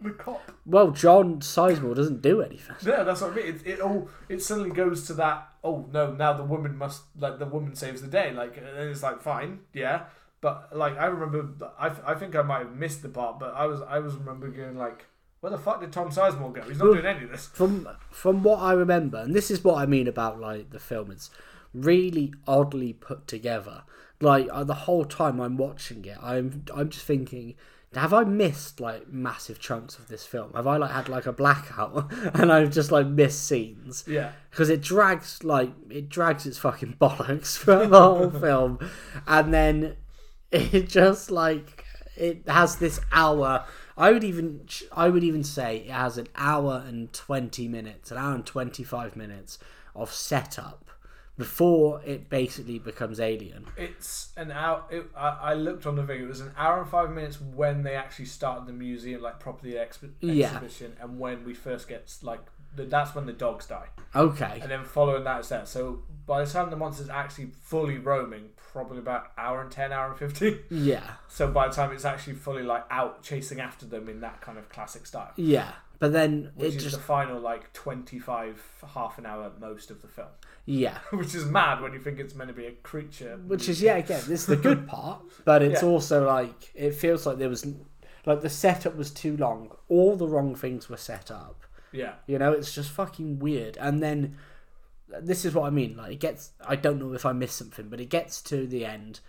the 0.00 0.10
cop. 0.10 0.52
Well, 0.64 0.90
John 0.90 1.40
Sizemore 1.40 1.94
doesn't 1.94 2.22
do 2.22 2.40
anything. 2.42 2.76
Yeah, 2.84 3.02
that's 3.02 3.20
what 3.20 3.32
I 3.32 3.36
mean. 3.36 3.46
It, 3.46 3.66
it 3.66 3.80
all 3.80 4.08
it 4.28 4.42
suddenly 4.42 4.70
goes 4.70 5.06
to 5.08 5.14
that. 5.14 5.48
Oh 5.64 5.88
no! 5.92 6.12
Now 6.12 6.32
the 6.34 6.44
woman 6.44 6.76
must 6.76 7.02
like 7.18 7.38
the 7.38 7.46
woman 7.46 7.74
saves 7.74 8.00
the 8.02 8.08
day. 8.08 8.32
Like 8.32 8.56
and 8.56 8.66
it's 8.66 9.02
like 9.02 9.20
fine, 9.20 9.60
yeah. 9.72 10.04
But 10.40 10.76
like 10.76 10.96
I 10.96 11.06
remember, 11.06 11.70
I, 11.78 11.90
I 12.06 12.14
think 12.14 12.36
I 12.36 12.42
might 12.42 12.60
have 12.60 12.76
missed 12.76 13.02
the 13.02 13.08
part, 13.08 13.40
but 13.40 13.54
I 13.54 13.66
was 13.66 13.80
I 13.82 13.98
was 13.98 14.14
remember 14.14 14.48
going 14.48 14.76
like, 14.78 15.06
where 15.40 15.50
the 15.50 15.58
fuck 15.58 15.80
did 15.80 15.92
Tom 15.92 16.10
Sizemore 16.10 16.54
go? 16.54 16.62
He's 16.62 16.78
not 16.78 16.84
Well- 16.84 16.94
doing 16.94 17.06
any 17.06 17.24
of 17.24 17.30
this. 17.32 17.46
From 17.48 17.88
from 18.10 18.42
what 18.44 18.60
I 18.60 18.72
remember, 18.72 19.18
and 19.18 19.34
this 19.34 19.50
is 19.50 19.64
what 19.64 19.78
I 19.78 19.86
mean 19.86 20.06
about 20.06 20.38
like 20.40 20.70
the 20.70 20.78
film, 20.78 21.10
it's 21.10 21.30
really 21.74 22.32
oddly 22.46 22.92
put 22.92 23.26
together. 23.26 23.82
Like 24.20 24.48
uh, 24.52 24.64
the 24.64 24.74
whole 24.74 25.04
time 25.04 25.40
I'm 25.40 25.56
watching 25.56 26.04
it, 26.04 26.18
I'm 26.22 26.64
I'm 26.74 26.88
just 26.88 27.04
thinking, 27.04 27.54
have 27.94 28.12
I 28.12 28.24
missed 28.24 28.80
like 28.80 29.08
massive 29.08 29.58
chunks 29.58 29.98
of 29.98 30.08
this 30.08 30.26
film? 30.26 30.52
Have 30.54 30.66
I 30.66 30.76
like 30.76 30.90
had 30.90 31.08
like 31.08 31.26
a 31.26 31.32
blackout 31.32 32.12
and 32.34 32.52
I've 32.52 32.70
just 32.70 32.90
like 32.92 33.06
missed 33.06 33.46
scenes? 33.46 34.04
Yeah, 34.06 34.32
because 34.50 34.68
it 34.68 34.82
drags 34.82 35.42
like 35.42 35.70
it 35.90 36.08
drags 36.08 36.44
its 36.46 36.58
fucking 36.58 36.96
bollocks 37.00 37.58
throughout 37.58 37.90
the 37.90 38.00
whole 38.00 38.30
film, 38.40 38.78
and 39.26 39.54
then 39.54 39.96
it 40.50 40.88
just 40.88 41.30
like 41.30 41.84
it 42.16 42.46
has 42.46 42.76
this 42.76 43.00
hour. 43.10 43.64
I 43.96 44.12
would 44.12 44.24
even 44.24 44.68
I 44.92 45.08
would 45.08 45.24
even 45.24 45.42
say 45.42 45.78
it 45.78 45.90
has 45.90 46.18
an 46.18 46.28
hour 46.36 46.84
and 46.86 47.12
twenty 47.12 47.68
minutes, 47.68 48.10
an 48.10 48.18
hour 48.18 48.34
and 48.34 48.44
twenty 48.44 48.84
five 48.84 49.16
minutes 49.16 49.58
of 49.94 50.12
setup 50.12 50.87
before 51.38 52.02
it 52.04 52.28
basically 52.28 52.78
becomes 52.78 53.20
Alien. 53.20 53.64
it's 53.76 54.32
an 54.36 54.50
hour. 54.50 54.82
It, 54.90 55.04
I, 55.16 55.28
I 55.28 55.54
looked 55.54 55.86
on 55.86 55.94
the 55.96 56.04
thing. 56.06 56.20
It 56.22 56.28
was 56.28 56.40
an 56.40 56.52
hour 56.56 56.80
and 56.82 56.90
five 56.90 57.10
minutes 57.10 57.40
when 57.40 57.82
they 57.84 57.94
actually 57.94 58.26
started 58.26 58.66
the 58.66 58.72
museum, 58.72 59.22
like 59.22 59.38
properly 59.38 59.72
the 59.72 59.78
expi- 59.78 60.10
Yeah. 60.20 60.46
exhibition, 60.56 60.96
and 61.00 61.18
when 61.18 61.44
we 61.44 61.54
first 61.54 61.88
get 61.88 62.12
like 62.22 62.40
that's 62.76 63.14
when 63.14 63.26
the 63.26 63.32
dogs 63.32 63.66
die. 63.66 63.86
Okay, 64.14 64.58
And 64.62 64.70
then 64.70 64.84
following 64.84 65.24
that 65.24 65.40
is 65.40 65.48
that. 65.50 65.68
So 65.68 66.02
by 66.26 66.44
the 66.44 66.50
time 66.50 66.70
the 66.70 66.76
monster's 66.76 67.08
actually 67.10 67.48
fully 67.62 67.98
roaming, 67.98 68.50
probably 68.56 68.98
about 68.98 69.32
hour 69.36 69.60
and 69.62 69.70
ten, 69.70 69.92
hour 69.92 70.08
and 70.10 70.18
fifteen. 70.18 70.58
yeah, 70.70 71.02
So 71.28 71.50
by 71.50 71.68
the 71.68 71.74
time 71.74 71.92
it's 71.92 72.04
actually 72.04 72.34
fully 72.34 72.62
like 72.62 72.84
out 72.90 73.22
chasing 73.22 73.60
after 73.60 73.84
them 73.86 74.08
in 74.08 74.20
that 74.20 74.40
kind 74.40 74.56
of 74.58 74.68
classic 74.68 75.06
style, 75.06 75.32
yeah, 75.36 75.72
but 75.98 76.12
then 76.12 76.52
which 76.54 76.76
is 76.76 76.82
just 76.84 76.96
the 76.96 77.02
final 77.02 77.40
like 77.40 77.72
twenty-five, 77.72 78.62
half 78.94 79.18
an 79.18 79.26
hour 79.26 79.50
most 79.60 79.90
of 79.90 80.00
the 80.02 80.08
film, 80.08 80.28
yeah. 80.64 80.98
which 81.12 81.34
is 81.34 81.44
mad 81.44 81.80
when 81.82 81.92
you 81.92 81.98
think 81.98 82.18
it's 82.18 82.34
meant 82.34 82.48
to 82.48 82.54
be 82.54 82.66
a 82.66 82.72
creature. 82.72 83.38
which 83.46 83.68
is 83.68 83.82
yeah 83.82 83.96
again 83.96 84.20
this 84.26 84.40
is 84.40 84.46
the 84.46 84.56
good 84.56 84.86
part 84.94 85.20
but 85.44 85.62
it's 85.62 85.82
Yeah. 85.82 85.88
also 85.88 86.26
like 86.26 86.70
it 86.74 86.94
feels 86.94 87.26
like 87.26 87.38
there 87.38 87.48
was 87.48 87.66
like 88.26 88.40
the 88.42 88.50
setup 88.50 88.96
was 88.96 89.10
too 89.10 89.36
long 89.36 89.74
all 89.88 90.16
the 90.16 90.26
wrong 90.28 90.54
things 90.54 90.88
were 90.88 90.96
set 90.96 91.30
up 91.30 91.64
yeah, 91.92 92.14
you 92.26 92.38
know 92.38 92.52
it's 92.52 92.74
just 92.74 92.90
fucking 92.90 93.38
weird. 93.38 93.76
And 93.78 94.02
then 94.02 94.36
this 95.20 95.46
is 95.46 95.54
what 95.54 95.66
i 95.66 95.70
mean 95.70 95.96
like 95.96 96.12
it 96.12 96.20
gets 96.20 96.50
i 96.66 96.76
don't 96.76 96.98
know 96.98 97.14
if 97.14 97.24
i 97.24 97.32
missed 97.32 97.56
something 97.56 97.88
but 97.88 97.98
it 97.98 98.10
gets 98.10 98.42
to 98.42 98.66
the 98.66 98.84
end 98.84 99.20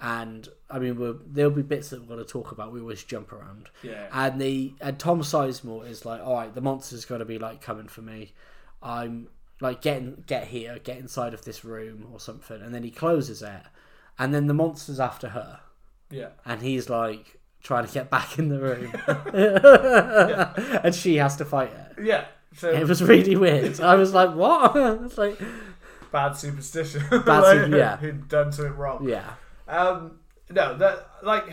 and 0.00 0.48
i 0.70 0.78
mean 0.78 1.18
there'll 1.26 1.50
be 1.50 1.62
bits 1.62 1.90
that 1.90 2.00
we're 2.00 2.06
going 2.06 2.18
to 2.18 2.24
talk 2.24 2.52
about 2.52 2.72
we 2.72 2.80
always 2.80 3.04
jump 3.04 3.32
around. 3.32 3.70
Yeah, 3.82 4.08
and 4.12 4.40
the 4.40 4.74
and 4.80 4.98
Tom 4.98 5.20
Sizemore 5.20 5.88
is 5.88 6.04
like, 6.04 6.20
all 6.20 6.34
right, 6.34 6.54
the 6.54 6.60
monster's 6.60 7.04
got 7.04 7.18
to 7.18 7.24
be 7.24 7.38
like 7.38 7.60
coming 7.60 7.88
for 7.88 8.02
me. 8.02 8.32
I'm 8.82 9.28
like 9.60 9.80
getting 9.80 10.24
get 10.26 10.48
here, 10.48 10.78
get 10.78 10.98
inside 10.98 11.32
of 11.32 11.44
this 11.44 11.64
room 11.64 12.08
or 12.12 12.20
something, 12.20 12.60
and 12.60 12.74
then 12.74 12.82
he 12.82 12.90
closes 12.90 13.40
it, 13.40 13.62
and 14.18 14.34
then 14.34 14.46
the 14.46 14.54
monster's 14.54 15.00
after 15.00 15.28
her, 15.28 15.60
yeah. 16.10 16.30
and 16.44 16.60
he's 16.60 16.90
like 16.90 17.38
trying 17.64 17.84
to 17.86 17.92
get 17.92 18.10
back 18.10 18.38
in 18.38 18.48
the 18.50 18.60
room, 18.60 18.92
and 20.84 20.94
she 20.94 21.16
has 21.16 21.34
to 21.36 21.44
fight 21.44 21.72
it. 21.72 22.04
Yeah. 22.04 22.26
So 22.56 22.70
It 22.70 22.86
was 22.86 23.02
really 23.02 23.34
weird. 23.34 23.80
I 23.80 23.96
was 23.96 24.14
like, 24.14 24.32
what? 24.36 24.76
it's 25.04 25.18
like, 25.18 25.40
bad 26.12 26.34
superstition. 26.36 27.02
Bad 27.10 27.26
Like, 27.26 27.58
super- 27.64 27.76
yeah. 27.76 27.96
Who'd 27.96 28.28
done 28.28 28.52
something 28.52 28.76
wrong. 28.76 29.08
yeah, 29.08 29.34
Um, 29.66 30.20
no, 30.50 30.76
that 30.76 31.08
like 31.24 31.46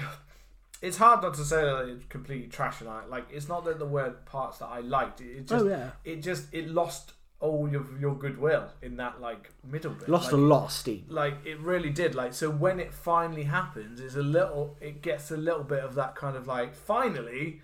it's 0.82 0.98
hard 0.98 1.22
not 1.24 1.34
to 1.36 1.44
say 1.46 1.62
that 1.64 1.88
it's 1.90 2.06
completely 2.06 2.48
trash 2.50 2.82
and 2.82 2.90
I 2.90 3.06
like 3.06 3.26
it's 3.32 3.48
not 3.48 3.64
that 3.66 3.80
the 3.80 3.86
were 3.86 4.12
parts 4.26 4.60
that 4.60 4.68
I 4.68 4.82
liked. 4.82 5.22
It, 5.22 5.38
it 5.38 5.48
just 5.48 5.64
oh 5.66 5.68
yeah, 5.68 5.90
it 6.04 6.22
just 6.22 6.54
it 6.54 6.68
lost 6.70 7.14
all 7.42 7.68
your 7.70 7.86
your 8.00 8.16
goodwill 8.16 8.70
in 8.82 8.96
that 8.98 9.20
like 9.20 9.50
middle 9.64 9.92
bit. 9.92 10.08
lost 10.08 10.26
like, 10.26 10.34
a 10.34 10.38
lot 10.38 10.66
of 10.66 10.72
steam. 10.72 11.06
Like 11.10 11.46
it 11.46 11.60
really 11.60 11.90
did. 11.90 12.16
Like 12.16 12.34
so 12.34 12.50
when 12.50 12.80
it 12.80 12.94
finally 12.94 13.44
happens, 13.44 14.00
it's 14.00 14.16
a 14.16 14.22
little. 14.22 14.78
It 14.80 15.02
gets 15.02 15.32
a 15.32 15.38
little 15.38 15.64
bit 15.64 15.84
of 15.84 15.96
that 15.96 16.16
kind 16.16 16.38
of 16.38 16.48
like 16.48 16.76
finally. 16.76 17.62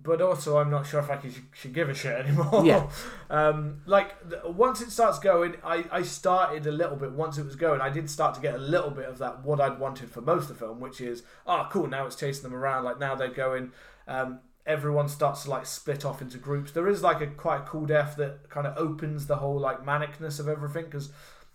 But 0.00 0.22
also, 0.22 0.58
I'm 0.58 0.70
not 0.70 0.86
sure 0.86 1.00
if 1.00 1.10
I 1.10 1.20
should, 1.20 1.34
should 1.52 1.72
give 1.72 1.88
a 1.88 1.94
shit 1.94 2.24
anymore. 2.24 2.64
Yeah. 2.64 2.88
um, 3.30 3.80
like 3.84 4.14
once 4.44 4.80
it 4.80 4.92
starts 4.92 5.18
going, 5.18 5.56
I, 5.64 5.84
I 5.90 6.02
started 6.02 6.68
a 6.68 6.70
little 6.70 6.94
bit. 6.94 7.10
Once 7.10 7.36
it 7.36 7.44
was 7.44 7.56
going, 7.56 7.80
I 7.80 7.88
did 7.88 8.08
start 8.08 8.36
to 8.36 8.40
get 8.40 8.54
a 8.54 8.58
little 8.58 8.90
bit 8.90 9.06
of 9.06 9.18
that 9.18 9.42
what 9.42 9.60
I'd 9.60 9.80
wanted 9.80 10.10
for 10.10 10.20
most 10.20 10.42
of 10.42 10.48
the 10.50 10.54
film, 10.54 10.78
which 10.78 11.00
is 11.00 11.24
oh 11.48 11.66
cool. 11.72 11.88
Now 11.88 12.06
it's 12.06 12.14
chasing 12.14 12.44
them 12.44 12.54
around. 12.54 12.84
Like 12.84 13.00
now 13.00 13.16
they're 13.16 13.28
going. 13.28 13.72
Um, 14.06 14.38
everyone 14.68 15.08
starts 15.08 15.42
to 15.44 15.50
like 15.50 15.66
split 15.66 16.04
off 16.04 16.22
into 16.22 16.38
groups. 16.38 16.70
There 16.70 16.86
is 16.88 17.02
like 17.02 17.20
a 17.20 17.26
quite 17.26 17.66
cool 17.66 17.86
death 17.86 18.14
that 18.18 18.48
kind 18.50 18.66
of 18.66 18.76
opens 18.78 19.26
the 19.26 19.36
whole 19.36 19.58
like 19.58 19.84
manicness 19.84 20.38
of 20.38 20.46
everything 20.46 20.84
because 20.84 21.10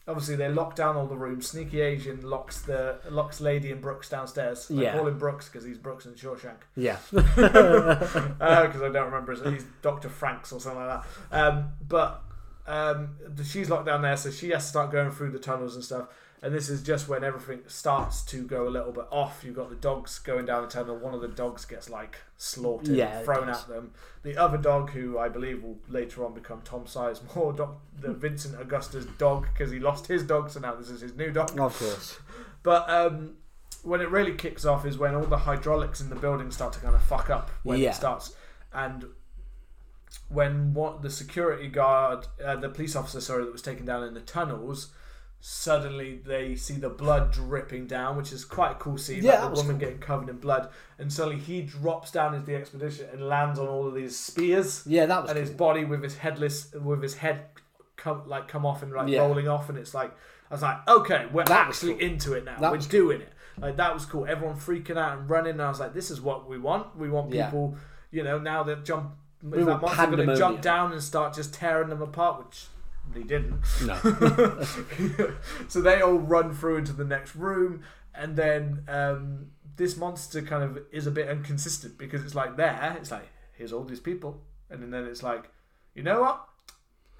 obviously 0.08 0.36
they 0.36 0.50
lock 0.50 0.76
down 0.76 0.98
all 0.98 1.06
the 1.06 1.16
rooms. 1.16 1.48
Sneaky 1.48 1.80
Asian 1.80 2.28
locks 2.30 2.62
the 2.62 2.98
locks 3.10 3.40
Lady 3.40 3.72
and 3.72 3.80
Brooks 3.82 4.10
downstairs. 4.10 4.70
I 4.70 4.74
Yeah. 4.74 4.98
call 4.98 5.08
him 5.08 5.18
Brooks 5.20 5.48
because 5.48 5.64
he's 5.64 5.78
Brooks 5.78 6.06
in 6.06 6.14
Shawshank 6.16 6.58
Yeah, 6.76 6.98
because 7.12 8.82
I 8.82 8.90
don't 8.92 9.06
remember. 9.06 9.32
His, 9.34 9.44
he's 9.54 9.66
Doctor 9.82 10.10
Franks 10.10 10.52
or 10.52 10.60
something 10.60 10.86
like 10.86 11.04
that. 11.30 11.38
Um, 11.48 11.70
but 11.88 12.24
um, 12.68 13.10
she's 13.46 13.70
locked 13.70 13.86
down 13.86 14.02
there, 14.02 14.18
so 14.18 14.32
she 14.32 14.50
has 14.50 14.64
to 14.64 14.70
start 14.70 14.92
going 14.92 15.12
through 15.12 15.32
the 15.32 15.40
tunnels 15.40 15.76
and 15.76 15.84
stuff. 15.84 16.08
And 16.44 16.54
this 16.54 16.68
is 16.70 16.84
just 16.84 17.08
when 17.08 17.24
everything 17.24 17.62
starts 17.68 18.22
to 18.26 18.44
go 18.46 18.68
a 18.68 18.70
little 18.70 18.92
bit 18.92 19.06
off. 19.10 19.44
You've 19.46 19.56
got 19.56 19.70
the 19.70 19.78
dogs 19.78 20.20
going 20.20 20.46
down 20.46 20.64
the 20.64 20.68
tunnel. 20.68 20.98
One 20.98 21.14
of 21.14 21.22
the 21.22 21.30
dogs 21.30 21.64
gets 21.64 21.90
like 21.90 22.18
slaughtered, 22.38 22.90
Yeah, 22.98 23.22
thrown 23.22 23.48
at 23.48 23.66
them. 23.70 23.94
The 24.24 24.36
other 24.36 24.58
dog, 24.58 24.90
who 24.90 25.18
I 25.18 25.30
believe 25.30 25.64
will 25.64 25.78
later 25.88 26.26
on 26.26 26.34
become 26.34 26.62
Tom 26.66 26.84
Sizemore, 26.84 27.56
doc, 27.58 27.78
the 27.98 28.12
Vincent 28.12 28.58
D'Agosta's 28.58 29.06
dog, 29.18 29.48
because 29.54 29.72
he 29.72 29.80
lost 29.80 30.08
his 30.08 30.22
dog, 30.24 30.50
so 30.52 30.60
now 30.60 30.76
this 30.76 30.90
is 30.90 31.00
his 31.00 31.16
new 31.16 31.32
dog. 31.32 31.58
of 31.58 31.80
course. 31.80 32.20
But 32.62 32.90
um, 32.90 33.36
when 33.84 34.02
it 34.02 34.10
really 34.10 34.34
kicks 34.34 34.66
off 34.66 34.86
is 34.86 34.98
when 34.98 35.16
all 35.16 35.24
the 35.26 35.38
hydraulics 35.40 36.02
in 36.02 36.10
the 36.10 36.16
building 36.16 36.52
start 36.52 36.74
to 36.74 36.80
kind 36.82 36.94
of 36.96 37.02
fuck 37.04 37.30
up 37.30 37.52
when 37.64 37.80
Yeah. 37.80 37.90
it 37.92 37.96
starts, 37.96 38.36
and 38.74 39.06
when 40.30 40.74
what 40.74 41.02
the 41.02 41.10
security 41.10 41.68
guard, 41.68 42.28
uh, 42.44 42.56
the 42.56 42.70
police 42.70 42.96
officer, 42.96 43.22
sorry, 43.22 43.44
that 43.46 43.52
was 43.52 43.62
taken 43.62 43.86
down 43.86 44.04
in 44.04 44.14
the 44.14 44.20
tunnels. 44.22 44.92
Suddenly, 45.46 46.22
they 46.26 46.56
see 46.56 46.76
the 46.76 46.88
blood 46.88 47.34
dripping 47.34 47.86
down, 47.86 48.16
which 48.16 48.32
is 48.32 48.46
quite 48.46 48.72
a 48.72 48.76
cool 48.76 48.98
scene. 48.98 49.22
Yeah, 49.22 49.32
like 49.32 49.40
that 49.42 49.50
the 49.56 49.56
woman 49.62 49.72
cool. 49.76 49.80
getting 49.80 50.00
covered 50.00 50.30
in 50.30 50.38
blood, 50.38 50.70
and 50.98 51.12
suddenly 51.12 51.38
he 51.38 51.62
drops 51.62 52.12
down 52.12 52.34
into 52.34 52.46
the 52.46 52.56
expedition 52.56 53.08
and 53.12 53.28
lands 53.28 53.60
on 53.60 53.68
all 53.68 53.86
of 53.86 53.94
these 53.94 54.18
spears 54.18 54.84
Yeah, 54.86 55.06
that 55.06 55.24
was 55.24 55.32
and 55.32 55.38
his 55.38 55.50
body 55.50 55.84
with 55.84 56.02
his 56.02 56.16
headless 56.16 56.72
with 56.74 57.04
his 57.04 57.16
head 57.16 57.42
come 57.98 58.22
like 58.26 58.48
come 58.48 58.66
off 58.66 58.84
and 58.84 58.94
like 58.94 59.10
Yeah. 59.10 59.20
rolling 59.20 59.50
off 59.50 59.68
and 59.68 59.78
it's 59.78 59.94
like 59.94 60.12
I 60.50 60.54
was 60.54 60.62
like 60.62 60.88
okay 60.88 61.26
we're 61.34 61.44
That 61.44 61.68
actually 61.68 61.96
cool. 61.96 62.02
into 62.04 62.34
it 62.36 62.46
now 62.46 62.58
That 62.62 62.72
we're 62.72 62.78
doing 62.78 63.20
it 63.20 63.34
like 63.60 63.76
that 63.76 63.94
was 63.94 64.06
cool 64.06 64.26
everyone 64.26 64.56
freaking 64.56 64.98
out 64.98 65.18
and 65.18 65.30
running 65.30 65.52
and 65.52 65.62
I 65.62 65.68
was 65.68 65.82
like 65.82 65.94
this 65.94 66.10
is 66.10 66.22
what 66.22 66.48
we 66.48 66.58
want 66.58 66.98
we 66.98 67.10
want 67.10 67.34
Yeah. 67.34 67.48
people 67.48 67.76
you 68.12 68.24
know 68.24 68.40
now 68.40 68.64
that 68.64 68.86
jump 68.86 69.12
We 69.42 69.60
is 69.60 69.66
that 69.66 69.82
monster 69.82 70.06
going 70.08 70.28
to 70.30 70.38
jump 70.38 70.62
down 70.62 70.94
and 70.94 71.04
start 71.04 71.34
just 71.34 71.54
tearing 71.54 71.90
them 71.90 72.02
apart 72.02 72.46
which 72.46 72.68
he 73.16 73.24
didn't 73.24 73.62
No. 73.86 73.96
so 75.68 75.82
they 75.82 76.02
all 76.02 76.14
run 76.20 76.54
through 76.54 76.78
into 76.78 76.94
the 76.94 77.06
next 77.06 77.36
room, 77.36 77.82
and 78.16 78.36
then 78.36 78.84
um, 78.88 79.48
this 79.76 79.98
monster 79.98 80.42
kind 80.42 80.64
of 80.64 80.80
is 80.92 81.08
a 81.08 81.12
bit 81.12 81.30
inconsistent 81.30 81.98
because 81.98 82.24
it's 82.24 82.36
like 82.36 82.58
there, 82.58 82.96
it's 83.00 83.12
like 83.12 83.30
here's 83.54 83.74
all 83.74 83.84
these 83.84 84.00
people, 84.00 84.42
and 84.70 84.94
then 84.94 85.06
it's 85.06 85.24
like, 85.24 85.50
you 85.96 86.04
know 86.04 86.22
what? 86.22 86.48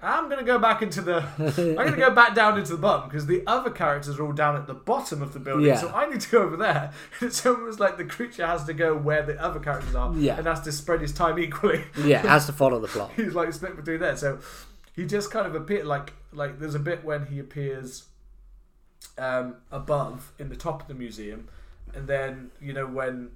I'm 0.02 0.28
gonna 0.28 0.42
go 0.44 0.58
back 0.58 0.82
into 0.82 1.00
the. 1.00 1.24
I'm 1.38 1.74
gonna 1.76 1.96
go 1.96 2.10
back 2.10 2.34
down 2.34 2.58
into 2.58 2.72
the 2.72 2.78
bottom 2.82 3.08
because 3.08 3.24
the 3.26 3.42
other 3.46 3.70
characters 3.70 4.18
are 4.18 4.26
all 4.26 4.32
down 4.32 4.54
at 4.54 4.66
the 4.66 4.74
bottom 4.74 5.22
of 5.22 5.32
the 5.32 5.38
building. 5.38 5.64
Yeah. 5.66 5.76
So 5.76 5.88
I 5.94 6.10
need 6.10 6.20
to 6.20 6.30
go 6.30 6.42
over 6.42 6.56
there. 6.58 6.92
It's 7.22 7.46
almost 7.46 7.80
like 7.80 7.96
the 7.96 8.04
creature 8.04 8.46
has 8.46 8.64
to 8.64 8.74
go 8.74 8.94
where 8.94 9.22
the 9.22 9.40
other 9.42 9.60
characters 9.60 9.94
are, 9.94 10.14
Yeah. 10.14 10.36
and 10.36 10.46
has 10.46 10.60
to 10.62 10.72
spread 10.72 11.00
his 11.00 11.12
time 11.12 11.38
equally. 11.38 11.84
Yeah, 12.04 12.18
has 12.18 12.44
to 12.46 12.52
follow 12.60 12.80
the 12.80 12.88
plot. 12.88 13.12
He's 13.16 13.34
like 13.34 13.50
split 13.54 13.76
between 13.76 14.00
there. 14.00 14.16
So 14.16 14.40
he 14.94 15.04
just 15.06 15.30
kind 15.30 15.46
of 15.46 15.54
appeared 15.54 15.86
like 15.86 16.12
like 16.32 16.58
there's 16.58 16.74
a 16.74 16.78
bit 16.80 17.04
when 17.04 17.26
he 17.26 17.38
appears 17.38 18.06
um, 19.18 19.56
above 19.70 20.32
in 20.38 20.48
the 20.48 20.56
top 20.56 20.82
of 20.82 20.88
the 20.88 20.94
museum, 20.94 21.48
and 21.94 22.06
then 22.08 22.50
you 22.60 22.72
know 22.72 22.86
when 22.86 23.30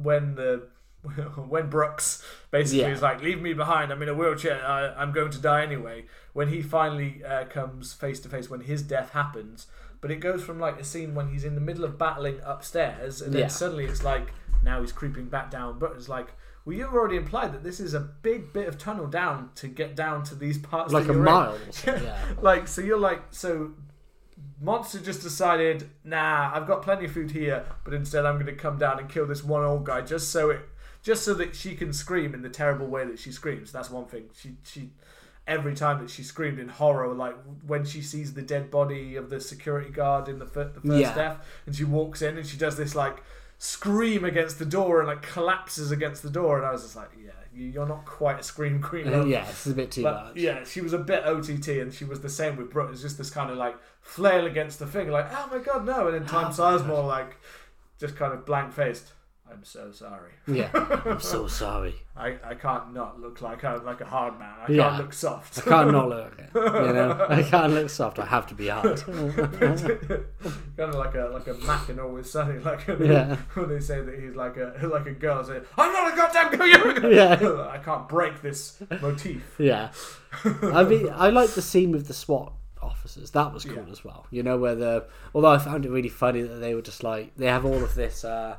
when 0.00 0.34
the 0.34 0.68
when 1.48 1.68
Brooks 1.68 2.22
basically 2.50 2.80
Yeah. 2.82 2.88
is 2.92 3.02
like, 3.02 3.22
"Leave 3.22 3.40
me 3.40 3.52
behind. 3.52 3.92
I'm 3.92 4.02
in 4.02 4.08
a 4.08 4.14
wheelchair. 4.14 4.64
I, 4.66 4.88
I'm 4.94 5.12
going 5.12 5.30
to 5.32 5.38
die 5.38 5.62
anyway." 5.62 6.06
When 6.32 6.48
he 6.48 6.62
finally 6.62 7.22
uh, 7.24 7.44
comes 7.44 7.92
face 7.92 8.18
to 8.20 8.28
face 8.28 8.50
when 8.50 8.62
his 8.62 8.82
death 8.82 9.10
happens, 9.10 9.66
but 10.00 10.10
it 10.10 10.16
goes 10.16 10.42
from 10.42 10.58
like 10.58 10.80
a 10.80 10.84
scene 10.84 11.14
when 11.14 11.28
he's 11.28 11.44
in 11.44 11.54
the 11.54 11.60
middle 11.60 11.84
of 11.84 11.96
battling 11.96 12.40
upstairs, 12.44 13.20
and 13.22 13.32
then 13.32 13.42
Yeah. 13.42 13.48
suddenly 13.48 13.84
it's 13.84 14.02
like 14.02 14.32
now 14.64 14.80
he's 14.80 14.92
creeping 14.92 15.26
back 15.26 15.50
down. 15.50 15.78
But 15.78 15.92
it's 15.96 16.08
like. 16.08 16.28
Well, 16.64 16.76
you've 16.76 16.94
already 16.94 17.16
implied 17.16 17.52
that 17.52 17.62
this 17.62 17.78
is 17.78 17.92
a 17.94 18.00
big 18.00 18.52
bit 18.52 18.68
of 18.68 18.78
tunnel 18.78 19.06
down 19.06 19.50
to 19.56 19.68
get 19.68 19.94
down 19.94 20.22
to 20.24 20.34
these 20.34 20.56
parts. 20.58 20.92
Like 20.92 21.04
that 21.06 21.10
a 21.12 21.14
you're 21.14 21.22
mile 21.22 21.52
or 21.54 21.96
yeah. 22.02 22.16
like 22.40 22.66
so 22.68 22.80
you're 22.80 22.98
like 22.98 23.22
so 23.30 23.72
monster 24.60 24.98
just 24.98 25.22
decided 25.22 25.88
nah 26.04 26.50
i've 26.54 26.66
got 26.66 26.82
plenty 26.82 27.04
of 27.04 27.12
food 27.12 27.30
here 27.30 27.64
but 27.84 27.92
instead 27.94 28.24
i'm 28.24 28.34
going 28.34 28.46
to 28.46 28.54
come 28.54 28.78
down 28.78 28.98
and 28.98 29.08
kill 29.08 29.26
this 29.26 29.44
one 29.44 29.62
old 29.64 29.84
guy 29.84 30.00
just 30.00 30.30
so 30.30 30.50
it 30.50 30.60
just 31.02 31.22
so 31.24 31.34
that 31.34 31.54
she 31.54 31.74
can 31.74 31.92
scream 31.92 32.34
in 32.34 32.42
the 32.42 32.48
terrible 32.48 32.86
way 32.86 33.04
that 33.04 33.18
she 33.18 33.30
screams 33.30 33.70
that's 33.72 33.90
one 33.90 34.06
thing 34.06 34.24
she 34.34 34.54
she 34.64 34.90
every 35.46 35.74
time 35.74 36.00
that 36.00 36.08
she 36.10 36.22
screamed 36.22 36.58
in 36.58 36.68
horror 36.68 37.12
like 37.14 37.36
when 37.66 37.84
she 37.84 38.00
sees 38.00 38.32
the 38.34 38.42
dead 38.42 38.70
body 38.70 39.16
of 39.16 39.28
the 39.30 39.40
security 39.40 39.90
guard 39.90 40.28
in 40.28 40.38
the, 40.38 40.46
fir- 40.46 40.70
the 40.72 40.80
first 40.80 41.00
Yeah. 41.00 41.14
death 41.14 41.46
and 41.66 41.74
she 41.76 41.84
walks 41.84 42.22
in 42.22 42.36
and 42.38 42.46
she 42.46 42.56
does 42.56 42.76
this 42.76 42.94
like 42.94 43.22
scream 43.64 44.24
against 44.24 44.58
the 44.58 44.64
door 44.66 44.98
and 45.00 45.08
like 45.08 45.22
collapses 45.22 45.90
against 45.90 46.22
the 46.22 46.28
door 46.28 46.58
and 46.58 46.66
i 46.66 46.70
was 46.70 46.82
just 46.82 46.96
like 46.96 47.08
yeah 47.24 47.30
you- 47.54 47.68
you're 47.68 47.86
not 47.86 48.04
quite 48.04 48.38
a 48.40 48.42
scream 48.42 48.82
queen 48.82 49.10
love. 49.10 49.28
yeah, 49.34 49.48
it's 49.48 49.64
a 49.66 49.72
bit 49.74 49.90
too 49.92 50.02
But, 50.02 50.24
much. 50.24 50.36
yeah, 50.36 50.64
she 50.64 50.80
was 50.80 50.92
a 50.92 50.98
bit 50.98 51.22
OTT, 51.24 51.68
and 51.80 51.94
she 51.94 52.04
was 52.04 52.20
the 52.20 52.28
same 52.28 52.56
with 52.56 52.68
Brooke. 52.72 52.90
It's 52.92 53.00
just 53.00 53.16
this 53.16 53.30
kind 53.30 53.48
of 53.48 53.56
like 53.56 53.76
flail 54.00 54.44
against 54.44 54.80
the 54.80 54.86
thing, 54.88 55.08
like 55.08 55.26
oh 55.30 55.48
my 55.52 55.58
god, 55.58 55.86
no, 55.86 56.08
and 56.08 56.14
then 56.16 56.26
Tom 56.26 56.46
Oh, 56.46 56.48
Sizemore 56.48 57.06
like 57.06 57.36
just 58.00 58.16
kind 58.16 58.32
of 58.34 58.44
blank 58.44 58.72
faced. 58.72 59.12
I'm 59.54 59.62
so 59.64 59.92
sorry. 59.92 60.32
Yeah, 60.48 60.68
I'm 61.06 61.20
so 61.20 61.46
sorry. 61.46 61.94
I, 62.16 62.36
I 62.44 62.54
can't 62.54 62.92
not 62.92 63.20
look 63.20 63.40
like 63.40 63.62
a 63.62 63.80
like 63.84 64.00
a 64.00 64.04
hard 64.04 64.38
man. 64.38 64.52
I 64.66 64.72
Yeah. 64.72 64.88
can't 64.88 65.02
look 65.02 65.12
soft. 65.12 65.58
I 65.58 65.60
can't 65.62 65.92
not 65.92 66.08
look. 66.08 66.40
You 66.54 66.60
know, 66.92 67.26
I 67.28 67.42
can't 67.42 67.72
look 67.72 67.88
soft. 67.90 68.18
I 68.18 68.26
have 68.26 68.46
to 68.48 68.54
be 68.54 68.68
hard. 68.68 69.00
kind 69.04 70.24
of 70.78 70.94
like 70.94 71.14
a 71.14 71.30
like 71.32 71.46
a 71.46 71.54
Mac 71.66 71.88
and 71.88 72.00
always 72.00 72.30
sunny, 72.30 72.58
like 72.58 72.86
Yeah. 72.88 73.36
when 73.54 73.68
they 73.68 73.80
say 73.80 74.00
that 74.00 74.18
he's 74.18 74.34
like 74.34 74.56
a 74.56 74.74
like 74.86 75.06
a 75.06 75.12
girl 75.12 75.44
saying, 75.44 75.62
"I'm 75.78 75.92
not 75.92 76.12
a 76.12 76.16
goddamn 76.16 76.58
girl." 76.58 77.12
Yeah. 77.12 77.68
I 77.70 77.78
can't 77.78 78.08
break 78.08 78.42
this 78.42 78.78
motif. 79.00 79.54
Yeah, 79.58 79.90
I 80.62 80.84
mean, 80.84 81.08
I 81.12 81.28
like 81.30 81.50
the 81.50 81.62
scene 81.62 81.90
with 81.92 82.06
the 82.08 82.14
SWAT 82.14 82.52
officers. 82.82 83.30
That 83.32 83.52
was 83.52 83.64
cool 83.64 83.84
Yeah. 83.86 83.90
as 83.92 84.04
well. 84.04 84.26
You 84.30 84.42
know, 84.42 84.58
where 84.58 84.74
the 84.74 85.06
although 85.34 85.48
I 85.50 85.58
found 85.58 85.84
it 85.86 85.90
really 85.90 86.08
funny 86.08 86.42
that 86.42 86.56
they 86.56 86.74
were 86.74 86.82
just 86.82 87.02
like 87.02 87.32
they 87.36 87.46
have 87.46 87.64
all 87.64 87.82
of 87.82 87.94
this 87.94 88.24
uh 88.24 88.56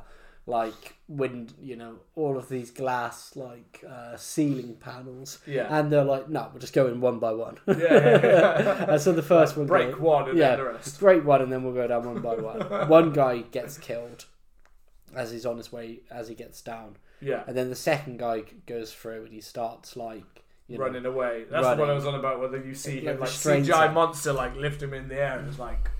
like 0.48 0.94
wind, 1.08 1.52
you 1.60 1.74
know, 1.74 1.96
all 2.14 2.36
of 2.38 2.48
these 2.48 2.70
glass 2.70 3.34
like 3.34 3.84
uh 3.88 4.16
ceiling 4.16 4.76
panels. 4.78 5.40
Yeah. 5.46 5.66
and 5.76 5.90
they're 5.90 6.04
like, 6.04 6.28
no, 6.28 6.50
we're 6.52 6.60
just 6.60 6.72
going 6.72 7.00
one 7.00 7.18
by 7.18 7.32
one. 7.32 7.58
Yeah, 7.66 7.74
yeah, 7.78 8.20
yeah. 8.22 8.86
and 8.90 9.00
so 9.00 9.12
the 9.12 9.22
first 9.22 9.56
one 9.56 9.66
break 9.66 9.92
go- 9.92 9.98
one 9.98 10.28
and 10.28 10.38
yeah, 10.38 10.50
then 10.50 10.58
the 10.58 10.64
rest. 10.72 11.00
break 11.00 11.24
one, 11.24 11.42
and 11.42 11.50
then 11.52 11.64
we'll 11.64 11.74
go 11.74 11.86
down 11.88 12.04
one 12.04 12.22
by 12.22 12.34
one. 12.36 12.60
one 12.88 13.12
guy 13.12 13.38
gets 13.40 13.76
killed 13.78 14.26
as 15.14 15.30
he's 15.32 15.46
on 15.46 15.56
his 15.56 15.72
way 15.72 16.00
as 16.10 16.28
he 16.28 16.34
gets 16.34 16.60
down, 16.62 16.96
Yeah. 17.20 17.42
and 17.46 17.56
then 17.56 17.68
the 17.70 17.76
second 17.76 18.18
guy 18.18 18.42
goes 18.66 18.92
through 18.92 19.24
and 19.24 19.32
he 19.32 19.40
starts 19.40 19.96
like 19.96 20.44
you 20.68 20.78
know, 20.78 20.84
running 20.84 21.06
away. 21.06 21.44
That's 21.50 21.66
the 21.66 21.76
one. 21.76 21.90
I 21.90 21.94
was 21.94 22.06
on 22.06 22.14
about. 22.14 22.40
Whether 22.40 22.58
you 22.64 22.74
see 22.74 23.00
Like 23.00 23.14
him 23.14 23.20
like 23.20 23.30
CGI 23.30 23.88
him. 23.88 23.94
monster 23.94 24.32
like 24.32 24.54
lift 24.56 24.82
him 24.82 24.94
in 24.94 25.08
the 25.08 25.16
air 25.16 25.38
and 25.38 25.48
it's 25.48 25.58
like 25.58 25.90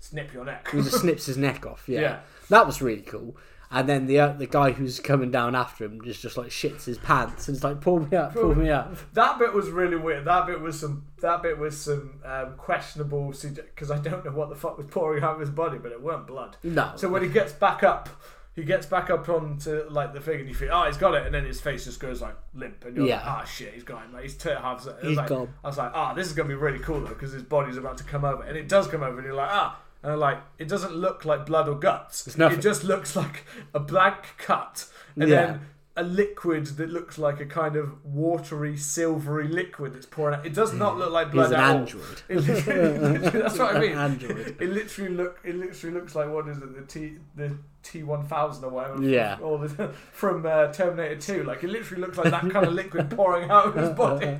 snip 0.00 0.32
your 0.32 0.44
neck. 0.44 0.68
He 0.70 0.78
just 0.82 1.00
snips 1.00 1.26
his 1.26 1.36
neck 1.36 1.66
off. 1.66 1.84
Yeah. 1.88 2.00
Yeah. 2.00 2.20
that 2.50 2.66
was 2.66 2.80
really 2.82 3.02
cool. 3.02 3.36
And 3.70 3.86
then 3.86 4.06
the 4.06 4.18
uh, 4.18 4.32
the 4.32 4.46
guy 4.46 4.70
who's 4.70 4.98
coming 4.98 5.30
down 5.30 5.54
after 5.54 5.84
him 5.84 6.00
just 6.02 6.22
just 6.22 6.38
like 6.38 6.48
shits 6.48 6.84
his 6.86 6.96
pants 6.96 7.48
and 7.48 7.54
it's 7.56 7.62
like 7.64 7.80
pull 7.82 8.00
me 8.00 8.16
up, 8.16 8.32
pull 8.32 8.54
me 8.54 8.70
up. 8.70 8.96
That 9.12 9.38
bit 9.38 9.52
was 9.52 9.68
really 9.68 9.96
weird. 9.96 10.24
That 10.24 10.46
bit 10.46 10.60
was 10.60 10.80
some. 10.80 11.04
That 11.20 11.42
bit 11.42 11.58
was 11.58 11.78
some 11.78 12.20
um, 12.24 12.54
questionable 12.56 13.28
because 13.28 13.90
I 13.90 13.98
don't 13.98 14.24
know 14.24 14.30
what 14.30 14.48
the 14.48 14.54
fuck 14.54 14.78
was 14.78 14.86
pouring 14.86 15.22
out 15.22 15.34
of 15.34 15.40
his 15.40 15.50
body, 15.50 15.76
but 15.78 15.92
it 15.92 16.02
weren't 16.02 16.26
blood. 16.26 16.56
No, 16.62 16.92
So 16.96 17.08
when 17.08 17.22
he 17.22 17.28
gets 17.28 17.52
back 17.52 17.82
up, 17.82 18.08
he 18.54 18.62
gets 18.64 18.86
back 18.86 19.10
up 19.10 19.28
onto 19.28 19.84
like 19.90 20.14
the 20.14 20.20
thing, 20.20 20.40
and 20.40 20.48
you 20.48 20.54
think, 20.54 20.70
oh, 20.72 20.84
he's 20.86 20.96
got 20.96 21.14
it, 21.14 21.26
and 21.26 21.34
then 21.34 21.44
his 21.44 21.60
face 21.60 21.84
just 21.84 22.00
goes 22.00 22.22
like 22.22 22.36
limp, 22.54 22.84
and 22.86 22.96
you're 22.96 23.04
like, 23.04 23.20
Yeah. 23.20 23.22
ah, 23.24 23.44
shit, 23.44 23.74
he's 23.74 23.82
got 23.84 24.02
him. 24.02 24.12
Like 24.14 24.22
he's. 24.22 24.46
I 24.46 24.72
was 24.72 24.88
He's 25.02 25.16
like, 25.16 25.28
gone. 25.28 25.52
I 25.62 25.66
was 25.68 25.76
like, 25.76 25.92
ah, 25.94 26.14
this 26.14 26.26
is 26.26 26.32
gonna 26.32 26.48
be 26.48 26.54
really 26.54 26.78
cool 26.78 27.00
though, 27.00 27.08
because 27.08 27.32
his 27.32 27.42
body's 27.42 27.76
about 27.76 27.98
to 27.98 28.04
come 28.04 28.24
over, 28.24 28.42
and 28.44 28.56
it 28.56 28.66
does 28.68 28.86
come 28.86 29.02
over, 29.02 29.18
and 29.18 29.26
you're 29.26 29.34
like, 29.34 29.50
ah. 29.50 29.78
And 30.02 30.12
I'm 30.12 30.20
like, 30.20 30.38
it 30.58 30.68
doesn't 30.68 30.94
look 30.94 31.24
like 31.24 31.44
blood 31.46 31.68
or 31.68 31.74
guts. 31.74 32.26
It's 32.26 32.38
nothing. 32.38 32.58
It 32.58 32.62
just 32.62 32.84
looks 32.84 33.16
like 33.16 33.44
a 33.74 33.80
blank 33.80 34.34
cut, 34.38 34.86
and 35.16 35.28
Yeah. 35.28 35.36
then 35.46 35.60
a 35.98 36.02
liquid 36.04 36.66
that 36.78 36.90
looks 36.90 37.18
like 37.18 37.40
a 37.40 37.46
kind 37.46 37.76
of 37.76 38.04
watery, 38.04 38.76
silvery 38.76 39.48
liquid 39.48 39.92
that's 39.94 40.06
pouring 40.06 40.38
out. 40.38 40.46
It 40.46 40.54
does 40.54 40.72
not 40.72 40.96
look 40.96 41.10
like 41.10 41.32
blood 41.32 41.46
he's 41.46 41.52
an 41.52 41.60
at 41.60 41.70
all. 41.70 41.76
android. 41.78 42.22
It 42.28 42.36
literally- 42.38 43.18
that's 43.42 43.58
what 43.58 43.76
I 43.76 43.80
mean. 43.80 43.92
An 43.92 43.98
android. 43.98 44.56
It 44.60 44.70
literally 44.70 45.14
look. 45.14 45.40
It 45.44 45.56
literally 45.56 45.94
looks 45.98 46.14
like 46.14 46.30
what 46.30 46.48
is 46.48 46.58
it? 46.58 46.74
The 46.74 46.82
T 46.82 47.16
the 47.36 47.56
T 47.82 48.02
one 48.02 48.24
thousand 48.26 48.64
or 48.64 48.70
whatever. 48.70 49.02
Yeah. 49.02 49.38
Or 49.40 49.58
the, 49.66 49.88
from 50.12 50.46
uh, 50.46 50.68
Terminator 50.72 51.16
two. 51.16 51.44
Like 51.44 51.64
it 51.64 51.70
literally 51.70 52.02
looks 52.02 52.16
like 52.16 52.30
that 52.30 52.48
kind 52.50 52.66
of 52.66 52.72
liquid 52.72 53.10
pouring 53.16 53.50
out 53.50 53.66
of 53.66 53.74
his 53.74 53.90
body. 53.90 54.38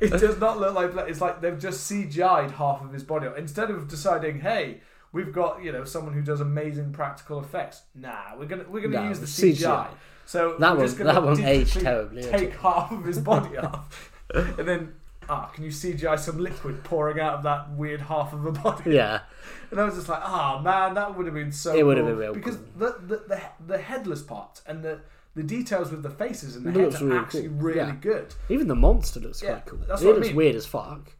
It 0.00 0.10
does 0.20 0.38
not 0.38 0.58
look 0.60 0.74
like 0.74 0.92
blood. 0.92 1.08
It's 1.08 1.20
like 1.20 1.40
they've 1.40 1.58
just 1.58 1.90
CGI'd 1.90 2.52
half 2.52 2.82
of 2.82 2.92
his 2.92 3.02
body 3.02 3.28
instead 3.36 3.70
of 3.70 3.88
deciding, 3.88 4.40
hey. 4.40 4.80
We've 5.12 5.32
got 5.32 5.62
you 5.64 5.72
know 5.72 5.84
someone 5.84 6.12
who 6.12 6.20
does 6.20 6.42
amazing 6.42 6.92
practical 6.92 7.40
effects. 7.40 7.82
Nah, 7.94 8.36
we're 8.36 8.44
gonna 8.44 8.64
we're 8.68 8.82
gonna 8.82 9.02
No, 9.02 9.08
use 9.08 9.18
the 9.20 9.24
CGI. 9.26 9.56
CGI. 9.56 9.88
So 10.26 10.56
That 10.58 10.72
we're 10.72 10.78
one- 10.78 10.86
just 10.86 10.98
gonna 10.98 11.12
that 11.12 11.22
one 11.22 11.40
aged 11.44 11.80
terribly, 11.80 12.22
Take 12.22 12.54
half 12.56 12.90
of 12.92 13.04
his 13.04 13.18
body 13.20 13.56
off, 13.68 14.12
and 14.34 14.66
then 14.68 14.94
ah, 15.28 15.46
can 15.54 15.64
you 15.64 15.70
CGI 15.70 16.18
some 16.18 16.38
liquid 16.38 16.82
pouring 16.84 17.18
out 17.20 17.34
of 17.34 17.42
that 17.44 17.70
weird 17.70 18.00
half 18.02 18.32
of 18.32 18.42
the 18.42 18.50
body? 18.52 18.90
Yeah, 18.92 19.20
And 19.70 19.80
I 19.80 19.84
was 19.84 19.94
just 19.94 20.08
like, 20.08 20.22
oh 20.24 20.58
man, 20.60 20.94
that 20.94 21.16
would 21.16 21.26
have 21.26 21.34
been 21.34 21.52
so. 21.52 21.74
It 21.74 21.84
would 21.86 21.96
have 21.96 22.06
cool. 22.06 22.12
been 22.14 22.20
real 22.20 22.34
because 22.34 22.56
cool. 22.56 22.66
the, 22.78 22.98
the 23.06 23.16
the 23.28 23.40
the 23.66 23.78
headless 23.78 24.22
part 24.22 24.62
and 24.66 24.82
the 24.82 25.00
the 25.36 25.42
details 25.42 25.90
with 25.90 26.02
the 26.02 26.10
faces 26.10 26.56
and 26.56 26.64
the 26.64 26.70
It 26.70 26.76
heads 26.76 26.92
looks 26.94 27.02
are 27.02 27.06
really 27.06 27.18
actually 27.18 27.48
cool. 27.48 27.56
really 27.58 27.78
Yeah. 27.78 27.96
good. 28.00 28.34
even 28.48 28.68
the 28.68 28.74
monster 28.74 29.20
looks 29.20 29.42
Yeah, 29.42 29.50
quite 29.60 29.66
cool. 29.66 29.78
that's 29.86 30.00
it 30.02 30.06
what 30.06 30.12
I 30.12 30.14
looks 30.16 30.26
mean. 30.28 30.36
weird 30.36 30.54
as 30.56 30.66
fuck. 30.66 31.12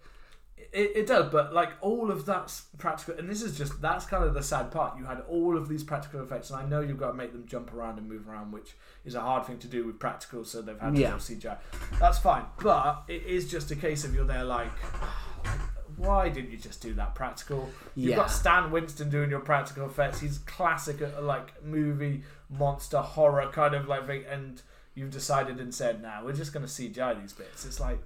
It, 0.73 0.93
it 0.97 1.07
does, 1.07 1.31
but 1.33 1.53
like 1.55 1.71
all 1.81 2.11
of 2.11 2.27
that's 2.27 2.63
practical, 2.79 3.15
and 3.19 3.29
this 3.29 3.43
is 3.43 3.57
just 3.57 3.81
that's 3.81 4.05
kind 4.07 4.25
of 4.25 4.35
the 4.35 4.43
sad 4.43 4.71
part. 4.71 4.99
You 4.99 5.05
had 5.05 5.23
all 5.29 5.57
of 5.57 5.69
these 5.69 5.83
practical 5.85 6.23
effects, 6.23 6.51
and 6.51 6.59
I 6.61 6.67
know 6.67 6.81
you've 6.81 6.99
got 6.99 7.09
to 7.09 7.15
make 7.15 7.33
them 7.33 7.47
jump 7.47 7.73
around 7.73 7.99
and 7.99 8.09
move 8.09 8.29
around, 8.29 8.53
which 8.53 8.75
is 9.05 9.15
a 9.15 9.21
hard 9.21 9.47
thing 9.47 9.59
to 9.59 9.67
do 9.69 9.87
with 9.87 9.99
practical. 9.99 10.45
So 10.45 10.63
they've 10.63 10.79
had 10.79 10.95
to 10.95 11.01
Yeah. 11.01 11.11
go 11.13 11.17
CGI. 11.19 11.57
That's 12.01 12.19
fine, 12.19 12.45
but 12.63 13.05
it 13.09 13.23
is 13.25 13.51
just 13.51 13.71
a 13.71 13.77
case 13.77 14.05
of 14.05 14.15
you're 14.15 14.25
there 14.27 14.45
like. 14.45 14.73
Why 15.97 16.29
didn't 16.29 16.51
you 16.51 16.59
just 16.59 16.83
do 16.83 16.93
that 16.95 17.15
practical? 17.15 17.71
You've 17.95 18.11
Yeah. 18.11 18.17
got 18.17 18.31
Stan 18.31 18.71
Winston 18.71 19.09
doing 19.09 19.31
your 19.31 19.41
practical 19.41 19.87
effects. 19.87 20.21
He's 20.21 20.39
classic, 20.39 21.01
uh, 21.01 21.23
like 21.23 21.65
movie 21.65 22.23
monster 22.51 22.99
horror 22.99 23.49
kind 23.51 23.75
of 23.75 23.89
like 23.89 24.07
thing, 24.07 24.25
and 24.31 24.61
you've 24.95 25.11
decided 25.11 25.59
and 25.59 25.75
said, 25.75 26.03
"Nah, 26.03 26.23
we're 26.23 26.35
just 26.35 26.53
going 26.53 26.67
to 26.67 26.71
CGI 26.71 27.15
these 27.15 27.33
bits." 27.33 27.65
It's 27.65 27.81
like 27.81 28.01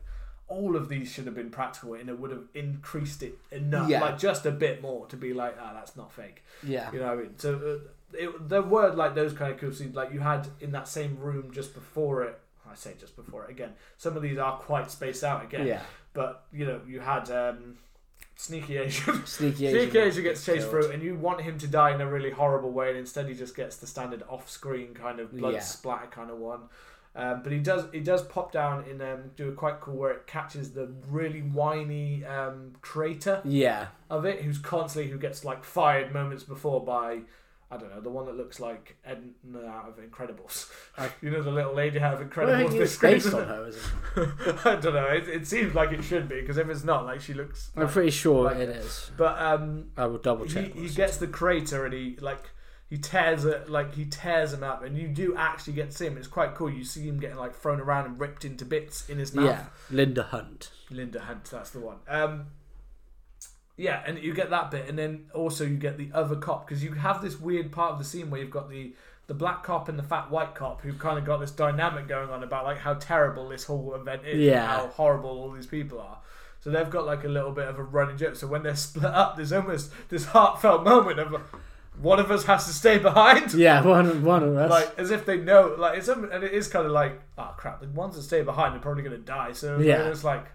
all 0.50 0.76
of 0.76 0.88
these 0.88 1.10
should 1.10 1.24
have 1.26 1.34
been 1.34 1.48
practical, 1.50 1.94
and 1.94 2.08
it 2.10 2.18
would 2.18 2.30
have 2.32 2.44
increased 2.54 3.22
it 3.22 3.38
enough, 3.50 3.88
Yeah. 3.88 4.00
like 4.02 4.18
just 4.18 4.44
a 4.44 4.50
bit 4.50 4.82
more, 4.82 5.06
to 5.06 5.16
be 5.16 5.32
like, 5.32 5.56
"Ah, 5.58 5.72
that's 5.72 5.96
not 5.96 6.12
fake." 6.12 6.42
Yeah, 6.62 6.92
You 6.92 6.98
know 6.98 7.06
what 7.06 7.18
I 7.18 7.22
mean? 7.22 7.38
So 7.38 7.54
uh, 7.54 8.16
it, 8.18 8.48
there 8.48 8.62
were 8.62 8.90
like 8.92 9.14
those 9.14 9.32
kind 9.32 9.52
of 9.52 9.58
cool 9.60 9.72
scenes, 9.72 9.94
like 9.94 10.12
you 10.12 10.20
had 10.20 10.48
in 10.60 10.72
that 10.72 10.88
same 10.88 11.18
room 11.18 11.50
just 11.52 11.72
before 11.72 12.24
it. 12.24 12.38
I 12.70 12.74
say 12.74 12.94
just 13.00 13.16
before 13.16 13.44
it 13.44 13.50
again. 13.50 13.72
Some 13.96 14.16
of 14.16 14.22
these 14.22 14.38
are 14.38 14.56
quite 14.58 14.90
spaced 14.90 15.24
out 15.24 15.42
again, 15.44 15.66
yeah. 15.66 15.80
but 16.12 16.44
you 16.52 16.66
know 16.66 16.80
you 16.86 17.00
had 17.00 17.30
um, 17.30 17.78
Sneaky 18.36 18.76
Asian. 18.78 19.26
Sneaky 19.26 19.66
Asian. 19.66 19.80
Sneaky 19.82 19.98
Asian 19.98 20.22
gets 20.22 20.44
chased 20.44 20.70
killed. 20.70 20.84
through, 20.84 20.90
and 20.92 21.02
you 21.02 21.14
want 21.14 21.40
him 21.42 21.58
to 21.58 21.66
die 21.66 21.92
in 21.94 22.00
a 22.00 22.06
really 22.08 22.30
horrible 22.30 22.70
way, 22.70 22.88
and 22.90 22.98
instead 22.98 23.26
he 23.28 23.34
just 23.34 23.54
gets 23.56 23.76
the 23.76 23.86
standard 23.86 24.22
off-screen 24.28 24.94
kind 24.94 25.20
of 25.20 25.32
blood 25.36 25.54
Yeah. 25.54 25.60
splatter 25.60 26.06
kind 26.06 26.30
of 26.30 26.38
one. 26.38 26.60
Um, 27.16 27.42
but 27.42 27.50
he 27.50 27.58
does 27.58 27.86
he 27.92 28.00
does 28.00 28.22
pop 28.22 28.52
down 28.52 28.84
and 28.88 29.02
um, 29.02 29.30
do 29.36 29.48
a 29.48 29.52
quite 29.52 29.80
cool 29.80 29.96
where 29.96 30.12
it 30.12 30.26
catches 30.28 30.70
the 30.72 30.92
really 31.08 31.40
whiny 31.40 32.24
um, 32.24 32.72
creator 32.82 33.40
Yeah, 33.44 33.88
of 34.08 34.24
it, 34.24 34.42
who's 34.42 34.58
constantly 34.58 35.10
who 35.10 35.18
gets 35.18 35.44
like 35.44 35.64
fired 35.64 36.12
moments 36.14 36.44
before 36.44 36.84
by 36.84 37.22
I 37.72 37.76
don't 37.76 37.90
know, 37.94 38.00
the 38.00 38.10
one 38.10 38.26
that 38.26 38.36
looks 38.36 38.58
like 38.58 38.96
Edna 39.04 39.64
out 39.66 39.88
of 39.88 39.98
Incredibles. 40.04 40.68
You 41.22 41.30
know, 41.30 41.40
the 41.42 41.52
little 41.52 41.72
lady 41.74 42.00
out 42.00 42.14
of 42.20 42.28
Incredibles. 42.28 42.72
this 42.72 42.96
based 42.98 43.32
on 43.32 43.46
her, 43.46 43.66
isn't 43.68 43.82
it? 44.16 44.56
I 44.66 44.74
don't 44.76 44.94
know. 44.94 45.06
It, 45.06 45.28
it 45.28 45.46
seems 45.46 45.72
like 45.74 45.92
it 45.92 46.02
should 46.02 46.28
be 46.28 46.40
because 46.40 46.58
if 46.58 46.68
it's 46.68 46.82
not, 46.84 47.06
like 47.06 47.20
she 47.20 47.32
looks. 47.32 47.70
I'm 47.76 47.84
like- 47.84 47.92
pretty 47.92 48.10
sure 48.10 48.44
like- 48.46 48.56
it 48.58 48.68
is. 48.70 49.10
But 49.16 49.38
um, 49.40 49.90
I 49.96 50.06
will 50.06 50.18
double 50.18 50.46
check. 50.46 50.74
he 50.74 50.82
this. 50.82 50.94
gets 50.96 51.16
the 51.18 51.26
crater 51.28 51.84
and 51.84 51.94
he 51.94 52.16
like 52.20 52.50
he 52.90 52.98
tears 52.98 53.44
it 53.46 53.70
like 53.70 53.94
he 53.94 54.04
tears 54.04 54.52
him 54.52 54.62
up 54.64 54.82
and 54.82 54.98
you 54.98 55.06
do 55.08 55.34
actually 55.36 55.72
get 55.74 55.92
to 55.92 55.96
see 55.96 56.06
him. 56.08 56.18
It's 56.18 56.26
quite 56.26 56.54
cool. 56.56 56.68
You 56.68 56.84
see 56.84 57.06
him 57.08 57.18
getting 57.20 57.38
like 57.38 57.54
thrown 57.54 57.80
around 57.80 58.06
and 58.06 58.20
ripped 58.20 58.44
into 58.44 58.64
bits 58.64 59.08
in 59.08 59.16
his 59.16 59.32
mouth. 59.32 59.44
Yeah, 59.46 59.64
Linda 59.90 60.24
Hunt. 60.24 60.70
Linda 60.90 61.20
Hunt, 61.20 61.44
that's 61.44 61.70
the 61.70 61.78
one. 61.80 61.98
Um, 62.08 62.46
yeah, 63.76 64.02
and 64.04 64.18
you 64.18 64.34
get 64.34 64.50
that 64.50 64.70
bit, 64.70 64.88
and 64.88 64.98
then 64.98 65.26
also 65.34 65.64
you 65.64 65.76
get 65.76 65.96
the 65.96 66.10
other 66.12 66.36
cop 66.36 66.66
because 66.66 66.84
you 66.84 66.92
have 66.92 67.22
this 67.22 67.40
weird 67.40 67.72
part 67.72 67.92
of 67.92 67.98
the 67.98 68.04
scene 68.04 68.28
where 68.28 68.40
you've 68.40 68.50
got 68.50 68.68
the 68.68 68.92
the 69.26 69.34
black 69.34 69.62
cop 69.62 69.88
and 69.88 69.96
the 69.96 70.02
fat 70.02 70.28
white 70.28 70.56
cop 70.56 70.80
who've 70.82 70.98
kind 70.98 71.16
of 71.16 71.24
got 71.24 71.38
this 71.38 71.52
dynamic 71.52 72.08
going 72.08 72.28
on 72.30 72.42
about 72.42 72.64
like 72.64 72.78
how 72.78 72.94
terrible 72.94 73.48
this 73.48 73.64
whole 73.64 73.94
event 73.94 74.22
is, 74.26 74.34
and 74.34 74.42
Yeah. 74.42 74.66
how 74.66 74.88
horrible 74.88 75.30
all 75.30 75.52
these 75.52 75.68
people 75.68 76.00
are. 76.00 76.18
So 76.58 76.70
they've 76.70 76.90
got 76.90 77.06
like 77.06 77.22
a 77.24 77.28
little 77.28 77.52
bit 77.52 77.68
of 77.68 77.78
a 77.78 77.82
running 77.82 78.18
joke. 78.18 78.34
So 78.36 78.48
when 78.48 78.64
they're 78.64 78.74
split 78.76 79.04
up, 79.04 79.36
there's 79.36 79.52
almost 79.52 79.92
this 80.10 80.26
heartfelt 80.26 80.82
moment 80.82 81.20
of 81.20 81.40
one 82.02 82.18
of 82.18 82.30
us 82.30 82.44
has 82.44 82.66
to 82.66 82.72
stay 82.72 82.98
behind. 82.98 83.52
Yeah, 83.54 83.82
one 83.84 84.22
one 84.24 84.42
of 84.42 84.56
us. 84.56 84.70
Like 84.70 84.98
as 84.98 85.10
if 85.10 85.26
they 85.26 85.38
know, 85.38 85.74
like 85.78 85.98
it's 85.98 86.08
um, 86.08 86.28
and 86.32 86.42
it 86.44 86.52
is 86.52 86.68
kind 86.68 86.86
of 86.86 86.92
like, 86.92 87.20
oh 87.38 87.54
crap, 87.56 87.80
the 87.80 87.88
ones 87.88 88.16
that 88.16 88.22
stay 88.22 88.42
behind 88.42 88.74
are 88.74 88.78
probably 88.80 89.02
going 89.02 89.16
to 89.16 89.22
die. 89.24 89.52
So 89.52 89.78
Yeah. 89.78 90.08
it's 90.08 90.24
like, 90.24 90.46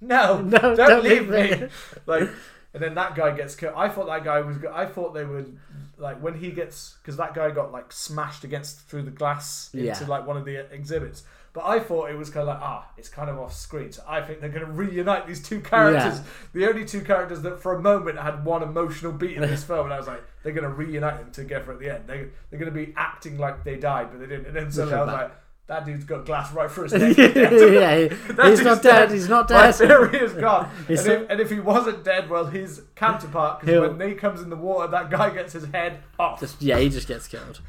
no, 0.00 0.40
No, 0.42 0.58
don't, 0.58 0.76
don't 0.76 1.04
leave 1.04 1.28
leave 1.28 1.60
me. 1.60 1.68
like, 2.06 2.28
and 2.72 2.82
then 2.82 2.94
that 2.94 3.14
guy 3.14 3.30
gets 3.36 3.54
killed. 3.56 3.74
I 3.76 3.88
thought 3.88 4.06
that 4.06 4.24
guy 4.24 4.40
was. 4.40 4.56
I 4.72 4.86
thought 4.86 5.14
they 5.14 5.24
would 5.24 5.58
like 5.96 6.20
when 6.20 6.34
he 6.34 6.50
gets 6.50 6.96
because 7.02 7.16
that 7.18 7.34
guy 7.34 7.50
got 7.50 7.70
like 7.72 7.92
smashed 7.92 8.42
against 8.44 8.80
through 8.88 9.02
the 9.02 9.10
glass 9.12 9.70
into 9.72 9.84
Yeah. 9.86 10.04
like 10.08 10.26
one 10.26 10.36
of 10.36 10.44
the 10.44 10.56
exhibits. 10.74 11.22
But 11.54 11.66
I 11.66 11.78
thought 11.78 12.10
it 12.10 12.18
was 12.18 12.30
kind 12.30 12.42
of 12.42 12.48
like 12.48 12.62
ah, 12.62 12.88
it's 12.98 13.08
kind 13.08 13.30
of 13.30 13.38
off 13.38 13.54
screen. 13.54 13.92
So 13.92 14.02
I 14.08 14.20
think 14.20 14.40
they're 14.40 14.50
going 14.50 14.66
to 14.66 14.72
reunite 14.72 15.28
these 15.28 15.40
two 15.40 15.60
characters. 15.60 16.18
The 16.52 16.68
only 16.68 16.84
two 16.84 17.00
characters 17.00 17.42
that 17.42 17.60
for 17.60 17.74
a 17.74 17.80
moment 17.80 18.18
had 18.18 18.44
one 18.44 18.62
emotional 18.64 19.12
beat 19.12 19.36
in 19.36 19.42
this 19.42 19.62
film, 19.70 19.86
and 19.86 19.94
I 19.94 19.98
was 19.98 20.08
like, 20.08 20.22
they're 20.42 20.52
going 20.52 20.68
to 20.68 20.74
reunite 20.74 21.18
them 21.20 21.30
together 21.30 21.72
at 21.72 21.78
the 21.78 21.94
end. 21.94 22.04
They 22.08 22.26
they're 22.50 22.58
going 22.58 22.72
to 22.72 22.86
be 22.86 22.92
acting 22.96 23.38
like 23.38 23.62
they 23.62 23.76
died, 23.76 24.08
but 24.10 24.18
they 24.18 24.26
didn't. 24.26 24.46
And 24.48 24.56
then 24.56 24.70
suddenly 24.72 24.94
I 24.96 25.04
was 25.04 25.12
like, 25.12 25.32
that 25.66 25.86
dude's 25.86 26.04
got 26.04 26.26
glass 26.26 26.52
right 26.52 26.70
through 26.70 26.88
his 26.88 26.92
yeah, 27.18 27.26
neck. 27.26 28.12
That 28.36 28.50
he's 28.50 28.62
not 28.62 28.82
dead. 28.82 29.10
He's 29.10 29.28
not 29.28 29.48
dead. 29.48 29.54
My 29.54 29.66
dead. 29.66 29.74
theory 29.74 30.18
is 30.18 30.32
gone. 30.34 30.68
and, 30.88 30.98
if, 30.98 31.30
and 31.30 31.40
if 31.40 31.50
he 31.50 31.58
wasn't 31.58 32.04
dead, 32.04 32.28
well, 32.28 32.46
his 32.46 32.82
counterpart, 32.94 33.60
because 33.60 33.96
when 33.96 34.08
he 34.08 34.14
comes 34.14 34.42
in 34.42 34.50
the 34.50 34.56
water, 34.56 34.90
that 34.90 35.10
guy 35.10 35.30
gets 35.30 35.54
his 35.54 35.64
head 35.66 36.00
off. 36.18 36.40
Just, 36.40 36.60
yeah, 36.60 36.78
he 36.78 36.90
just 36.90 37.08
gets 37.08 37.26
killed. 37.28 37.60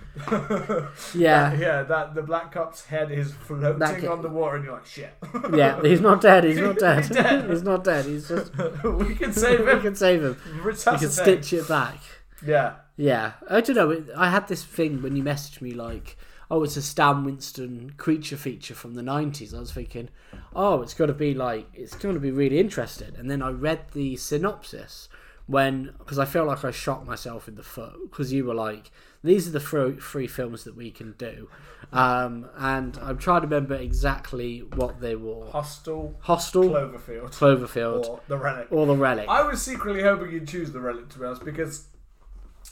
Yeah, 1.14 1.54
yeah, 1.54 1.84
that 1.84 2.16
the 2.16 2.22
black 2.22 2.52
cop's 2.52 2.86
head 2.86 3.12
is 3.12 3.32
floating 3.34 3.80
That 3.80 4.06
on 4.06 4.22
the 4.22 4.30
water, 4.30 4.58
and 4.58 4.66
you're 4.66 4.74
like, 4.74 4.86
shit. 4.86 5.14
yeah. 5.54 5.82
He's 5.82 6.02
not 6.02 6.20
dead. 6.22 6.43
He's 6.43 6.60
not 6.60 6.78
dead. 6.78 7.06
He's 7.06 7.10
dead. 7.10 7.50
he's 7.50 7.64
not 7.64 7.84
dead. 7.84 8.06
He's 8.06 8.28
just. 8.28 8.52
we 8.84 9.16
can 9.16 9.32
save 9.32 9.62
him. 9.62 9.66
we 9.78 9.82
can 9.82 9.96
save 9.96 10.22
him. 10.24 10.38
We 10.66 10.74
can 10.74 11.10
stitch 11.10 11.54
it 11.54 11.68
back. 11.68 12.00
Yeah. 12.46 12.76
Yeah, 12.98 13.34
I 13.50 13.62
don't 13.62 13.76
know. 13.76 14.06
I 14.18 14.30
had 14.30 14.48
this 14.48 14.64
thing 14.64 15.02
when 15.02 15.16
you 15.16 15.24
messaged 15.24 15.62
me 15.62 15.72
like, 15.74 16.18
"Oh, 16.50 16.64
it's 16.64 16.78
a 16.78 16.82
Stan 16.82 17.24
Winston 17.24 17.93
creature 17.98 18.38
feature 18.38 18.76
from 18.76 18.93
the 18.93 19.02
'90s." 19.02 19.54
I 19.54 19.60
was 19.60 19.72
thinking, 19.72 20.10
"Oh, 20.56 20.82
it's 20.82 20.93
got 20.93 21.08
to 21.08 21.14
be 21.14 21.34
like, 21.34 21.68
it's 21.74 21.96
going 21.96 22.16
to 22.16 22.20
be 22.22 22.32
really 22.32 22.60
interesting." 22.60 23.14
And 23.18 23.30
then 23.30 23.41
I 23.41 23.50
read 23.50 23.91
the 23.93 24.16
synopsis 24.16 25.10
when, 25.48 25.93
because 26.00 26.18
I 26.18 26.26
felt 26.26 26.48
like 26.48 26.66
I 26.66 26.72
shot 26.72 27.06
myself 27.06 27.48
in 27.48 27.56
the 27.56 27.64
foot 27.64 27.93
because 28.10 28.34
you 28.34 28.46
were 28.46 28.56
like, 28.56 28.91
"These 29.24 29.48
are 29.48 29.52
the 29.52 29.60
three, 29.60 29.98
three 30.00 30.28
films 30.28 30.64
that 30.64 30.76
we 30.76 30.89
can 30.89 31.14
do," 31.20 31.50
um, 31.93 32.48
and 32.58 32.98
I'm 33.02 33.18
trying 33.20 33.41
to 33.41 33.48
remember 33.48 33.76
exactly 33.76 34.60
what 34.60 35.02
they 35.02 35.16
were: 35.16 35.48
Hostel, 35.52 36.16
Hostel, 36.22 36.64
Cloverfield, 36.64 37.32
Cloverfield, 37.32 38.06
or 38.08 38.22
The 38.28 38.38
Relic. 38.38 38.68
or 38.72 38.88
The 38.88 38.96
Relic. 38.96 39.28
I 39.30 39.43
was 39.43 39.62
secretly 39.62 40.02
hoping 40.02 40.32
you'd 40.32 40.48
choose 40.48 40.72
The 40.72 40.80
Relic, 40.80 41.10
to 41.10 41.20
be 41.20 41.26
honest, 41.26 41.46
because 41.46 41.89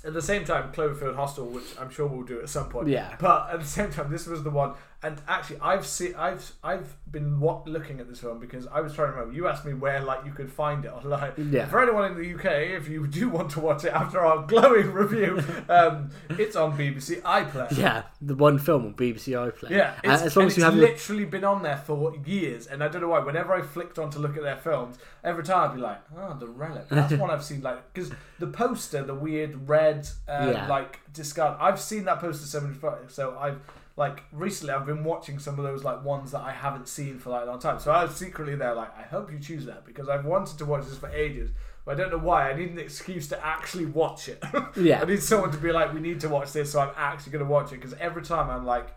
at 0.03 0.13
the 0.13 0.21
same 0.21 0.43
time, 0.43 0.71
Cloverfield 0.73 1.15
Hostel, 1.15 1.45
which 1.45 1.77
I'm 1.79 1.89
sure 1.89 2.07
we'll 2.07 2.25
do 2.25 2.41
at 2.41 2.49
some 2.49 2.69
point. 2.69 2.89
Yeah. 2.89 3.15
But 3.19 3.51
at 3.51 3.61
the 3.61 3.65
same 3.65 3.91
time, 3.91 4.11
this 4.11 4.27
was 4.27 4.43
the 4.43 4.49
one. 4.49 4.73
And 5.03 5.21
actually, 5.27 5.59
I've 5.59 5.85
seen, 5.85 6.15
I've, 6.15 6.49
I've 6.63 6.95
been 7.11 7.39
wa- 7.41 7.61
looking 7.65 7.99
at 7.99 8.07
this 8.07 8.19
film 8.21 8.39
because 8.39 8.67
I 8.67 8.79
was 8.79 8.93
trying 8.93 9.09
to 9.09 9.13
remember. 9.15 9.35
You 9.35 9.47
asked 9.49 9.65
me 9.65 9.73
where, 9.73 9.99
like, 9.99 10.25
you 10.25 10.31
could 10.31 10.49
find 10.49 10.85
it 10.85 10.93
online. 10.93 11.33
Yeah. 11.51 11.65
For 11.67 11.81
anyone 11.81 12.09
in 12.11 12.17
the 12.17 12.33
UK, 12.35 12.45
if 12.81 12.87
you 12.87 13.05
do 13.07 13.27
want 13.27 13.51
to 13.51 13.59
watch 13.59 13.83
it 13.83 13.91
after 13.93 14.21
our 14.25 14.45
glowing 14.47 14.93
review, 14.93 15.43
um, 15.67 16.09
it's 16.29 16.55
on 16.55 16.77
BBC 16.77 17.21
iPlayer. 17.21 17.77
yeah, 17.77 18.03
the 18.21 18.33
one 18.33 18.57
film 18.57 18.85
on 18.85 18.93
BBC 18.93 19.33
iPlayer. 19.33 19.69
Yeah, 19.71 19.93
Uh, 20.05 20.11
as 20.23 20.35
long 20.37 20.47
as 20.47 20.55
you 20.57 20.63
have 20.63 20.75
literally 20.75 21.25
been 21.25 21.43
on 21.43 21.63
there 21.63 21.77
for 21.77 22.15
years, 22.25 22.67
and 22.67 22.81
I 22.81 22.87
don't 22.87 23.01
know 23.01 23.09
why. 23.09 23.19
Whenever 23.19 23.53
I 23.53 23.61
flicked 23.61 23.99
on 23.99 24.09
to 24.11 24.19
look 24.19 24.37
at 24.37 24.43
their 24.43 24.55
films, 24.57 24.97
every 25.23 25.43
time 25.43 25.69
I'd 25.71 25.75
be 25.75 25.81
like, 25.81 25.99
"Oh, 26.17 26.33
the 26.39 26.47
relic." 26.47 26.87
That's 26.87 27.13
one 27.15 27.29
I've 27.29 27.43
seen. 27.43 27.61
Like, 27.61 27.93
because 27.93 28.09
the 28.39 28.47
poster, 28.47 29.03
the 29.03 29.13
weird 29.15 29.67
red, 29.67 30.07
uh, 30.29 30.51
Yeah. 30.53 30.67
like 30.67 30.99
discard. 31.11 31.57
I've 31.59 31.79
seen 31.81 32.05
that 32.05 32.19
poster 32.19 32.45
so 32.45 32.61
many 32.61 32.75
times. 32.79 33.13
So 33.13 33.37
I've 33.37 33.59
like 33.95 34.23
recently, 34.31 34.73
I've 34.73 34.85
been 34.85 35.03
watching 35.03 35.37
some 35.39 35.59
of 35.59 35.65
those 35.65 35.83
like 35.83 36.03
ones 36.03 36.31
that 36.31 36.41
I 36.41 36.51
haven't 36.51 36.87
seen 36.87 37.19
for 37.19 37.29
like 37.29 37.43
a 37.43 37.45
long 37.45 37.59
time. 37.59 37.79
So 37.79 37.91
I 37.91 38.03
was 38.03 38.15
secretly 38.15 38.55
there, 38.55 38.73
like, 38.73 38.97
I 38.97 39.03
hope 39.03 39.31
you 39.31 39.39
choose 39.39 39.65
that 39.65 39.85
because 39.85 40.09
I've 40.09 40.25
wanted 40.25 40.57
to 40.57 40.65
watch 40.65 40.85
this 40.85 40.97
for 40.97 41.09
ages. 41.09 41.51
But 41.85 41.91
I 41.93 41.95
don't 42.01 42.11
know 42.11 42.17
why. 42.25 42.49
I 42.49 42.55
need 42.55 42.69
an 42.71 42.79
excuse 42.79 43.27
to 43.27 43.45
actually 43.45 43.85
watch 43.85 44.29
it. 44.29 44.41
Yeah. 44.75 45.01
I 45.01 45.05
need 45.05 45.21
someone 45.21 45.51
to 45.51 45.57
be 45.57 45.71
like, 45.71 45.93
we 45.93 45.99
need 45.99 46.19
to 46.21 46.29
watch 46.29 46.53
this, 46.53 46.71
so 46.71 46.79
I'm 46.79 46.91
actually 46.97 47.33
going 47.33 47.45
to 47.45 47.51
watch 47.51 47.71
it. 47.71 47.75
Because 47.75 47.93
every 47.99 48.21
time 48.23 48.49
I'm 48.49 48.65
like, 48.65 48.87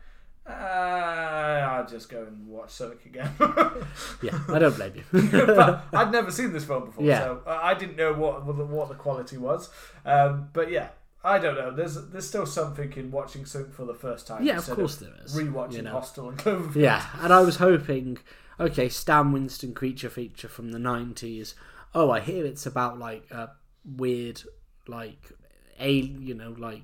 uh, 0.48 0.52
I'll 0.52 1.86
just 1.86 2.08
go 2.08 2.22
and 2.22 2.46
watch 2.46 2.70
Sonic 2.70 3.04
again. 3.04 3.30
yeah, 4.22 4.38
I 4.48 4.58
don't 4.60 4.76
blame 4.76 4.92
you. 4.94 5.04
but 5.46 5.84
I'd 5.92 6.12
never 6.12 6.30
seen 6.30 6.52
this 6.52 6.64
film 6.64 6.86
before, 6.86 7.04
Yeah. 7.04 7.18
so 7.20 7.42
I 7.46 7.74
didn't 7.74 7.96
know 7.96 8.12
what 8.12 8.44
what 8.46 8.88
the 8.88 8.94
quality 8.94 9.36
was. 9.36 9.68
Um, 10.04 10.48
but 10.52 10.70
yeah, 10.70 10.88
I 11.26 11.40
don't 11.40 11.56
know. 11.56 11.72
There's 11.72 11.96
there's 12.08 12.28
still 12.28 12.46
something 12.46 12.92
in 12.92 13.10
watching 13.10 13.44
something 13.46 13.72
for 13.72 13.84
the 13.84 13.94
first 13.94 14.28
time. 14.28 14.44
yeah, 14.44 14.58
of 14.58 14.70
course 14.70 14.96
there 14.96 15.12
is. 15.24 15.36
Rewatching 15.36 15.72
you 15.72 15.82
know. 15.82 15.90
Hostel 15.90 16.28
and 16.28 16.38
Cloverfield. 16.38 16.76
Yeah, 16.76 17.04
and 17.20 17.32
I 17.32 17.40
was 17.40 17.56
hoping, 17.68 18.18
okay, 18.60 18.88
Stan 18.88 19.32
Winston 19.32 19.74
creature 19.74 20.08
feature 20.08 20.48
from 20.48 20.70
the 20.70 20.78
nineties. 20.78 21.56
Oh, 21.92 22.10
I 22.10 22.20
hear 22.20 22.46
it's 22.46 22.64
about 22.64 23.00
like 23.00 23.28
a 23.32 23.50
weird, 23.84 24.42
like 24.86 25.32
a 25.80 25.90
you 25.92 26.34
know 26.34 26.54
like 26.58 26.82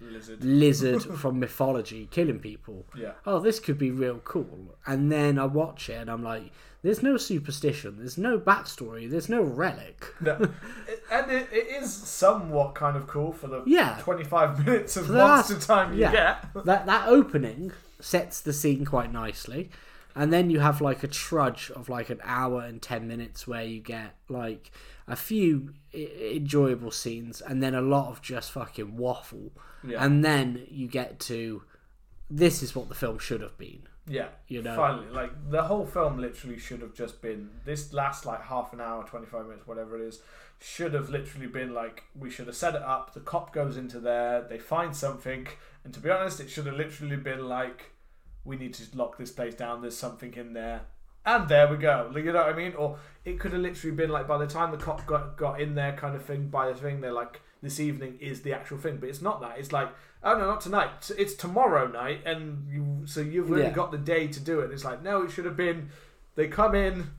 Lizard. 0.00 0.44
lizard 0.44 1.02
from 1.20 1.38
mythology 1.40 2.08
killing 2.10 2.38
people. 2.38 2.84
Yeah. 2.96 3.12
Oh, 3.26 3.38
this 3.40 3.60
could 3.60 3.78
be 3.78 3.90
real 3.90 4.18
cool. 4.24 4.76
And 4.86 5.10
then 5.10 5.38
I 5.38 5.44
watch 5.46 5.88
it 5.88 5.94
and 5.94 6.10
I'm 6.10 6.22
like, 6.22 6.50
there's 6.82 7.02
no 7.02 7.16
superstition, 7.16 7.96
there's 7.98 8.18
no 8.18 8.38
backstory, 8.38 9.08
there's 9.10 9.28
no 9.28 9.42
relic. 9.42 10.06
No. 10.20 10.38
And 11.10 11.30
it, 11.30 11.48
it 11.52 11.82
is 11.82 11.92
somewhat 11.92 12.74
kind 12.74 12.96
of 12.96 13.06
cool 13.06 13.32
for 13.32 13.46
the 13.46 13.62
Yeah. 13.66 13.98
25 14.00 14.58
minutes 14.66 14.96
of 14.96 15.08
the 15.08 15.18
last- 15.18 15.60
time 15.66 15.92
you 15.92 16.00
yeah. 16.00 16.12
get. 16.52 16.64
that 16.64 16.86
that 16.86 17.08
opening 17.08 17.72
sets 18.00 18.40
the 18.40 18.52
scene 18.52 18.84
quite 18.84 19.12
nicely 19.12 19.70
and 20.14 20.32
then 20.32 20.48
you 20.50 20.60
have 20.60 20.80
like 20.80 21.02
a 21.02 21.06
trudge 21.08 21.70
of 21.76 21.88
like 21.88 22.08
an 22.10 22.18
hour 22.24 22.62
and 22.62 22.80
10 22.82 23.06
minutes 23.06 23.46
where 23.46 23.62
you 23.62 23.80
get 23.80 24.14
like 24.28 24.70
a 25.08 25.16
few 25.16 25.74
I- 25.94 26.32
enjoyable 26.36 26.90
scenes 26.90 27.40
and 27.40 27.62
then 27.62 27.74
a 27.74 27.80
lot 27.82 28.08
of 28.10 28.22
just 28.22 28.50
fucking 28.52 28.96
waffle 28.96 29.52
Yeah. 29.84 30.04
and 30.04 30.24
then 30.24 30.66
you 30.70 30.86
get 30.88 31.18
to 31.20 31.64
this 32.30 32.62
is 32.62 32.74
what 32.74 32.88
the 32.88 32.94
film 32.94 33.18
should 33.18 33.40
have 33.42 33.58
been 33.58 33.82
Yeah, 34.06 34.28
You 34.48 34.62
know. 34.62 34.74
Finally, 34.74 35.10
like 35.10 35.32
the 35.50 35.62
whole 35.62 35.86
film 35.86 36.18
literally 36.18 36.58
should 36.58 36.80
have 36.80 36.94
just 36.94 37.20
been 37.22 37.50
this 37.64 37.92
last 37.92 38.26
like 38.26 38.42
half 38.42 38.72
an 38.72 38.80
hour, 38.80 39.04
twenty 39.04 39.26
five 39.26 39.46
minutes, 39.46 39.66
whatever 39.66 39.96
it 39.96 40.02
is, 40.08 40.20
should 40.60 40.92
have 40.94 41.08
literally 41.08 41.46
been 41.46 41.72
like 41.74 42.02
we 42.18 42.28
should 42.30 42.46
have 42.48 42.56
set 42.56 42.74
it 42.74 42.82
up. 42.82 43.14
The 43.14 43.20
cop 43.20 43.52
goes 43.52 43.76
into 43.76 44.00
there, 44.00 44.42
they 44.42 44.58
find 44.58 44.96
something, 44.96 45.46
and 45.84 45.94
to 45.94 46.00
be 46.00 46.10
honest, 46.10 46.40
it 46.40 46.50
should 46.50 46.66
have 46.66 46.74
literally 46.76 47.16
been 47.16 47.48
like 47.48 47.92
we 48.44 48.56
need 48.56 48.74
to 48.74 48.84
lock 48.96 49.18
this 49.18 49.30
place 49.30 49.54
down. 49.54 49.82
There's 49.82 49.96
something 49.96 50.34
in 50.34 50.52
there, 50.52 50.80
and 51.24 51.48
there 51.48 51.68
we 51.68 51.76
go. 51.76 52.10
Like, 52.12 52.24
You 52.24 52.32
know 52.32 52.40
what 52.44 52.54
I 52.54 52.56
mean? 52.56 52.74
Or 52.74 52.98
it 53.24 53.38
could 53.38 53.52
have 53.52 53.62
literally 53.62 53.94
been 53.96 54.10
like 54.10 54.26
by 54.26 54.38
the 54.38 54.46
time 54.46 54.70
the 54.70 54.76
cop 54.76 55.06
got 55.06 55.36
got 55.36 55.60
in 55.60 55.74
there, 55.74 55.92
kind 55.92 56.14
of 56.16 56.24
thing. 56.24 56.48
By 56.48 56.68
the 56.68 56.74
thing, 56.74 57.00
they're 57.00 57.12
like 57.12 57.40
this 57.62 57.78
evening 57.78 58.18
is 58.20 58.42
the 58.42 58.52
actual 58.52 58.78
thing, 58.78 58.96
but 58.98 59.08
it's 59.08 59.22
not 59.22 59.40
that. 59.40 59.58
It's 59.58 59.72
like 59.72 59.88
oh 60.24 60.36
no, 60.38 60.46
not 60.46 60.60
tonight. 60.60 61.10
It's 61.16 61.34
tomorrow 61.34 61.86
night, 61.88 62.20
and 62.26 62.66
you 62.68 63.02
so 63.06 63.20
you've 63.20 63.50
only 63.50 63.62
Yeah. 63.64 63.70
got 63.70 63.92
the 63.92 63.98
day 63.98 64.26
to 64.28 64.40
do 64.40 64.60
it. 64.60 64.70
It's 64.72 64.84
like 64.84 65.02
no, 65.02 65.22
it 65.22 65.30
should 65.30 65.44
have 65.44 65.56
been. 65.56 65.90
They 66.34 66.48
come 66.48 66.74
in. 66.74 67.10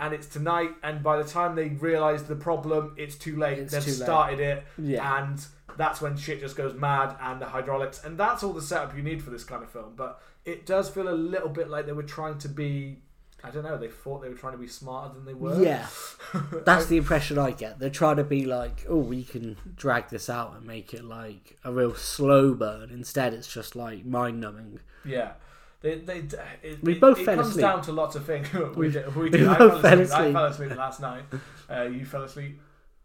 And 0.00 0.14
it's 0.14 0.28
tonight, 0.28 0.70
and 0.84 1.02
by 1.02 1.20
the 1.20 1.28
time 1.28 1.56
they 1.56 1.70
realise 1.70 2.22
the 2.22 2.36
problem, 2.36 2.94
it's 2.96 3.16
too 3.16 3.36
late. 3.36 3.58
It's 3.58 3.72
They've 3.72 3.82
too 3.82 3.90
late. 3.90 3.96
started 4.04 4.38
it, 4.38 4.64
Yeah. 4.78 5.18
and 5.24 5.44
that's 5.76 6.00
when 6.00 6.16
shit 6.16 6.38
just 6.38 6.54
goes 6.56 6.72
mad 6.72 7.16
and 7.20 7.40
the 7.42 7.46
hydraulics 7.46 8.04
and 8.04 8.16
that's 8.16 8.44
all 8.44 8.52
the 8.52 8.62
setup 8.62 8.96
you 8.96 9.02
need 9.02 9.20
for 9.22 9.30
this 9.30 9.42
kind 9.44 9.62
of 9.62 9.70
film 9.70 9.92
but 9.96 10.20
it 10.44 10.66
does 10.66 10.88
feel 10.88 11.08
a 11.08 11.10
little 11.14 11.48
bit 11.48 11.68
like 11.68 11.86
they 11.86 11.92
were 11.92 12.02
trying 12.02 12.36
to 12.38 12.48
be 12.48 12.98
I 13.44 13.50
don't 13.50 13.62
know. 13.62 13.76
They 13.78 13.88
thought 13.88 14.20
they 14.20 14.28
were 14.28 14.34
trying 14.34 14.52
to 14.54 14.58
be 14.58 14.66
smarter 14.66 15.14
than 15.14 15.24
they 15.24 15.34
were. 15.34 15.62
Yeah, 15.62 15.86
that's 16.64 16.86
the 16.86 16.96
impression 16.96 17.38
I 17.38 17.52
get. 17.52 17.78
They're 17.78 17.88
trying 17.90 18.16
to 18.16 18.24
be 18.24 18.44
like, 18.44 18.84
oh, 18.88 18.96
we 18.98 19.22
can 19.22 19.56
drag 19.76 20.08
this 20.08 20.28
out 20.28 20.54
and 20.56 20.66
make 20.66 20.92
it 20.92 21.04
like 21.04 21.56
a 21.64 21.72
real 21.72 21.94
slow 21.94 22.54
burn. 22.54 22.90
Instead, 22.90 23.34
it's 23.34 23.52
just 23.52 23.76
like 23.76 24.04
mind 24.04 24.40
numbing. 24.40 24.80
Yeah. 25.04 25.32
They, 25.80 25.94
they, 26.00 26.24
it, 26.64 26.82
We 26.82 26.94
it- 26.94 27.00
both 27.00 27.20
it 27.20 27.24
fell 27.26 27.36
comes 27.36 27.50
asleep. 27.50 27.62
down 27.62 27.82
to 27.82 27.92
lots 27.92 28.16
of 28.16 28.24
things. 28.26 28.52
we 28.52 28.60
We- 28.88 28.90
did. 28.90 29.14
We 29.14 29.22
we 29.30 29.30
did. 29.30 29.46
I, 29.46 29.56
both 29.58 29.80
fell 29.80 29.82
fell 29.82 30.00
asleep. 30.00 30.18
I 30.20 30.32
fell 30.32 30.44
asleep 30.46 30.76
last 30.76 31.00
night. 31.00 31.22
Uh, 31.70 31.82
you 31.82 32.04
fell 32.04 32.24
asleep. 32.24 32.60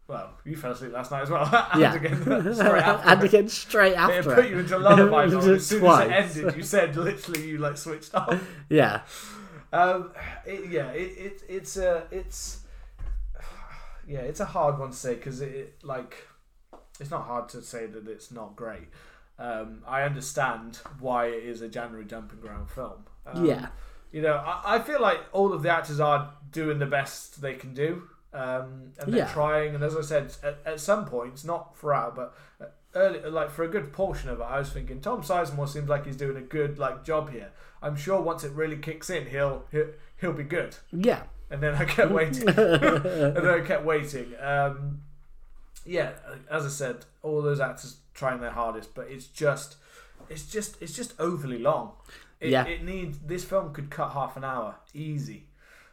Well, 0.08 0.30
you 0.44 0.56
fell 0.56 0.72
asleep 0.72 0.92
last 0.92 1.12
night 1.12 1.22
as 1.22 1.30
well. 1.30 1.68
and 1.72 1.80
Yeah, 1.80 1.94
again, 1.94 2.16
straight 2.54 2.82
after. 2.82 3.08
and 3.08 3.22
again 3.22 3.48
straight 3.48 3.92
It 3.92 3.98
after. 3.98 4.34
put 4.34 4.50
you 4.50 4.58
into 4.58 4.76
lullaby 4.78 5.26
mode. 5.26 5.48
As 5.54 5.66
soon 5.66 5.84
as 5.86 6.36
it 6.36 6.40
ended, 6.42 6.56
you 6.56 6.62
said 6.64 6.96
literally 6.96 7.46
you 7.48 7.58
like 7.58 7.76
switched 7.78 8.12
off. 8.14 8.42
Yeah, 8.68 9.00
Um, 9.74 10.12
it, 10.46 10.70
yeah, 10.70 10.90
it, 10.92 11.12
it 11.18 11.42
it's 11.48 11.76
a 11.76 12.04
it's 12.10 12.60
yeah, 14.06 14.20
it's 14.20 14.40
a 14.40 14.44
hard 14.44 14.78
one 14.78 14.90
to 14.90 14.96
say 14.96 15.14
because 15.14 15.40
it, 15.40 15.52
it 15.54 15.74
like 15.82 16.28
it's 17.00 17.10
not 17.10 17.24
hard 17.24 17.48
to 17.50 17.62
say 17.62 17.86
that 17.86 18.06
it's 18.08 18.30
not 18.30 18.54
great. 18.56 18.88
Um, 19.38 19.82
I 19.86 20.02
understand 20.02 20.76
why 21.00 21.26
it 21.26 21.42
is 21.44 21.60
a 21.60 21.68
January 21.68 22.04
dumping 22.04 22.38
ground 22.40 22.70
film. 22.70 23.04
Um, 23.26 23.44
Yeah. 23.44 23.68
you 24.12 24.22
know, 24.22 24.34
I, 24.36 24.76
I 24.76 24.78
feel 24.78 25.00
like 25.00 25.18
all 25.32 25.52
of 25.52 25.64
the 25.64 25.70
actors 25.70 25.98
are 25.98 26.32
doing 26.52 26.78
the 26.78 26.86
best 26.86 27.42
they 27.42 27.54
can 27.54 27.74
do, 27.74 28.04
um, 28.32 28.92
and 29.00 29.12
they're 29.12 29.26
Yeah. 29.26 29.32
trying. 29.32 29.74
And 29.74 29.82
as 29.82 29.96
I 29.96 30.02
said, 30.02 30.32
at, 30.44 30.58
at 30.64 30.78
some 30.80 31.04
points, 31.06 31.42
not 31.44 31.76
throughout, 31.76 32.14
but 32.14 32.32
early, 32.94 33.18
like 33.28 33.50
for 33.50 33.64
a 33.64 33.68
good 33.68 33.92
portion 33.92 34.30
of 34.30 34.38
it, 34.38 34.44
I 34.44 34.60
was 34.60 34.70
thinking 34.70 35.00
Tom 35.00 35.22
Sizemore 35.22 35.68
seems 35.68 35.88
like 35.88 36.06
he's 36.06 36.16
doing 36.16 36.36
a 36.36 36.42
good 36.42 36.78
like 36.78 37.02
job 37.02 37.30
here. 37.30 37.50
I'm 37.84 37.96
sure 37.96 38.20
once 38.20 38.42
it 38.44 38.52
really 38.52 38.76
kicks 38.76 39.10
in, 39.10 39.26
he'll 39.26 39.64
he'll, 39.70 39.90
he'll 40.20 40.32
be 40.32 40.42
good. 40.44 40.74
yeah, 40.92 41.22
And 41.50 41.62
then 41.62 41.74
I 41.76 41.84
kept 41.84 42.10
waiting, 42.10 42.48
and 42.48 42.56
then 43.36 43.46
I 43.46 43.60
kept 43.60 43.84
waiting. 43.84 44.32
Um, 44.40 45.02
yeah, 45.86 46.12
as 46.50 46.64
I 46.64 46.68
said, 46.70 47.04
all 47.22 47.42
those 47.42 47.60
actors 47.60 47.98
trying 48.14 48.40
their 48.40 48.50
hardest, 48.52 48.94
but 48.94 49.06
it's 49.10 49.26
just, 49.26 49.76
it's 50.30 50.46
just, 50.50 50.80
it's 50.80 50.94
just 50.94 51.12
overly 51.20 51.58
long. 51.58 51.92
It, 52.40 52.50
Yeah. 52.50 52.64
it 52.66 52.82
needs 52.84 53.18
this 53.18 53.44
film 53.44 53.72
could 53.72 53.90
cut 53.90 54.10
half 54.12 54.36
an 54.36 54.44
hour 54.44 54.76
easy. 54.94 55.44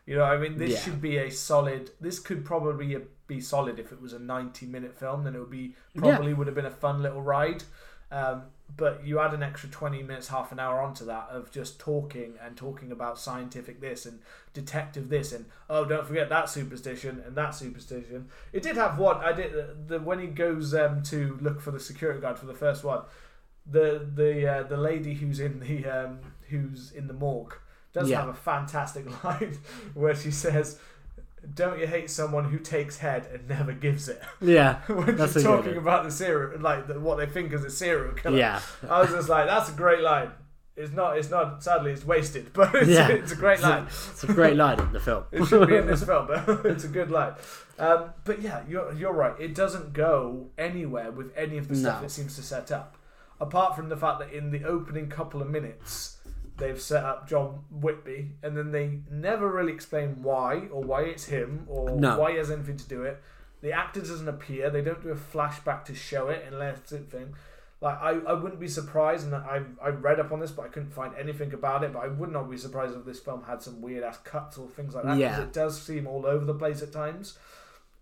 You 0.05 0.15
know, 0.17 0.23
I 0.23 0.37
mean, 0.37 0.57
this 0.57 0.71
Yeah. 0.71 0.79
should 0.79 1.01
be 1.01 1.17
a 1.17 1.29
solid. 1.29 1.91
This 2.01 2.19
could 2.19 2.43
probably 2.43 2.97
be 3.27 3.39
solid 3.41 3.79
if 3.79 3.91
it 3.91 4.01
was 4.01 4.13
a 4.13 4.19
ninety-minute 4.19 4.97
film. 4.97 5.23
Then 5.23 5.35
it 5.35 5.39
would 5.39 5.51
be 5.51 5.75
probably 5.95 6.33
would 6.33 6.47
have 6.47 6.55
been 6.55 6.65
a 6.65 6.71
fun 6.71 7.01
little 7.03 7.21
ride. 7.21 7.63
Um, 8.11 8.43
but 8.77 9.05
you 9.05 9.19
add 9.19 9.33
an 9.33 9.43
extra 9.43 9.69
20 9.69 10.01
minutes, 10.03 10.29
half 10.29 10.51
an 10.51 10.59
hour 10.59 10.81
onto 10.81 11.05
that 11.05 11.27
of 11.29 11.51
just 11.51 11.79
talking 11.79 12.33
and 12.41 12.55
talking 12.55 12.91
about 12.91 13.19
scientific 13.19 13.81
this 13.81 14.05
and 14.05 14.19
detective 14.53 15.09
this 15.09 15.33
and 15.33 15.45
oh, 15.69 15.83
don't 15.85 16.07
forget 16.07 16.29
that 16.29 16.49
superstition 16.49 17.21
and 17.25 17.35
that 17.35 17.51
superstition. 17.55 18.27
It 18.53 18.63
did 18.63 18.77
have 18.77 18.97
one. 18.97 19.17
I 19.17 19.33
did 19.33 19.53
the, 19.53 19.75
the 19.87 19.99
when 19.99 20.19
he 20.19 20.27
goes 20.27 20.73
um, 20.73 21.03
to 21.03 21.37
look 21.41 21.59
for 21.61 21.71
the 21.71 21.79
security 21.79 22.21
guard 22.21 22.39
for 22.39 22.45
the 22.45 22.53
first 22.53 22.83
one. 22.83 23.01
The 23.69 24.07
the 24.15 24.47
uh, 24.47 24.63
the 24.63 24.77
lady 24.77 25.13
who's 25.15 25.39
in 25.39 25.59
the 25.59 25.85
um, 25.85 26.19
who's 26.49 26.91
in 26.91 27.07
the 27.07 27.13
morgue 27.13 27.55
does 27.93 28.09
Yeah. 28.09 28.21
have 28.21 28.29
a 28.29 28.33
fantastic 28.33 29.05
line 29.23 29.57
where 29.93 30.15
she 30.15 30.31
says. 30.31 30.79
Don't 31.55 31.79
you 31.79 31.87
hate 31.87 32.09
someone 32.09 32.45
who 32.45 32.59
takes 32.59 32.97
head 32.97 33.27
and 33.33 33.47
never 33.49 33.71
gives 33.73 34.07
it? 34.09 34.21
yeah, 34.41 34.81
when 34.87 35.15
That's 35.15 35.35
a 35.35 35.43
talking 35.43 35.77
about 35.77 36.03
the 36.03 36.11
serial, 36.11 36.59
like 36.61 36.87
the, 36.87 36.99
what 36.99 37.17
they 37.17 37.25
think 37.25 37.51
is 37.53 37.63
a 37.63 37.69
serial 37.71 38.13
killer. 38.13 38.37
yeah. 38.37 38.61
I 38.89 39.01
was 39.01 39.09
just 39.09 39.27
like, 39.29 39.47
that's 39.47 39.69
a 39.69 39.73
great 39.73 40.01
line. 40.01 40.31
It's 40.77 40.93
not. 40.93 41.17
It's 41.17 41.29
not. 41.29 41.61
Sadly, 41.63 41.91
it's 41.91 42.05
wasted, 42.05 42.53
but 42.53 42.73
it's, 42.75 42.89
Yeah. 42.89 43.09
it's 43.09 43.31
a 43.31 43.35
great 43.35 43.59
line. 43.61 43.85
It's 43.87 44.23
a 44.23 44.27
great 44.33 44.55
line 44.55 44.79
in 44.79 44.93
the 44.93 44.99
film. 44.99 45.23
It 45.31 45.45
should 45.45 45.67
be 45.67 45.75
in 45.75 45.85
this 45.87 46.03
film, 46.03 46.27
but 46.27 46.65
it's 46.65 46.83
a 46.85 46.87
good 46.87 47.11
line. 47.11 47.33
Um, 47.77 48.11
but 48.23 48.41
yeah, 48.41 48.61
you're 48.69 48.93
you're 48.93 49.13
right. 49.13 49.33
It 49.39 49.53
doesn't 49.53 49.93
go 49.93 50.49
anywhere 50.57 51.11
with 51.11 51.33
any 51.35 51.57
of 51.57 51.67
the 51.67 51.75
stuff 51.75 52.01
No. 52.01 52.05
it 52.05 52.11
seems 52.11 52.35
to 52.37 52.43
set 52.43 52.71
up, 52.71 52.95
apart 53.39 53.75
from 53.75 53.89
the 53.89 53.97
fact 53.97 54.19
that 54.19 54.31
in 54.31 54.51
the 54.51 54.63
opening 54.63 55.09
couple 55.09 55.41
of 55.41 55.49
minutes. 55.49 56.17
They've 56.61 56.79
set 56.79 57.03
up 57.03 57.27
John 57.27 57.63
Whitby, 57.69 58.31
and 58.43 58.55
then 58.55 58.71
they 58.71 58.99
never 59.11 59.51
really 59.51 59.73
explain 59.73 60.21
why 60.23 60.67
or 60.71 60.81
why 60.83 61.01
it's 61.01 61.25
him 61.25 61.65
or 61.67 61.91
No. 61.99 62.17
why 62.19 62.31
he 62.31 62.37
has 62.37 62.49
anything 62.51 62.77
to 62.77 62.87
do 62.87 63.03
it. 63.03 63.21
The 63.61 63.73
actor 63.73 63.99
doesn't 63.99 64.27
appear. 64.27 64.69
They 64.69 64.81
don't 64.81 65.01
do 65.03 65.09
a 65.09 65.15
flashback 65.15 65.85
to 65.85 65.95
show 65.95 66.29
it 66.29 66.45
unless 66.51 66.91
it's 66.91 67.11
thing. 67.11 67.35
Like 67.81 67.99
I, 67.99 68.09
I 68.27 68.33
wouldn't 68.33 68.59
be 68.59 68.67
surprised, 68.67 69.25
and 69.25 69.35
I 69.35 69.61
I 69.81 69.89
read 69.89 70.19
up 70.19 70.31
on 70.31 70.39
this, 70.39 70.51
but 70.51 70.65
I 70.65 70.67
couldn't 70.69 70.91
find 70.91 71.13
anything 71.19 71.51
about 71.53 71.83
it. 71.83 71.93
But 71.93 72.03
I 72.03 72.07
would 72.07 72.31
not 72.31 72.49
be 72.49 72.57
surprised 72.57 72.95
if 72.95 73.05
this 73.05 73.19
film 73.19 73.43
had 73.43 73.61
some 73.61 73.81
weird 73.81 74.03
ass 74.03 74.17
cuts 74.23 74.57
or 74.57 74.67
things 74.69 74.93
like 74.95 75.03
that. 75.05 75.17
Yeah. 75.17 75.41
it 75.41 75.51
does 75.51 75.81
seem 75.81 76.05
all 76.07 76.25
over 76.27 76.45
the 76.45 76.53
place 76.53 76.81
at 76.83 76.91
times. 76.93 77.37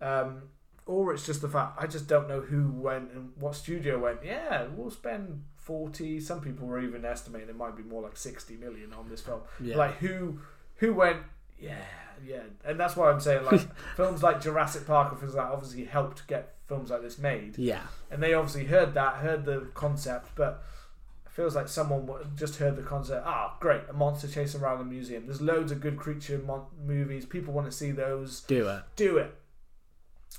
Um, 0.02 0.44
or 0.86 1.14
it's 1.14 1.26
just 1.26 1.42
the 1.42 1.48
fact 1.50 1.78
I 1.82 1.88
just 1.88 2.08
don't 2.08 2.28
know 2.28 2.42
who 2.42 2.72
went 2.72 3.12
and 3.12 3.32
what 3.38 3.56
studio 3.56 4.00
went. 4.00 4.20
Yeah, 4.24 4.68
we'll 4.76 4.90
spend 4.92 5.44
forty. 5.70 6.20
Some 6.20 6.42
people 6.42 6.66
were 6.66 6.80
even 6.80 7.06
estimating 7.06 7.50
it 7.50 7.56
might 7.56 7.78
be 7.78 7.84
more 7.84 8.02
like 8.02 8.18
sixty 8.18 8.56
million 8.58 8.92
on 8.92 9.08
this 9.08 9.22
film. 9.22 9.42
Yeah. 9.62 9.78
Like 9.78 9.98
who 9.98 10.40
who 10.78 10.94
went? 10.96 11.20
Yeah, 11.60 11.76
yeah, 12.26 12.42
and 12.66 12.80
that's 12.80 12.96
why 12.96 13.12
I'm 13.12 13.20
saying 13.20 13.46
like 13.46 13.62
films 13.96 14.24
like 14.24 14.42
Jurassic 14.42 14.88
Park 14.88 15.12
and 15.12 15.20
things 15.20 15.36
like 15.36 15.46
that 15.46 15.54
obviously 15.54 15.86
helped 15.86 16.26
get 16.28 16.56
films 16.68 16.90
like 16.90 17.02
this 17.02 17.18
made 17.20 17.58
yeah, 17.58 17.82
and 18.10 18.22
they 18.24 18.34
obviously 18.34 18.66
heard 18.66 18.94
that, 18.96 19.16
heard 19.18 19.46
the 19.46 19.68
concept, 19.74 20.30
but 20.36 20.64
it 21.26 21.32
feels 21.32 21.56
like 21.56 21.68
someone 21.68 22.10
just 22.36 22.56
heard 22.56 22.76
the 22.76 22.82
concept. 22.82 23.26
Ah, 23.28 23.58
great, 23.60 23.82
a 23.90 23.94
monster 23.94 24.28
chasing 24.28 24.62
around 24.62 24.80
the 24.80 24.86
museum. 24.86 25.26
There's 25.28 25.42
loads 25.42 25.72
of 25.72 25.82
good 25.82 25.98
creature 25.98 26.40
mon- 26.40 26.66
movies. 26.84 27.26
People 27.26 27.54
want 27.54 27.68
to 27.68 27.74
see 27.74 27.92
those. 27.92 28.42
do 28.42 28.68
it. 28.68 28.82
Do 28.96 29.18
it. 29.18 29.36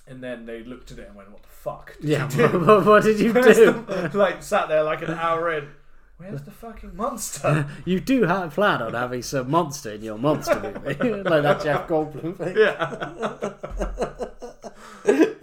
And 0.06 0.22
then 0.22 0.44
they 0.46 0.62
looked 0.64 0.90
at 0.92 0.98
it 0.98 1.06
and 1.08 1.16
went, 1.16 1.30
"What 1.30 1.42
the 1.42 1.48
fuck?" 1.48 1.96
Did 2.00 2.10
Yeah, 2.10 2.28
you 2.30 2.48
do? 2.48 2.58
what, 2.60 2.84
what 2.86 3.02
did 3.04 3.20
you 3.20 3.32
do? 3.34 3.42
the- 3.42 4.10
like 4.14 4.42
sat 4.42 4.68
there 4.68 4.82
like 4.82 5.02
an 5.02 5.12
hour 5.14 5.52
in. 5.52 5.68
Where's 6.16 6.42
the 6.42 6.50
fucking 6.50 6.94
monster? 6.96 7.66
You 7.86 7.98
do 8.00 8.24
have 8.24 8.52
plan 8.54 8.82
on 8.82 8.92
having 8.92 9.22
some 9.22 9.50
monster 9.50 9.92
in 9.92 10.02
your 10.02 10.18
monster 10.18 10.60
movie, 10.60 11.22
like 11.22 11.42
that 11.42 11.62
Jeff 11.62 11.88
Goldblum 11.88 12.36
thing. 12.36 12.56
yeah. 12.58 13.80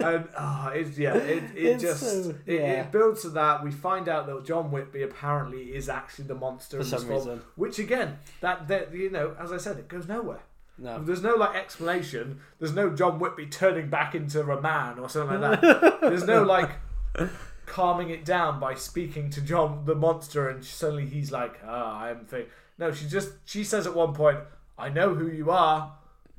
and 0.00 0.28
ah, 0.36 0.68
oh, 0.68 0.72
it's 0.72 0.96
yeah, 0.98 1.14
it, 1.16 1.42
it 1.54 1.56
It's 1.56 1.82
just 1.82 2.00
so- 2.00 2.30
it, 2.46 2.60
yeah. 2.60 2.82
it 2.82 2.92
builds 2.92 3.22
to 3.22 3.30
that. 3.30 3.64
We 3.64 3.70
find 3.72 4.08
out 4.08 4.26
that 4.26 4.44
John 4.44 4.70
Whitby 4.70 5.02
apparently 5.02 5.74
is 5.76 5.88
actually 5.88 6.26
the 6.26 6.34
monster 6.36 6.78
For 6.78 6.84
some 6.84 7.08
reason. 7.08 7.42
which 7.56 7.78
again, 7.78 8.18
that 8.40 8.68
that 8.68 8.94
you 8.94 9.10
know, 9.10 9.34
as 9.38 9.52
I 9.52 9.56
said, 9.56 9.78
it 9.78 9.88
goes 9.88 10.06
nowhere. 10.06 10.40
No. 10.78 11.02
There's 11.02 11.22
no 11.22 11.34
like 11.34 11.56
explanation. 11.56 12.40
There's 12.58 12.72
no 12.72 12.90
John 12.90 13.18
Whitby 13.18 13.46
turning 13.46 13.90
back 13.90 14.14
into 14.14 14.40
a 14.40 14.60
man 14.60 14.98
or 14.98 15.08
something 15.08 15.40
like 15.40 15.60
that. 15.60 16.00
There's 16.00 16.24
no 16.24 16.44
like 16.44 16.70
calming 17.66 18.10
it 18.10 18.24
down 18.24 18.60
by 18.60 18.74
speaking 18.74 19.30
to 19.30 19.40
John 19.40 19.84
the 19.84 19.94
monster 19.94 20.48
and 20.48 20.64
suddenly 20.64 21.06
he's 21.06 21.32
like, 21.32 21.60
ah, 21.66 22.02
I'm 22.02 22.24
thing. 22.24 22.46
No, 22.78 22.92
she 22.92 23.06
just 23.06 23.30
she 23.44 23.64
says 23.64 23.86
at 23.86 23.94
one 23.94 24.14
point, 24.14 24.38
I 24.78 24.88
know 24.88 25.14
who 25.14 25.28
you 25.28 25.50
are. 25.50 25.94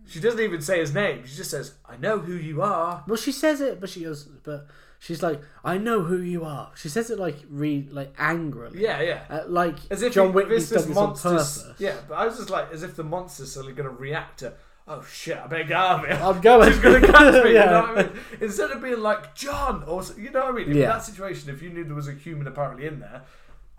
She 0.08 0.20
doesn't 0.20 0.40
even 0.40 0.62
say 0.62 0.80
his 0.80 0.94
name. 0.94 1.24
She 1.26 1.36
just 1.36 1.52
says, 1.52 1.74
I 1.86 1.98
know 1.98 2.20
who 2.20 2.34
you 2.34 2.62
are. 2.62 3.04
Well, 3.08 3.18
she 3.18 3.32
says 3.32 3.62
it, 3.62 3.80
but 3.80 3.90
she 3.90 4.04
goes, 4.04 4.24
but 4.24 4.68
she's 5.00 5.24
like, 5.24 5.42
I 5.64 5.78
know 5.78 6.04
who 6.04 6.18
you 6.22 6.44
are. 6.46 6.72
She 6.76 6.90
says 6.90 7.10
it 7.10 7.18
like 7.18 7.38
re 7.50 7.88
like 7.92 8.14
angrily. 8.20 8.82
Yeah, 8.82 9.02
yeah. 9.02 9.22
Uh, 9.30 9.44
like 9.48 9.78
As 9.90 10.02
if 10.04 10.14
John 10.14 10.34
this, 10.34 10.70
done 10.70 10.88
this 10.88 10.98
on 10.98 11.16
purpose. 11.16 11.66
Yeah, 11.80 11.96
but 12.08 12.16
I 12.16 12.26
was 12.26 12.38
just 12.38 12.50
like, 12.50 12.72
as 12.72 12.84
if 12.84 12.96
the 12.96 13.04
monster's 13.04 13.52
suddenly 13.54 13.74
going 13.74 13.90
to 13.90 13.96
react 13.96 14.40
to, 14.40 14.54
oh 14.88 15.04
shit, 15.10 15.38
I 15.38 15.48
better 15.48 15.64
get 15.64 15.74
out 15.78 16.00
of 16.04 16.06
here. 16.10 16.20
I'm 16.22 16.42
going. 16.42 16.70
She's 16.72 16.80
going 16.80 17.02
to 17.02 17.08
catch 17.12 17.44
me. 17.44 17.54
Yeah. 17.54 17.66
You 17.66 17.72
know 17.72 17.94
what 17.94 17.98
I 18.00 18.04
mean? 18.10 18.20
Instead 18.42 18.72
of 18.72 18.82
being 18.82 19.00
like 19.00 19.34
John, 19.36 19.84
or 19.88 20.04
you 20.18 20.32
know 20.32 20.42
what 20.46 20.50
I 20.54 20.58
mean. 20.58 20.72
In 20.72 20.78
Yeah. 20.78 20.88
that 20.88 21.04
situation, 21.04 21.50
if 21.50 21.62
you 21.62 21.70
knew 21.70 21.84
there 21.84 21.96
was 21.96 22.08
a 22.08 22.14
human 22.14 22.48
apparently 22.48 22.86
in 22.88 23.00
there, 23.00 23.24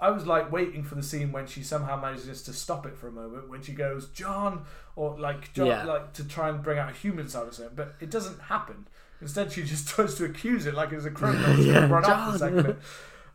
I 0.01 0.11
was 0.11 0.27
like 0.27 0.51
waiting 0.51 0.83
for 0.83 0.95
the 0.95 1.03
scene 1.03 1.31
when 1.31 1.47
she 1.47 1.63
somehow 1.63 2.01
manages 2.01 2.43
to 2.45 2.53
stop 2.53 2.87
it 2.87 2.97
for 2.97 3.09
a 3.09 3.13
moment 3.13 3.49
when 3.49 3.63
she 3.63 3.73
goes 3.73 4.09
John 4.09 4.65
or 4.97 5.19
like 5.19 5.53
John, 5.53 5.67
Yeah. 5.67 5.85
like 5.85 6.13
to 6.15 6.25
try 6.25 6.49
and 6.49 6.63
bring 6.63 6.79
out 6.79 6.89
a 6.91 6.95
human 6.95 7.29
side 7.29 7.49
of 7.49 7.59
it, 7.59 7.77
but 7.77 7.95
it 8.01 8.11
doesn't 8.11 8.41
happen. 8.41 8.87
Instead, 9.21 9.53
she 9.53 9.63
just 9.75 9.89
tries 9.89 10.15
to 10.15 10.25
accuse 10.25 10.67
it 10.67 10.75
like 10.75 10.93
it's 10.93 11.05
a 11.05 11.11
criminal. 11.11 11.59
Yeah, 11.59 11.87
run 11.89 12.05
off 12.05 12.33
the 12.33 12.39
second. 12.39 12.77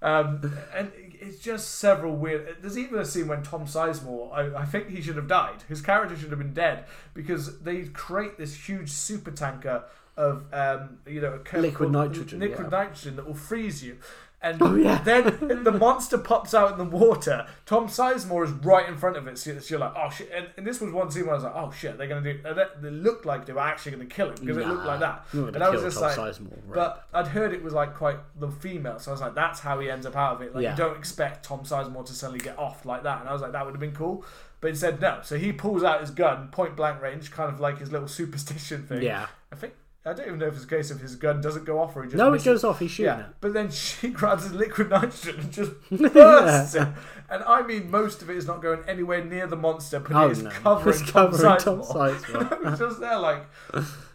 Um, 0.02 0.54
and 0.76 0.92
it's 0.98 1.40
just 1.40 1.76
several 1.76 2.16
weird. 2.16 2.58
There's 2.62 2.78
even 2.78 3.00
a 3.00 3.06
scene 3.06 3.28
when 3.28 3.44
Tom 3.44 3.66
Sizemore, 3.66 4.32
I, 4.34 4.62
I 4.62 4.66
think 4.66 4.90
he 4.90 5.02
should 5.02 5.16
have 5.16 5.28
died. 5.28 5.64
His 5.68 5.82
character 5.82 6.16
should 6.18 6.30
have 6.30 6.40
been 6.40 6.54
dead 6.54 6.86
because 7.14 7.60
they 7.60 7.84
create 7.86 8.38
this 8.38 8.68
huge 8.68 8.92
super 8.92 9.32
tanker 9.32 9.84
of, 10.18 10.46
um, 10.54 11.00
you 11.08 11.22
know, 11.22 11.40
a 11.52 11.58
Liquid 11.60 11.92
nitrogen, 11.92 12.40
liquid 12.40 12.68
yeah. 12.72 12.78
nitrogen 12.78 13.16
that 13.16 13.26
will 13.28 13.34
freeze 13.34 13.84
you. 13.84 13.98
And 14.46 14.62
Oh, 14.62 14.76
yeah. 14.76 15.02
then 15.04 15.64
the 15.64 15.72
monster 15.72 16.18
pops 16.18 16.54
out 16.54 16.72
in 16.74 16.78
the 16.78 16.84
water. 16.98 17.48
Tom 17.66 17.88
Sizemore 17.88 18.46
is 18.46 18.52
right 18.52 18.88
in 18.88 18.96
front 18.96 19.18
of 19.18 19.28
it. 19.28 19.38
So 19.40 19.50
you're- 19.50 19.62
so 19.62 19.72
you're 19.74 19.80
like, 19.80 19.94
oh 19.98 20.10
shit. 20.10 20.32
And, 20.34 20.48
and 20.56 20.66
this 20.68 20.80
was 20.80 20.94
one 20.94 21.10
scene 21.10 21.24
where 21.26 21.32
I 21.34 21.38
was 21.38 21.44
like, 21.44 21.56
oh 21.56 21.72
shit, 21.72 21.98
they're 21.98 22.08
going 22.08 22.24
to 22.24 22.34
do. 22.34 22.40
and 22.48 22.58
They, 22.58 22.66
they 22.82 22.90
looked 22.92 23.26
like 23.26 23.46
they 23.48 23.54
were 23.54 23.60
actually 23.62 23.94
going 23.94 24.08
to 24.08 24.16
kill 24.16 24.28
him 24.30 24.36
because 24.40 24.58
it 24.58 24.68
looked 24.68 24.86
like 24.86 25.00
that. 25.00 25.26
And 25.34 25.64
I 25.64 25.70
was 25.70 25.82
just 25.82 25.98
Tom 25.98 26.04
like, 26.04 26.18
Sizemore, 26.18 26.52
right? 26.68 26.76
but 26.76 27.08
I'd 27.14 27.28
heard 27.28 27.54
it 27.54 27.64
was 27.64 27.74
like 27.74 27.96
quite 27.96 28.18
the 28.40 28.50
female, 28.50 29.00
so 29.00 29.10
I 29.10 29.14
was 29.14 29.22
like, 29.22 29.34
that's 29.36 29.60
how 29.60 29.80
he 29.80 29.90
ends 29.90 30.06
up 30.06 30.16
out 30.16 30.36
of 30.36 30.42
it. 30.44 30.54
Like 30.54 30.64
Yeah. 30.64 30.72
you 30.72 30.78
don't 30.78 30.98
expect 30.98 31.44
Tom 31.44 31.62
Sizemore 31.62 32.06
to 32.06 32.14
suddenly 32.14 32.40
get 32.44 32.58
off 32.60 32.86
like 32.86 33.02
that, 33.04 33.22
and 33.22 33.28
I 33.28 33.34
was 33.34 33.42
like, 33.42 33.52
that 33.54 33.66
would 33.66 33.74
have 33.74 33.82
been 33.82 33.96
cool. 33.96 34.24
But 34.62 34.70
instead, 34.70 35.02
no. 35.02 35.20
So 35.24 35.38
he 35.38 35.52
pulls 35.52 35.84
out 35.84 36.02
his 36.02 36.12
gun, 36.12 36.48
point 36.50 36.76
blank 36.76 37.02
range, 37.02 37.32
kind 37.32 37.52
of 37.52 37.60
like 37.60 37.80
his 37.80 37.92
little 37.92 38.08
superstition 38.08 38.86
thing. 38.88 39.02
Yeah. 39.02 39.28
I 39.52 39.56
think 39.56 39.74
I 40.08 40.14
don't 40.14 40.28
even 40.28 40.38
know 40.40 40.46
if 40.46 40.54
it's 40.56 40.66
a 40.66 40.68
case 40.68 40.92
of 40.92 41.02
his 41.02 41.16
gun 41.16 41.42
doesn't 41.42 41.66
go 41.66 41.80
off 41.80 41.96
or 41.96 42.04
he 42.04 42.10
just 42.10 42.18
No, 42.18 42.28
it 42.28 42.34
misses. 42.34 42.46
goes 42.46 42.64
off. 42.64 42.78
He's 42.80 42.92
shooting 42.92 43.06
Yeah, 43.12 43.22
it. 43.22 43.26
but 43.42 43.54
then 43.54 43.72
she 43.72 44.10
grabs 44.10 44.44
his 44.44 44.54
liquid 44.54 44.90
nitrogen 44.92 45.40
and 45.40 45.52
just 45.52 45.72
bursts 46.14 46.76
it. 46.76 46.88
And 47.28 47.44
I 47.44 47.64
mean, 47.64 47.90
most 47.90 48.22
of 48.22 48.30
it 48.30 48.38
is 48.38 48.46
not 48.46 48.62
going 48.62 48.82
anywhere 48.88 49.24
near 49.26 49.48
the 49.48 49.56
monster, 49.56 50.00
but 50.00 50.12
Oh 50.12 50.28
it 50.28 50.34
is 50.34 50.44
no, 50.44 50.52
covering, 50.52 50.96
it's 51.00 51.12
Tom 51.12 51.32
covering 51.32 51.58
Tom 51.58 51.82
Sizemore. 51.82 52.52
I 52.66 52.70
was 52.70 52.80
just 52.80 53.00
there, 53.00 53.18
like, 53.18 53.46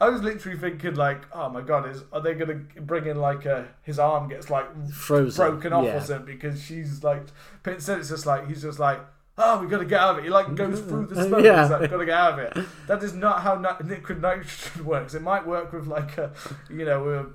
I 0.00 0.08
was 0.08 0.22
literally 0.22 0.56
thinking, 0.58 0.94
like, 0.94 1.22
oh 1.32 1.48
my 1.48 1.60
god, 1.60 1.88
is 1.88 2.04
are 2.12 2.20
they 2.20 2.34
gonna 2.34 2.60
bring 2.82 3.06
in 3.06 3.18
like 3.18 3.44
a 3.46 3.66
his 3.82 3.98
arm 3.98 4.28
gets 4.28 4.48
like 4.48 4.66
Frozen. 4.92 5.44
broken 5.44 5.72
off 5.72 5.84
yeah. 5.86 5.96
or 5.96 6.00
something 6.00 6.24
because 6.26 6.62
she's 6.62 7.02
like, 7.02 7.22
but 7.64 7.74
instead 7.74 7.98
it's 7.98 8.10
just 8.10 8.26
like 8.26 8.46
he's 8.46 8.62
just 8.62 8.78
like. 8.78 9.00
Ah, 9.42 9.58
oh, 9.58 9.62
we 9.62 9.68
gotta 9.70 9.84
get 9.86 9.98
out 10.00 10.10
of 10.12 10.18
it. 10.18 10.24
He 10.24 10.30
like 10.30 10.54
goes 10.54 10.80
through 10.88 11.06
the 11.06 11.24
smoke. 11.26 11.42
Yeah. 11.44 11.62
He's 11.62 11.70
like, 11.70 11.90
gotta 11.90 12.04
get 12.04 12.14
out 12.18 12.32
of 12.34 12.38
it. 12.40 12.66
That 12.86 13.02
is 13.02 13.14
not 13.14 13.40
how 13.40 13.54
ni- 13.56 13.88
liquid 13.88 14.20
nitrogen 14.20 14.84
works. 14.92 15.14
It 15.14 15.22
might 15.22 15.46
work 15.46 15.72
with 15.72 15.86
like 15.86 16.18
a, 16.18 16.32
you 16.68 16.84
know, 16.84 17.32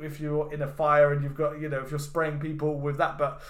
if 0.00 0.20
you're 0.20 0.52
in 0.52 0.62
a 0.62 0.68
fire 0.68 1.12
and 1.12 1.22
you've 1.22 1.34
got, 1.36 1.60
you 1.60 1.68
know, 1.68 1.80
if 1.80 1.90
you're 1.90 1.98
spraying 1.98 2.38
people 2.38 2.76
with 2.78 2.98
that, 2.98 3.18
but 3.18 3.42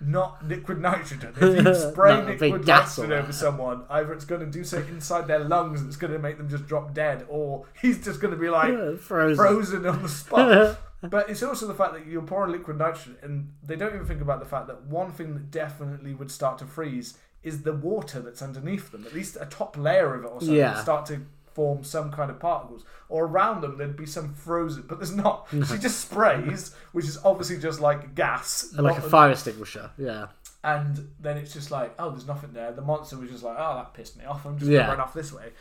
not 0.00 0.46
liquid 0.46 0.80
nitrogen. 0.80 1.32
If 1.40 1.64
you 1.64 1.74
spray 1.92 2.10
No, 2.14 2.22
a 2.22 2.26
big 2.26 2.40
liquid 2.40 2.66
nitrogen 2.66 3.12
over 3.12 3.32
someone, 3.32 3.84
either 3.88 4.12
it's 4.12 4.24
going 4.24 4.40
to 4.40 4.46
do 4.50 4.64
so 4.64 4.78
inside 4.78 5.26
their 5.28 5.38
lungs 5.38 5.80
and 5.80 5.88
it's 5.88 5.96
going 5.96 6.12
to 6.12 6.18
make 6.18 6.36
them 6.36 6.48
just 6.48 6.66
drop 6.66 6.92
dead, 6.92 7.24
or 7.28 7.66
he's 7.80 8.04
just 8.04 8.20
going 8.20 8.34
to 8.34 8.38
be 8.40 8.50
like 8.50 8.72
Yeah, 8.72 8.96
Frozen. 8.96 9.36
frozen 9.36 9.86
on 9.86 10.02
the 10.02 10.08
spot. 10.08 10.78
but 11.02 11.30
it's 11.30 11.42
also 11.42 11.66
the 11.66 11.74
fact 11.74 11.92
that 11.94 12.06
you're 12.06 12.22
pouring 12.22 12.50
liquid 12.52 12.76
nitrogen, 12.78 13.16
and 13.22 13.52
they 13.62 13.76
don't 13.76 13.94
even 13.94 14.06
think 14.06 14.20
about 14.20 14.40
the 14.40 14.46
fact 14.46 14.66
that 14.66 14.82
one 14.84 15.12
thing 15.12 15.32
that 15.34 15.50
definitely 15.50 16.12
would 16.14 16.30
start 16.30 16.58
to 16.58 16.66
freeze 16.66 17.16
is 17.44 17.62
the 17.62 17.72
water 17.72 18.20
that's 18.20 18.42
underneath 18.42 18.90
them. 18.90 19.04
At 19.06 19.14
least 19.14 19.36
a 19.40 19.46
top 19.46 19.76
layer 19.76 20.14
of 20.14 20.24
it 20.24 20.26
or 20.26 20.40
something 20.40 20.56
Yeah. 20.56 20.74
would 20.74 20.82
start 20.82 21.06
to 21.06 21.20
form 21.52 21.84
some 21.84 22.10
kind 22.10 22.30
of 22.30 22.40
particles. 22.40 22.84
Or 23.08 23.26
around 23.26 23.60
them 23.60 23.78
there'd 23.78 23.96
be 23.96 24.06
some 24.06 24.34
frozen, 24.34 24.84
but 24.88 24.98
there's 24.98 25.14
not. 25.14 25.46
She 25.52 25.78
just 25.78 26.00
sprays, 26.00 26.74
which 26.92 27.04
is 27.06 27.18
obviously 27.24 27.58
just 27.58 27.78
like 27.80 28.14
gas. 28.16 28.72
like 28.76 28.98
a 28.98 29.02
fire 29.02 29.30
extinguisher. 29.30 29.90
Yeah. 29.96 30.26
and 30.64 31.10
then 31.20 31.36
it's 31.36 31.52
just 31.52 31.70
like, 31.70 31.94
oh, 31.98 32.08
there's 32.10 32.26
nothing 32.26 32.52
there. 32.54 32.72
The 32.72 32.80
monster 32.80 33.18
was 33.18 33.30
just 33.30 33.44
like, 33.44 33.56
oh, 33.58 33.74
that 33.76 33.92
pissed 33.92 34.16
me 34.16 34.24
off. 34.24 34.46
I'm 34.46 34.58
just 34.58 34.70
Yeah. 34.70 34.78
gonna 34.80 34.92
run 34.92 35.00
off 35.02 35.12
this 35.12 35.30
way, 35.32 35.52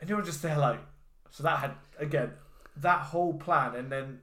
and 0.00 0.10
you're 0.10 0.20
just 0.20 0.42
there 0.42 0.58
like, 0.58 0.80
so 1.30 1.44
that 1.44 1.60
had 1.60 1.72
again 1.98 2.32
that 2.78 3.00
whole 3.02 3.34
plan, 3.34 3.74
and 3.76 3.90
then. 3.90 4.20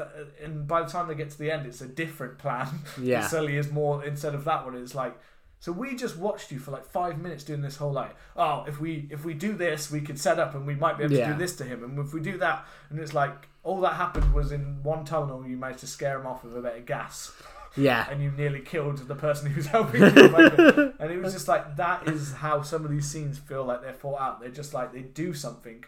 uh, 0.00 0.04
And 0.42 0.66
by 0.66 0.82
the 0.82 0.88
time 0.88 1.06
they 1.08 1.14
get 1.14 1.30
to 1.30 1.38
the 1.38 1.50
end, 1.50 1.66
it's 1.66 1.80
a 1.82 1.86
different 1.88 2.38
plan. 2.38 2.68
Yeah. 3.00 3.26
Suddenly 3.26 3.56
is 3.58 3.70
more 3.70 4.02
instead 4.04 4.34
of 4.34 4.44
that 4.44 4.64
one. 4.64 4.74
It's 4.76 4.94
like, 4.94 5.14
so 5.60 5.72
we 5.72 5.96
just 5.96 6.16
watched 6.16 6.52
you 6.52 6.58
for 6.58 6.70
like 6.70 6.84
five 6.86 7.18
minutes 7.18 7.42
doing 7.44 7.62
this 7.62 7.76
whole 7.76 7.92
like, 7.92 8.14
oh, 8.36 8.64
if 8.68 8.80
we 8.80 9.08
if 9.10 9.24
we 9.24 9.34
do 9.34 9.52
this, 9.54 9.90
we 9.90 10.00
could 10.00 10.18
set 10.18 10.38
up 10.38 10.54
and 10.54 10.66
we 10.66 10.74
might 10.74 10.96
be 10.98 11.04
able 11.04 11.16
to 11.16 11.32
do 11.32 11.38
this 11.38 11.56
to 11.56 11.64
him, 11.64 11.82
and 11.84 11.98
if 11.98 12.12
we 12.14 12.20
do 12.20 12.38
that, 12.38 12.64
and 12.90 12.98
it's 13.00 13.14
like 13.14 13.48
all 13.64 13.80
that 13.80 13.94
happened 13.94 14.32
was 14.32 14.52
in 14.52 14.82
one 14.82 15.04
tunnel, 15.04 15.46
you 15.46 15.56
managed 15.56 15.80
to 15.80 15.86
scare 15.86 16.18
him 16.20 16.26
off 16.26 16.42
with 16.44 16.56
a 16.56 16.60
bit 16.62 16.76
of 16.76 16.86
gas 16.86 17.32
Yeah. 17.76 18.06
and 18.10 18.22
you 18.22 18.30
nearly 18.30 18.60
killed 18.60 18.96
the 19.06 19.14
person 19.14 19.50
who 19.50 19.56
was 19.56 19.66
helping 19.76 20.00
you. 20.00 20.08
and 20.98 21.10
it 21.12 21.20
was 21.20 21.34
just 21.34 21.48
like 21.48 21.76
that 21.76 22.08
is 22.08 22.32
how 22.32 22.62
some 22.62 22.84
of 22.84 22.90
these 22.90 23.06
scenes 23.10 23.38
feel 23.38 23.64
like 23.64 23.82
they're 23.82 23.92
thought 23.92 24.20
out. 24.20 24.40
They're 24.40 24.48
just 24.50 24.72
like 24.72 24.92
they 24.92 25.02
do 25.02 25.34
something, 25.34 25.84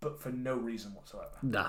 but 0.00 0.20
for 0.20 0.30
no 0.30 0.54
reason 0.54 0.94
whatsoever. 0.94 1.36
No. 1.42 1.66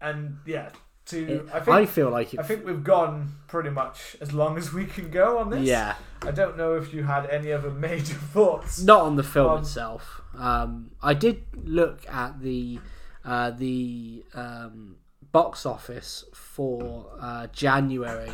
And 0.00 0.38
yeah, 0.44 0.70
to 1.06 1.48
I 1.52 1.58
I, 1.80 1.86
feel 1.86 2.10
like 2.10 2.32
it. 2.34 2.40
I 2.40 2.42
think 2.42 2.64
we've 2.64 2.82
gone 2.84 3.32
pretty 3.46 3.70
much 3.70 4.16
as 4.20 4.32
long 4.32 4.56
as 4.56 4.72
we 4.72 4.86
can 4.86 5.10
go 5.10 5.38
on 5.38 5.50
this. 5.50 5.66
yeah. 5.66 5.94
I 6.22 6.30
don't 6.30 6.56
know 6.56 6.74
if 6.74 6.94
you 6.94 7.04
had 7.04 7.26
any 7.26 7.52
other 7.52 7.70
major 7.70 8.14
thoughts. 8.32 8.82
Not 8.82 9.02
on 9.02 9.16
the 9.16 9.22
film 9.22 9.50
Um, 9.50 9.58
itself. 9.60 10.22
Um, 10.38 10.90
I 11.02 11.12
did 11.14 11.44
look 11.64 12.08
at 12.08 12.40
the 12.40 12.78
uh, 13.24 13.50
the 13.50 14.24
um, 14.34 14.96
box 15.32 15.66
office 15.66 16.24
for 16.34 17.06
uh, 17.20 17.46
January 17.48 18.28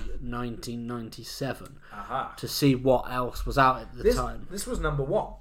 1997 0.75 1.79
Aha. 1.93 2.35
to 2.37 2.49
see 2.49 2.75
what 2.75 3.11
else 3.11 3.45
was 3.47 3.59
out 3.59 3.81
at 3.81 3.95
the 3.95 4.03
This 4.03 4.17
time. 4.17 4.47
this 4.51 4.67
was 4.67 4.81
number 4.81 5.03
one. 5.05 5.33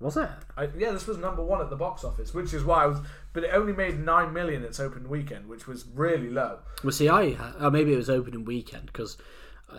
Was 0.00 0.16
it? 0.16 0.30
I, 0.56 0.68
yeah, 0.78 0.92
this 0.92 1.06
was 1.06 1.18
number 1.18 1.42
one 1.44 1.60
at 1.60 1.68
the 1.68 1.76
box 1.76 2.04
office, 2.04 2.32
which 2.32 2.54
is 2.54 2.64
why 2.64 2.84
I 2.84 2.86
was. 2.86 2.98
But 3.32 3.44
it 3.44 3.50
only 3.52 3.72
made 3.72 4.00
nine 4.00 4.32
million 4.32 4.64
its 4.64 4.80
open 4.80 5.08
weekend, 5.08 5.48
which 5.48 5.66
was 5.66 5.84
really 5.94 6.30
low. 6.30 6.60
Well, 6.82 6.92
see, 6.92 7.08
I 7.08 7.36
uh, 7.58 7.70
maybe 7.70 7.92
it 7.92 7.96
was 7.96 8.10
opening 8.10 8.44
weekend 8.44 8.86
because 8.86 9.16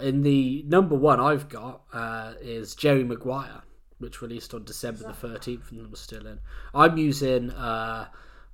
in 0.02 0.22
the 0.22 0.64
number 0.68 0.96
one 0.96 1.20
I've 1.20 1.50
got 1.50 1.82
uh, 1.92 2.34
is 2.42 2.76
Jerry 2.76 3.04
Maguire, 3.04 3.64
which 4.00 4.22
released 4.22 4.54
on 4.54 4.64
December 4.64 5.04
the 5.04 5.14
thirteenth 5.14 5.72
and 5.72 5.92
was 5.92 6.00
still 6.00 6.26
in. 6.26 6.40
I'm 6.74 6.98
using 6.98 7.52
uh, 7.52 8.08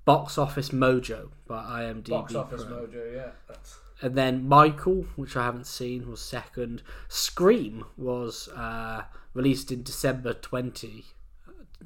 Box 0.07 0.37
Office 0.37 0.69
Mojo 0.69 1.31
by 1.47 1.61
IMDb. 1.81 2.09
Box 2.09 2.33
office 2.33 2.63
Pro. 2.63 2.87
mojo, 2.87 3.13
yeah. 3.13 3.31
That's 3.47 3.77
And 4.01 4.15
then 4.15 4.47
Michael, 4.47 5.05
which 5.17 5.35
I 5.35 5.43
haven't 5.43 5.67
seen, 5.67 6.09
was 6.09 6.21
second. 6.21 6.81
Scream 7.09 7.83
was 7.97 8.47
uh, 8.49 9.03
released 9.33 9.69
in 9.69 9.83
December 9.83 10.33
20. 10.33 11.03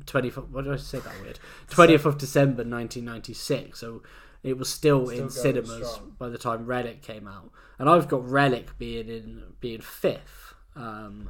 20 0.05 0.29
what 0.29 0.63
did 0.65 0.73
I 0.73 0.77
say 0.77 0.99
that 0.99 1.21
weird? 1.21 1.39
20th 1.69 2.05
of 2.05 2.17
December 2.17 2.63
1996. 2.63 3.79
So 3.79 4.03
it 4.43 4.57
was 4.57 4.69
still, 4.69 5.09
in 5.09 5.29
cinemas 5.29 5.91
strong. 5.91 6.15
by 6.17 6.29
the 6.29 6.37
time 6.37 6.65
Relic 6.65 7.01
came 7.01 7.27
out. 7.27 7.51
And 7.77 7.89
I've 7.89 8.07
got 8.07 8.27
Relic 8.27 8.77
being 8.77 9.07
in 9.09 9.43
being 9.59 9.81
fifth. 9.81 10.53
Um, 10.75 11.29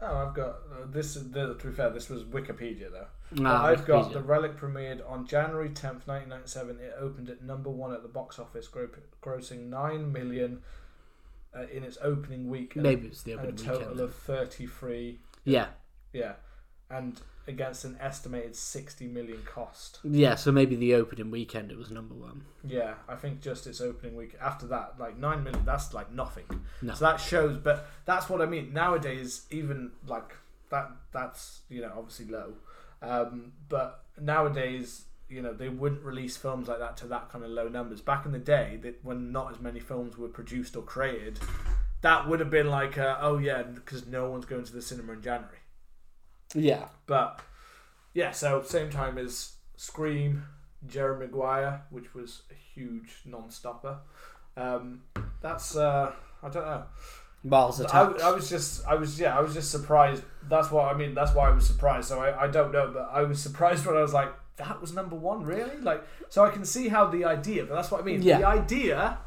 Oh, 0.00 0.14
I've 0.28 0.34
got 0.34 0.48
uh, 0.48 0.86
this. 0.90 1.14
The, 1.14 1.54
to 1.54 1.68
be 1.68 1.72
fair, 1.72 1.88
this 1.88 2.10
was 2.10 2.22
Wikipedia 2.24 2.90
though. 2.92 3.06
ah, 3.46 3.64
I've 3.64 3.86
got 3.86 4.12
the 4.12 4.20
Relic 4.20 4.58
premiered 4.58 5.00
on 5.10 5.26
January 5.26 5.70
tenth, 5.70 6.06
nineteen 6.06 6.28
ninety 6.28 6.48
seven. 6.48 6.78
It 6.78 6.92
opened 6.98 7.30
at 7.30 7.42
number 7.42 7.70
one 7.70 7.92
at 7.94 8.02
the 8.02 8.08
box 8.08 8.38
office, 8.38 8.68
gro- 8.68 8.90
grossing 9.22 9.70
nine 9.70 10.12
million 10.12 10.60
uh, 11.56 11.62
in 11.72 11.82
its 11.82 11.96
opening 12.02 12.50
week, 12.50 12.74
and, 12.76 12.82
maybe 12.82 13.06
it's 13.06 13.22
the 13.22 13.32
and 13.38 13.48
a 13.48 13.52
total 13.52 13.78
weekend. 13.80 14.00
of 14.00 14.14
thirty 14.14 14.66
three. 14.66 15.18
yeah, 15.44 15.68
Yeah, 16.12 16.34
and 16.90 17.20
against 17.48 17.84
an 17.84 17.96
estimated 18.00 18.56
sixty 18.56 19.06
million 19.06 19.42
cost. 19.44 20.00
yeah. 20.04 20.34
So 20.34 20.50
maybe 20.52 20.76
the 20.76 20.94
opening 20.94 21.30
weekend 21.30 21.70
it 21.70 21.78
was 21.78 21.90
number 21.90 22.14
one. 22.14 22.44
Yeah, 22.66 22.94
I 23.08 23.14
think 23.14 23.40
just 23.40 23.66
its 23.66 23.80
opening 23.80 24.16
week. 24.16 24.34
After 24.40 24.66
that, 24.68 24.94
like 24.98 25.16
nine 25.18 25.44
million, 25.44 25.64
that's 25.64 25.94
like 25.94 26.12
nothing. 26.12 26.44
No. 26.82 26.94
So 26.94 27.04
that 27.04 27.20
shows, 27.20 27.56
but 27.58 27.88
that's 28.04 28.28
what 28.28 28.40
I 28.40 28.46
mean. 28.46 28.72
Nowadays, 28.72 29.46
even 29.50 29.92
like 30.06 30.34
that, 30.70 30.90
that's 31.12 31.60
you 31.68 31.80
know 31.80 31.92
obviously 31.96 32.26
low, 32.26 32.54
um, 33.02 33.52
but 33.68 34.04
nowadays, 34.20 35.04
you 35.28 35.42
know 35.42 35.52
they 35.52 35.68
wouldn't 35.68 36.02
release 36.02 36.36
films 36.36 36.68
like 36.68 36.78
that 36.80 36.96
to 36.98 37.06
that 37.08 37.30
kind 37.30 37.44
of 37.44 37.50
low 37.50 37.68
numbers. 37.68 38.00
Back 38.00 38.26
in 38.26 38.32
the 38.32 38.38
day, 38.38 38.78
that 38.82 39.04
when 39.04 39.30
not 39.32 39.52
as 39.52 39.60
many 39.60 39.80
films 39.80 40.18
were 40.18 40.28
produced 40.28 40.74
or 40.76 40.82
created, 40.82 41.38
that 42.00 42.28
would 42.28 42.40
have 42.40 42.50
been 42.50 42.68
like, 42.68 42.98
uh, 42.98 43.16
oh 43.20 43.38
yeah, 43.38 43.62
because 43.62 44.06
no 44.06 44.28
one's 44.30 44.44
going 44.44 44.64
to 44.64 44.72
the 44.72 44.82
cinema 44.82 45.12
in 45.12 45.22
January. 45.22 45.58
Yeah, 46.56 46.88
But 47.06 47.40
yeah, 48.14 48.30
so 48.30 48.62
same 48.62 48.90
time 48.90 49.18
as 49.18 49.52
Scream, 49.76 50.44
Jerry 50.86 51.18
Maguire, 51.18 51.82
which 51.90 52.14
was 52.14 52.42
a 52.50 52.54
huge 52.54 53.20
non-stopper. 53.26 53.98
Um, 54.56 55.02
that's 55.42 55.76
uh, 55.76 56.12
I 56.42 56.48
don't 56.48 56.64
know. 56.64 56.84
Mars 57.44 57.80
I, 57.80 58.00
I 58.00 58.30
was 58.32 58.48
just 58.48 58.84
I 58.86 58.94
was 58.96 59.20
yeah 59.20 59.36
I 59.38 59.40
was 59.40 59.54
just 59.54 59.70
surprised. 59.70 60.22
That's 60.48 60.70
why 60.70 60.90
I 60.90 60.94
mean 60.94 61.14
that's 61.14 61.34
why 61.34 61.48
I 61.48 61.52
was 61.52 61.66
surprised. 61.66 62.08
So 62.08 62.20
I, 62.20 62.44
I 62.44 62.48
don't 62.48 62.72
know, 62.72 62.90
but 62.92 63.08
I 63.12 63.22
was 63.22 63.40
surprised 63.46 63.86
when 63.86 63.96
I 63.96 64.02
was 64.02 64.12
like 64.12 64.32
that 64.56 64.80
was 64.80 64.94
number 64.94 65.14
one 65.14 65.44
really 65.44 65.76
like. 65.80 66.02
So 66.28 66.44
I 66.44 66.50
can 66.50 66.64
see 66.64 66.88
how 66.88 67.06
the 67.06 67.24
idea, 67.24 67.64
but 67.66 67.74
that's 67.74 67.90
what 67.90 68.00
I 68.00 68.04
mean. 68.04 68.22
Yeah. 68.22 68.38
The 68.38 68.46
idea 68.46 69.18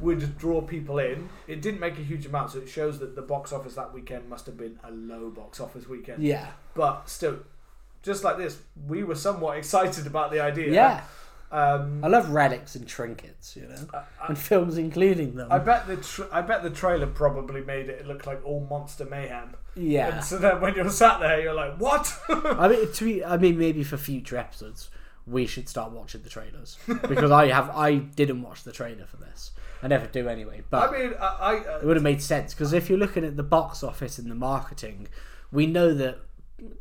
would 0.00 0.38
draw 0.38 0.60
people 0.62 0.98
in. 0.98 1.28
It 1.46 1.62
didn't 1.62 1.80
make 1.80 1.98
a 1.98 2.02
huge 2.02 2.26
amount, 2.26 2.52
so 2.52 2.58
it 2.58 2.68
shows 2.68 2.98
that 3.00 3.14
the 3.16 3.22
box 3.22 3.52
office 3.52 3.74
that 3.74 3.92
weekend 3.92 4.28
must 4.28 4.46
have 4.46 4.56
been 4.56 4.78
a 4.84 4.90
low 4.90 5.30
box 5.30 5.60
office 5.60 5.88
weekend 5.88 6.22
yeah, 6.22 6.48
but 6.74 7.08
still, 7.08 7.38
just 8.02 8.24
like 8.24 8.36
this, 8.38 8.58
we 8.86 9.04
were 9.04 9.14
somewhat 9.14 9.58
excited 9.62 10.06
about 10.06 10.30
the 10.30 10.40
idea. 10.40 10.72
yeah. 10.72 11.02
Um, 11.52 12.04
I 12.04 12.06
love 12.06 12.30
relics 12.30 12.76
and 12.76 12.86
trinkets, 12.86 13.56
you 13.56 13.62
know, 13.62 13.74
I, 13.92 14.28
and 14.28 14.38
films 14.38 14.78
including 14.78 15.34
them. 15.34 15.50
I 15.50 15.58
bet 15.58 15.88
the 15.88 15.96
tr- 15.96 16.30
I 16.30 16.42
bet 16.42 16.62
the 16.62 16.70
trailer 16.70 17.08
probably 17.08 17.62
made 17.64 17.88
it 17.88 18.06
look 18.06 18.24
like 18.24 18.40
all 18.46 18.64
monster 18.70 19.04
mayhem. 19.04 19.56
yeah. 19.74 20.14
And 20.14 20.24
so 20.24 20.38
then 20.38 20.60
when 20.60 20.76
you're 20.76 20.88
sat 20.90 21.18
there, 21.18 21.40
you're 21.40 21.52
like, 21.54 21.74
what? 21.78 22.16
I 22.28 22.68
mean, 22.68 22.92
to 22.92 23.04
be, 23.04 23.24
I 23.24 23.36
mean, 23.36 23.58
maybe 23.58 23.82
for 23.82 23.96
future 23.96 24.36
episodes, 24.36 24.90
we 25.26 25.46
should 25.46 25.68
start 25.68 25.92
watching 25.92 26.22
the 26.22 26.28
trailers 26.30 26.78
because 27.08 27.30
I 27.30 27.48
have, 27.48 27.70
I 27.70 27.96
didn't 27.96 28.42
watch 28.42 28.64
the 28.64 28.72
trailer 28.72 29.06
for 29.06 29.16
this. 29.16 29.52
I 29.82 29.88
never 29.88 30.06
do 30.06 30.28
anyway, 30.28 30.62
but 30.68 30.90
I 30.90 30.98
mean, 30.98 31.14
I, 31.18 31.26
I 31.26 31.54
it 31.56 31.66
uh, 31.66 31.86
would 31.86 31.96
have 31.96 32.02
made 32.02 32.20
sense 32.20 32.52
because 32.52 32.72
if 32.72 32.88
you're 32.90 32.98
looking 32.98 33.24
at 33.24 33.36
the 33.36 33.42
box 33.42 33.82
office 33.82 34.18
and 34.18 34.30
the 34.30 34.34
marketing, 34.34 35.08
we 35.50 35.66
know 35.66 35.94
that 35.94 36.18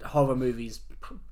horror 0.06 0.36
movies 0.36 0.82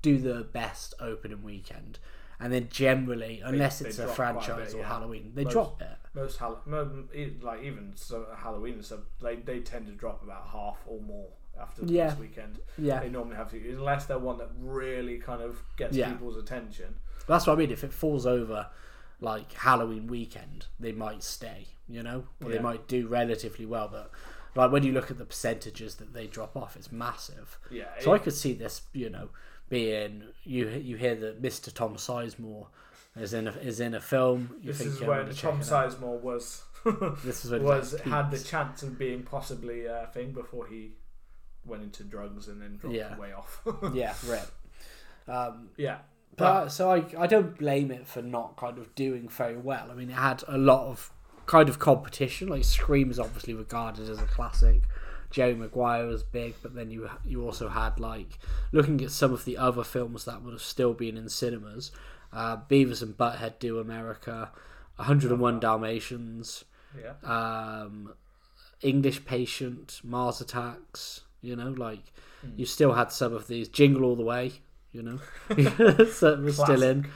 do 0.02 0.18
the 0.18 0.44
best 0.46 0.94
opening 1.00 1.44
weekend, 1.44 2.00
and 2.40 2.54
then 2.54 2.70
generally, 2.72 3.42
unless 3.44 3.80
they 3.80 3.90
it's 3.90 4.00
a 4.00 4.04
quite 4.04 4.12
a 4.12 4.16
franchise 4.16 4.72
bit, 4.74 4.76
or 4.76 4.82
yeah. 4.82 4.88
Halloween, 4.88 5.32
they 5.36 5.44
Most- 5.44 5.54
drop 5.54 5.82
it. 5.82 5.98
most 6.14 6.38
Hall- 6.38 6.62
like 7.42 7.64
even 7.64 7.92
some 7.96 8.26
Halloween 8.38 8.76
and 8.76 8.86
stuff, 8.86 9.00
they 9.22 9.36
they 9.36 9.60
tend 9.60 9.88
to 9.88 9.94
drop 9.94 10.24
about 10.24 10.48
half 10.52 10.78
or 10.86 11.02
more 11.02 11.28
after 11.60 11.84
the 11.86 11.94
Yeah. 11.94 12.16
weekend. 12.18 12.60
Yeah, 12.78 13.00
They 13.02 13.10
normally 13.10 13.36
have 13.36 13.52
to, 13.52 13.70
unless 13.72 14.06
they're 14.06 14.20
one 14.20 14.38
that 14.38 14.50
really 14.60 15.18
kind 15.18 15.42
of 15.42 15.62
gets 15.78 15.96
Yeah. 15.96 16.12
people's 16.12 16.38
attention. 16.38 16.96
that's 17.28 17.46
what 17.46 17.54
I 17.54 17.56
mean. 17.58 17.72
If 17.72 17.84
it 17.84 17.92
falls 17.92 18.26
over 18.26 18.70
like 19.20 19.52
Halloween 19.54 20.08
weekend, 20.08 20.68
they 20.80 20.92
might 20.92 21.24
stay. 21.24 21.68
You 21.90 22.04
know, 22.04 22.26
or 22.44 22.50
they 22.52 22.60
might 22.60 22.88
do 22.90 23.08
relatively 23.08 23.66
well. 23.66 23.88
But 23.88 24.12
like 24.56 24.72
when 24.74 24.84
you 24.84 24.92
look 24.92 25.10
at 25.10 25.18
the 25.18 25.24
percentages 25.26 25.96
that 25.96 26.14
they 26.14 26.28
drop 26.28 26.58
off, 26.58 26.76
it's 26.76 26.92
massive. 26.92 27.58
Yeah, 27.72 27.86
So 28.02 28.14
I 28.14 28.20
could 28.20 28.34
see 28.34 28.52
this, 28.54 28.82
you 28.92 29.10
know, 29.10 29.30
being 29.70 30.24
you. 30.44 30.68
You 30.68 30.98
hear 30.98 31.16
that 31.16 31.42
Mr. 31.42 31.74
Tom 31.74 31.96
Sizemore 31.96 32.68
is 33.16 33.34
in 33.34 33.48
a, 33.48 33.52
is 33.52 33.80
in 33.80 33.94
a 33.94 34.02
film. 34.02 34.56
You 34.62 34.68
this 34.74 34.80
think 34.80 34.90
is 34.92 34.96
"Yeah, 35.00 35.04
I'm 35.06 35.10
when 35.10 35.20
gonna 35.22 35.34
check 35.34 35.52
Tom. 35.52 35.62
Sizemore 35.62 36.20
was 36.22 36.64
This 37.24 37.46
is 37.46 37.52
when 37.52 37.64
was 37.64 37.98
had 38.02 38.32
the 38.32 38.40
chance 38.40 38.84
of 38.84 38.98
being 39.00 39.24
possibly 39.24 39.86
a 39.86 40.10
thing 40.14 40.32
before 40.34 40.68
he 40.68 40.92
went 41.68 41.84
into 41.84 42.04
drugs 42.04 42.48
and 42.48 42.62
then 42.62 42.78
dropped 42.78 42.96
Yeah. 42.96 43.18
way 43.18 43.34
off. 43.34 43.62
yeah, 43.94 44.14
right. 44.28 44.48
Um, 45.28 45.70
yeah, 45.78 45.98
But 46.38 46.70
so 46.70 46.92
I, 46.92 47.04
I 47.18 47.28
don't 47.28 47.58
blame 47.58 47.92
it 47.92 48.08
for 48.08 48.22
not 48.22 48.56
kind 48.56 48.78
of 48.78 48.94
doing 48.96 49.28
very 49.28 49.58
well. 49.58 49.90
I 49.92 49.94
mean, 49.96 50.10
it 50.10 50.14
had 50.14 50.44
a 50.48 50.58
lot 50.58 50.88
of 50.88 51.12
kind 51.46 51.68
of 51.70 51.80
competition. 51.80 52.48
Like 52.48 52.64
Scream 52.64 53.12
is 53.12 53.20
obviously 53.20 53.54
regarded 53.54 54.10
as 54.10 54.20
a 54.20 54.26
classic. 54.26 54.84
Jerry 55.30 55.56
Maguire 55.56 56.06
was 56.06 56.24
big, 56.24 56.56
but 56.62 56.74
then 56.74 56.90
you 56.90 57.10
you 57.26 57.44
also 57.44 57.68
had 57.68 58.00
like 58.00 58.40
looking 58.72 59.02
at 59.04 59.12
some 59.12 59.34
of 59.34 59.44
the 59.44 59.58
other 59.58 59.84
films 59.84 60.24
that 60.24 60.42
would 60.42 60.54
have 60.54 60.62
still 60.62 60.94
been 60.94 61.18
in 61.18 61.28
cinemas. 61.28 61.92
Uh, 62.32 62.58
Beavis 62.70 63.02
and 63.02 63.18
Butthead 63.18 63.60
Do 63.60 63.80
America, 63.80 64.52
101 64.98 65.60
Dalmatians, 65.60 66.64
yeah. 66.98 67.14
um, 67.24 68.14
English 68.82 69.26
Patient, 69.26 70.00
Mars 70.04 70.40
Attacks. 70.42 71.22
You 71.42 71.56
know, 71.56 71.70
like 71.70 72.02
Hmm. 72.42 72.50
you 72.56 72.66
still 72.66 72.94
had 72.94 73.12
some 73.12 73.34
of 73.34 73.48
these. 73.48 73.68
Jingle 73.68 74.04
All 74.04 74.16
the 74.16 74.24
Way. 74.24 74.54
You 74.92 75.02
know, 75.04 75.20
that 75.50 76.40
was 76.44 76.58
still 76.58 76.84
in. 76.84 77.08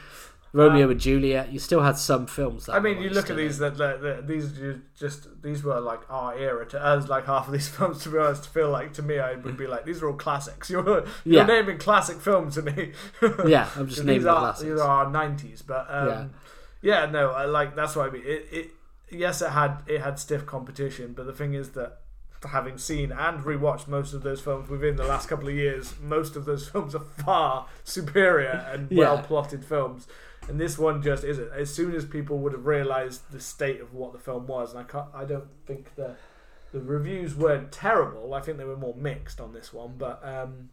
Romeo 0.54 0.90
and 0.90 1.00
Juliet. 1.00 1.50
You 1.54 1.60
still 1.60 1.80
had 1.82 1.98
some 1.98 2.28
films. 2.28 2.66
That 2.66 2.74
Um, 2.76 2.80
I 2.86 2.90
mean, 2.90 3.02
you 3.02 3.10
look 3.10 3.30
at 3.30 3.38
these 3.38 3.58
that, 3.60 3.78
that, 3.78 4.02
that 4.02 4.28
these 4.28 4.52
just 5.00 5.42
these 5.42 5.64
were 5.64 5.80
like 5.80 6.02
our 6.10 6.36
era 6.38 6.66
to 6.70 6.84
us. 6.86 7.08
Like 7.08 7.26
half 7.26 7.48
of 7.48 7.54
these 7.54 7.70
films, 7.76 8.04
to 8.04 8.10
be 8.10 8.18
honest, 8.18 8.50
feel 8.52 8.70
like 8.70 8.92
to 8.94 9.02
me, 9.02 9.18
I 9.18 9.36
would 9.36 9.56
be 9.56 9.66
like, 9.68 9.86
these 9.86 10.02
are 10.04 10.10
all 10.10 10.16
classics. 10.18 10.70
You're 10.70 10.84
you're 10.84 11.06
Yeah. 11.24 11.46
naming 11.46 11.78
classic 11.78 12.20
films 12.20 12.56
to 12.56 12.64
me. 12.64 12.92
Yeah, 13.48 13.70
I'm 13.78 13.88
just 13.88 14.00
these 14.00 14.06
naming 14.06 14.24
the 14.24 14.32
are 14.32 14.40
classics. 14.40 14.70
these 14.70 14.80
are 14.82 14.90
our 15.06 15.10
nineties, 15.10 15.62
but 15.62 15.86
um, 15.90 16.32
yeah. 16.82 17.06
no, 17.06 17.30
I 17.32 17.46
like 17.46 17.74
that's 17.76 17.96
what 17.96 18.10
I 18.10 18.12
mean. 18.12 18.24
It, 18.26 18.48
it 18.52 18.72
yes, 19.10 19.42
it 19.42 19.52
had 19.52 19.84
it 19.88 20.02
had 20.02 20.20
stiff 20.20 20.46
competition, 20.46 21.14
but 21.14 21.26
the 21.28 21.34
thing 21.34 21.54
is 21.54 21.70
that 21.70 22.00
having 22.50 22.78
seen 22.78 23.12
and 23.12 23.44
rewatched 23.44 23.88
most 23.88 24.14
of 24.14 24.24
those 24.24 24.42
films 24.42 24.70
within 24.70 24.96
the 24.96 25.04
last 25.06 25.30
couple 25.30 25.48
of 25.48 25.54
years, 25.56 25.94
most 26.02 26.36
of 26.36 26.46
those 26.46 26.68
films 26.72 26.96
are 26.96 27.00
far 27.26 27.68
superior 27.84 28.66
and 28.72 28.92
Yeah. 28.92 28.98
well 29.00 29.18
plotted 29.20 29.64
films. 29.64 30.08
And 30.50 30.60
this 30.60 30.78
one 30.78 31.04
just 31.04 31.24
isn't. 31.24 31.52
As 31.54 31.72
soon 31.74 31.94
as 31.94 32.04
people 32.04 32.40
would 32.40 32.52
have 32.54 32.66
realised 32.66 33.32
the 33.32 33.40
state 33.40 33.80
of 33.80 33.94
what 33.94 34.12
the 34.12 34.18
film 34.20 34.48
was, 34.48 34.72
and 34.72 34.80
I 34.80 34.84
can't, 34.84 35.06
I 35.14 35.24
don't 35.26 35.48
think 35.68 35.94
the 35.96 36.16
the 36.72 36.80
reviews 36.82 37.36
weren't 37.36 37.72
terrible. 37.72 38.34
I 38.34 38.40
think 38.42 38.58
they 38.58 38.64
were 38.64 38.78
more 38.78 38.96
mixed 38.96 39.40
on 39.42 39.52
this 39.54 39.72
one, 39.74 39.96
but 39.98 40.20
um, 40.26 40.70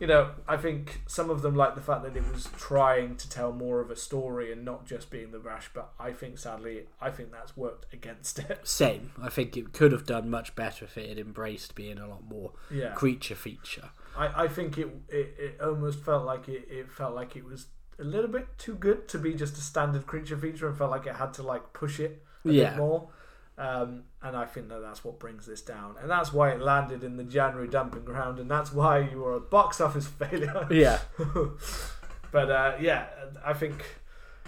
you 0.00 0.06
know, 0.06 0.30
I 0.48 0.56
think 0.56 1.02
some 1.06 1.30
of 1.30 1.42
them 1.42 1.54
like 1.54 1.74
the 1.74 1.80
fact 1.80 2.02
that 2.02 2.16
it 2.16 2.24
was 2.32 2.48
trying 2.56 3.16
to 3.16 3.28
tell 3.28 3.52
more 3.52 3.80
of 3.80 3.90
a 3.90 3.96
story 3.96 4.50
and 4.52 4.64
not 4.64 4.86
just 4.86 5.10
being 5.10 5.30
the 5.30 5.38
rash. 5.38 5.70
But 5.72 5.92
I 5.98 6.12
think, 6.12 6.38
sadly, 6.38 6.86
I 7.00 7.10
think 7.10 7.30
that's 7.32 7.56
worked 7.56 7.92
against 7.92 8.38
it. 8.40 8.60
Same. 8.66 9.12
I 9.22 9.28
think 9.28 9.56
it 9.56 9.72
could 9.72 9.92
have 9.92 10.04
done 10.06 10.28
much 10.30 10.54
better 10.56 10.84
if 10.84 10.98
it 10.98 11.08
had 11.08 11.18
embraced 11.18 11.74
being 11.74 11.98
a 11.98 12.06
lot 12.08 12.24
more 12.28 12.52
Yeah, 12.70 12.92
creature 12.92 13.36
feature. 13.36 13.90
I, 14.16 14.44
I 14.44 14.48
think 14.48 14.78
it, 14.78 14.88
it 15.08 15.34
it 15.38 15.60
almost 15.60 16.00
felt 16.00 16.24
like 16.24 16.48
it, 16.48 16.66
it 16.70 16.90
felt 16.90 17.14
like 17.14 17.36
it 17.36 17.44
was 17.44 17.66
a 17.98 18.04
little 18.04 18.30
bit 18.30 18.46
too 18.58 18.74
good 18.74 19.06
to 19.08 19.18
be 19.18 19.34
just 19.34 19.56
a 19.56 19.60
standard 19.60 20.06
creature 20.06 20.36
feature, 20.36 20.68
and 20.68 20.76
felt 20.76 20.90
like 20.90 21.06
it 21.06 21.14
had 21.16 21.32
to 21.34 21.42
like 21.42 21.72
push 21.72 22.00
it 22.00 22.22
a 22.44 22.50
Yeah. 22.50 22.70
bit 22.70 22.78
more. 22.78 23.08
Um, 23.56 24.02
and 24.20 24.36
I 24.36 24.46
think 24.46 24.68
that 24.70 24.80
that's 24.82 25.04
what 25.04 25.20
brings 25.20 25.46
this 25.46 25.62
down, 25.62 25.94
and 26.00 26.10
that's 26.10 26.32
why 26.32 26.50
it 26.50 26.60
landed 26.60 27.04
in 27.04 27.16
the 27.16 27.22
January 27.24 27.68
dumping 27.68 28.04
ground, 28.04 28.40
and 28.40 28.50
that's 28.50 28.72
why 28.72 28.98
you 28.98 29.20
were 29.20 29.34
a 29.34 29.40
box 29.40 29.80
office 29.80 30.06
failure. 30.18 30.66
Yeah. 30.70 30.98
but 32.32 32.50
uh, 32.50 32.72
yeah, 32.80 33.06
I 33.44 33.52
think 33.52 33.84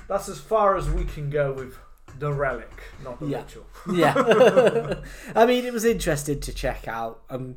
that's 0.09 0.29
as 0.29 0.41
far 0.41 0.77
as 0.77 0.91
we 0.91 1.05
can 1.05 1.31
go 1.31 1.53
with 1.53 1.77
the 2.19 2.33
relic, 2.33 2.83
not 3.05 3.21
the 3.21 3.27
Yeah. 3.27 3.39
ritual. 3.43 3.67
yeah. 3.93 4.95
I 5.35 5.47
mean, 5.47 5.65
it 5.65 5.73
was 5.73 5.85
interesting 5.85 6.41
to 6.41 6.53
check 6.53 6.89
out. 6.89 7.23
Um, 7.31 7.57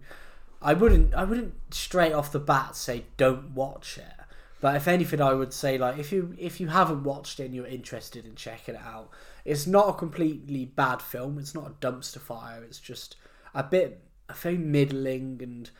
I 0.62 0.74
wouldn't, 0.74 1.14
I 1.16 1.24
wouldn't 1.24 1.56
straight 1.74 2.14
off 2.14 2.32
the 2.32 2.40
bat 2.40 2.76
say 2.76 3.06
don't 3.18 3.52
watch 3.52 3.98
it. 3.98 4.04
But 4.62 4.76
if 4.76 4.88
anything, 4.90 5.22
I 5.22 5.34
would 5.34 5.54
say 5.54 5.78
like 5.78 5.98
if 5.98 6.12
you 6.12 6.36
if 6.38 6.60
you 6.60 6.68
haven't 6.68 7.04
watched 7.06 7.40
it 7.40 7.46
and 7.46 7.56
you're 7.56 7.66
interested 7.66 8.26
in 8.26 8.36
checking 8.36 8.76
it 8.76 8.82
out, 8.86 9.10
it's 9.50 9.66
not 9.66 9.90
a 9.90 9.94
completely 9.94 10.66
bad 10.66 11.02
film. 11.02 11.40
It's 11.40 11.56
not 11.56 11.68
a 11.68 11.86
dumpster 11.86 12.20
fire. 12.20 12.64
It's 12.64 12.80
just 12.80 13.16
a 13.56 13.64
bit 13.64 14.04
a 14.30 14.34
very 14.36 14.60
middling 14.60 15.40
and 15.42 15.72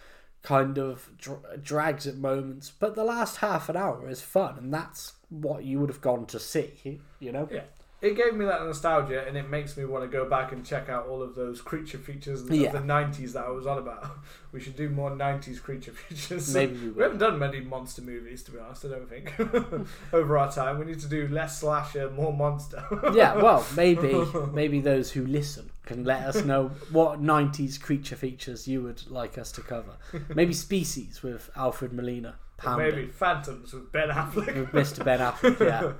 kind 0.42 0.80
of 0.80 1.12
dr- 1.20 1.64
drags 1.64 2.08
at 2.08 2.18
moments. 2.18 2.72
But 2.72 2.96
the 2.96 3.04
last 3.04 3.38
half 3.38 3.70
an 3.70 3.78
hour 3.78 4.10
is 4.10 4.24
fun, 4.24 4.58
and 4.58 4.74
that's 4.74 5.14
what 5.30 5.66
you 5.66 5.80
would 5.80 5.90
have 5.90 6.02
gone 6.02 6.26
to 6.28 6.40
see. 6.40 7.00
You 7.20 7.32
know? 7.32 7.48
Yeah. 7.52 7.62
It 8.02 8.16
gave 8.16 8.34
me 8.34 8.46
that 8.46 8.62
nostalgia, 8.64 9.26
and 9.28 9.36
it 9.36 9.50
makes 9.50 9.76
me 9.76 9.84
want 9.84 10.06
to 10.06 10.08
go 10.10 10.24
back 10.30 10.54
and 10.54 10.66
check 10.66 10.88
out 10.88 11.08
all 11.08 11.22
of 11.22 11.36
those 11.36 11.60
creature 11.60 11.98
features 11.98 12.42
of 12.44 12.50
Yeah. 12.52 12.72
the 12.72 12.80
'90s 12.80 13.34
that 13.34 13.46
I 13.46 13.50
was 13.50 13.66
on 13.68 13.78
about. 13.78 14.06
We 14.52 14.60
should 14.60 14.76
do 14.78 14.90
more 14.90 15.12
'90s 15.12 15.62
creature 15.62 15.92
features. 16.08 16.52
Maybe 16.56 16.74
we 16.80 16.90
we 16.90 17.04
haven't 17.04 17.20
done 17.20 17.38
many 17.38 17.60
monster 17.60 18.02
movies, 18.02 18.42
to 18.44 18.52
be 18.52 18.58
honest. 18.60 18.84
I 18.86 18.88
don't 18.88 19.08
think 19.10 19.34
over 20.14 20.38
our 20.40 20.52
time. 20.52 20.80
We 20.80 20.86
need 20.86 21.00
to 21.02 21.08
do 21.08 21.28
less 21.28 21.60
slasher, 21.60 22.10
more 22.10 22.34
monster. 22.34 22.84
yeah, 23.14 23.36
well, 23.36 23.64
maybe 23.76 24.26
maybe 24.54 24.80
those 24.82 25.12
who 25.12 25.26
listen 25.26 25.70
can 25.86 26.04
let 26.04 26.22
us 26.24 26.44
know 26.46 26.70
what 26.92 27.22
'90s 27.22 27.80
creature 27.80 28.16
features 28.16 28.68
you 28.68 28.82
would 28.82 29.08
like 29.12 29.38
us 29.38 29.52
to 29.52 29.62
cover. 29.62 29.98
Maybe 30.34 30.54
Species 30.54 31.22
with 31.22 31.52
Alfred 31.56 31.94
Molina, 31.94 32.36
Maybe 32.76 33.06
Phantoms 33.08 33.72
with 33.74 33.92
Ben 33.92 34.10
Affleck. 34.10 34.56
with 34.56 34.72
Mr. 34.72 35.06
Ben 35.06 35.20
Affleck. 35.20 35.60
Yeah, 35.60 35.94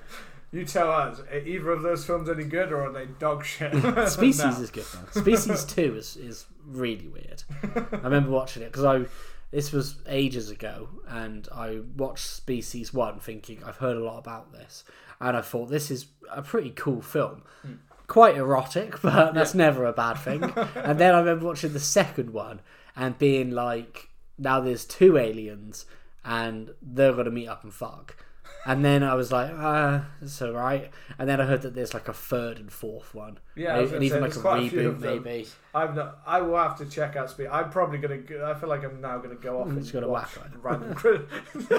You 0.52 0.66
tell 0.66 0.92
us, 0.92 1.20
are 1.32 1.38
either 1.38 1.72
of 1.72 1.84
those 1.84 2.06
films 2.06 2.28
any 2.30 2.44
good 2.44 2.72
or 2.72 2.86
are 2.88 2.92
they 2.92 3.06
dog 3.20 3.46
shit? 3.46 3.72
Species 4.10 4.44
No. 4.44 4.64
is 4.64 4.72
good. 4.72 4.86
Though. 5.14 5.22
Species 5.22 5.64
Two 5.76 5.96
is 5.96 6.18
is 6.18 6.46
really 6.66 7.08
weird. 7.08 7.44
I 7.92 7.98
remember 7.98 8.32
watching 8.32 8.64
it 8.64 8.72
because 8.72 8.84
I 8.86 9.06
this 9.52 9.72
was 9.72 9.96
ages 10.08 10.50
ago, 10.52 10.90
and 11.08 11.48
I 11.54 11.80
watched 11.98 12.26
Species 12.28 12.94
One, 12.94 13.20
thinking 13.20 13.64
I've 13.66 13.78
heard 13.78 13.98
a 13.98 14.04
lot 14.04 14.20
about 14.20 14.52
this, 14.54 14.84
and 15.20 15.36
I 15.38 15.42
thought 15.42 15.70
this 15.70 15.90
is 15.92 16.08
a 16.32 16.42
pretty 16.42 16.72
cool 16.72 17.02
film. 17.02 17.44
Hmm. 17.64 17.74
Quite 18.08 18.38
erotic, 18.38 19.02
but 19.04 19.34
that's 19.36 19.54
never 19.54 19.86
a 19.86 19.94
bad 19.94 20.16
thing. 20.16 20.44
and 20.76 21.00
then 21.00 21.14
I 21.14 21.20
remember 21.20 21.46
watching 21.46 21.74
the 21.74 21.80
second 21.80 22.32
one 22.34 22.60
and 22.96 23.16
being 23.20 23.52
like, 23.52 24.10
now 24.38 24.60
there's 24.60 24.84
two 24.86 25.16
aliens, 25.18 25.86
and 26.26 26.72
they're 26.82 27.14
gonna 27.14 27.30
meet 27.30 27.48
up 27.48 27.64
and 27.64 27.72
fuck. 27.74 28.18
And 28.66 28.84
then 28.84 29.04
I 29.04 29.16
was 29.16 29.32
like, 29.32 29.52
uh, 29.58 30.02
it's 30.22 30.42
alright. 30.42 30.92
And 31.18 31.30
then 31.30 31.40
I 31.40 31.46
heard 31.46 31.62
that 31.62 31.76
there's 31.76 31.94
like 31.94 32.08
a 32.10 32.14
third 32.14 32.60
and 32.60 32.72
fourth 32.72 33.16
one. 33.16 33.38
Yeah, 33.56 33.78
I 33.78 33.82
was 33.82 33.94
and 33.94 34.04
even 34.04 34.18
say, 34.18 34.22
like 34.22 34.32
a 34.32 34.34
there's 34.34 34.42
quite 34.42 34.64
a 34.64 34.70
few 34.70 34.80
reboot, 34.80 34.88
of 34.90 35.00
maybe. 35.00 35.48
I've 35.74 35.96
not. 35.96 36.20
I 36.26 36.42
will 36.42 36.58
have 36.58 36.78
to 36.80 36.86
check 36.86 37.16
out 37.16 37.30
Speed. 37.30 37.48
I'm 37.48 37.70
probably 37.70 38.00
gonna. 38.00 38.18
Go, 38.18 38.50
I 38.50 38.54
feel 38.60 38.68
like 38.70 38.84
I'm 38.84 39.00
now 39.00 39.18
gonna 39.20 39.36
go 39.36 39.62
off 39.62 39.68
Mm, 39.70 39.78
and 39.78 39.92
gonna 39.94 40.08
watch 40.10 40.36
whack 40.38 40.52
random. 40.62 40.94
Cri- 40.96 41.20
just 41.54 41.72
I 41.72 41.78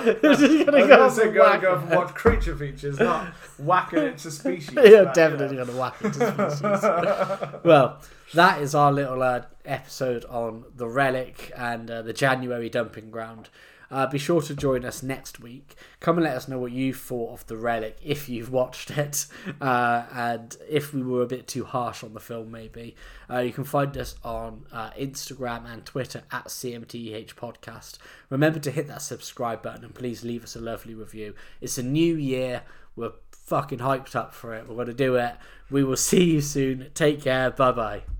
gonna 0.65 0.65
go 0.65 0.89
gonna 0.89 1.23
and 1.23 1.35
go, 1.35 1.43
whack 1.43 1.61
go 1.61 1.75
it. 1.75 1.79
and 1.83 1.91
watch 1.91 2.15
creature 2.15 2.57
features, 2.57 2.99
not 2.99 3.27
whacking 3.59 3.99
it 4.01 4.19
to 4.19 4.31
species. 4.31 4.73
You're 4.75 5.05
but, 5.05 5.15
definitely 5.15 5.57
going 5.57 5.69
to 5.69 5.75
whack 5.77 5.97
it 6.01 6.13
to 6.15 6.51
species. 6.51 7.61
well, 7.65 8.01
that 8.35 8.63
is 8.63 8.75
our 8.75 8.93
little 8.93 9.23
uh, 9.23 9.43
episode 9.65 10.25
on 10.27 10.65
the 10.75 10.89
relic 10.89 11.53
and 11.57 11.91
uh, 11.91 12.03
the 12.03 12.13
January 12.13 12.69
dumping 12.71 13.11
ground. 13.11 13.49
Uh, 13.91 14.07
be 14.07 14.19
sure 14.19 14.41
to 14.43 14.55
join 14.55 14.85
us 14.85 15.03
next 15.03 15.41
week. 15.41 15.75
Come 15.99 16.17
and 16.17 16.25
let 16.25 16.37
us 16.37 16.47
know 16.49 16.59
what 16.59 16.73
you 16.73 16.95
thought 16.95 17.33
of 17.33 17.47
the 17.47 17.57
relic 17.57 17.99
if 18.03 18.29
you've 18.29 18.53
watched 18.53 18.91
it, 18.93 19.27
uh, 19.61 20.05
and 20.13 20.57
if 20.69 20.95
we 20.95 21.03
were 21.03 21.23
a 21.23 21.27
bit 21.27 21.49
too 21.49 21.65
harsh 21.65 22.05
on 22.05 22.15
the 22.15 22.21
film, 22.21 22.51
maybe. 22.51 22.95
Uh, 23.29 23.39
you 23.39 23.53
can 23.53 23.65
find 23.65 23.97
us 23.97 24.15
on 24.25 24.67
uh, 24.73 24.91
Instagram 24.91 25.71
and 25.71 25.85
Twitter 25.85 26.23
at 26.31 26.47
CMTEH 26.47 27.35
Podcast. 27.35 27.99
Remember 28.29 28.59
to 28.61 28.71
hit 28.71 28.87
that 28.87 29.03
subscribe 29.03 29.63
button 29.63 29.85
and 29.85 29.95
please 29.95 30.25
leave 30.25 30.45
us 30.45 30.55
a 30.55 30.61
lovely 30.61 30.95
review. 30.95 31.35
It's 31.61 31.79
a 31.79 31.83
new 31.83 32.15
year. 32.15 32.63
We're 32.97 33.13
fucking 33.33 33.81
hyped 33.81 34.15
up 34.15 34.33
for 34.35 34.55
it. 34.55 34.69
We're 34.69 34.77
going 34.77 34.87
to 34.87 34.95
do 34.95 35.17
it. 35.17 35.35
We 35.71 35.83
will 35.83 35.97
see 35.97 36.25
you 36.25 36.41
soon. 36.41 36.91
Take 36.95 37.23
care. 37.23 37.51
Bye 37.51 37.73
bye. 37.73 38.20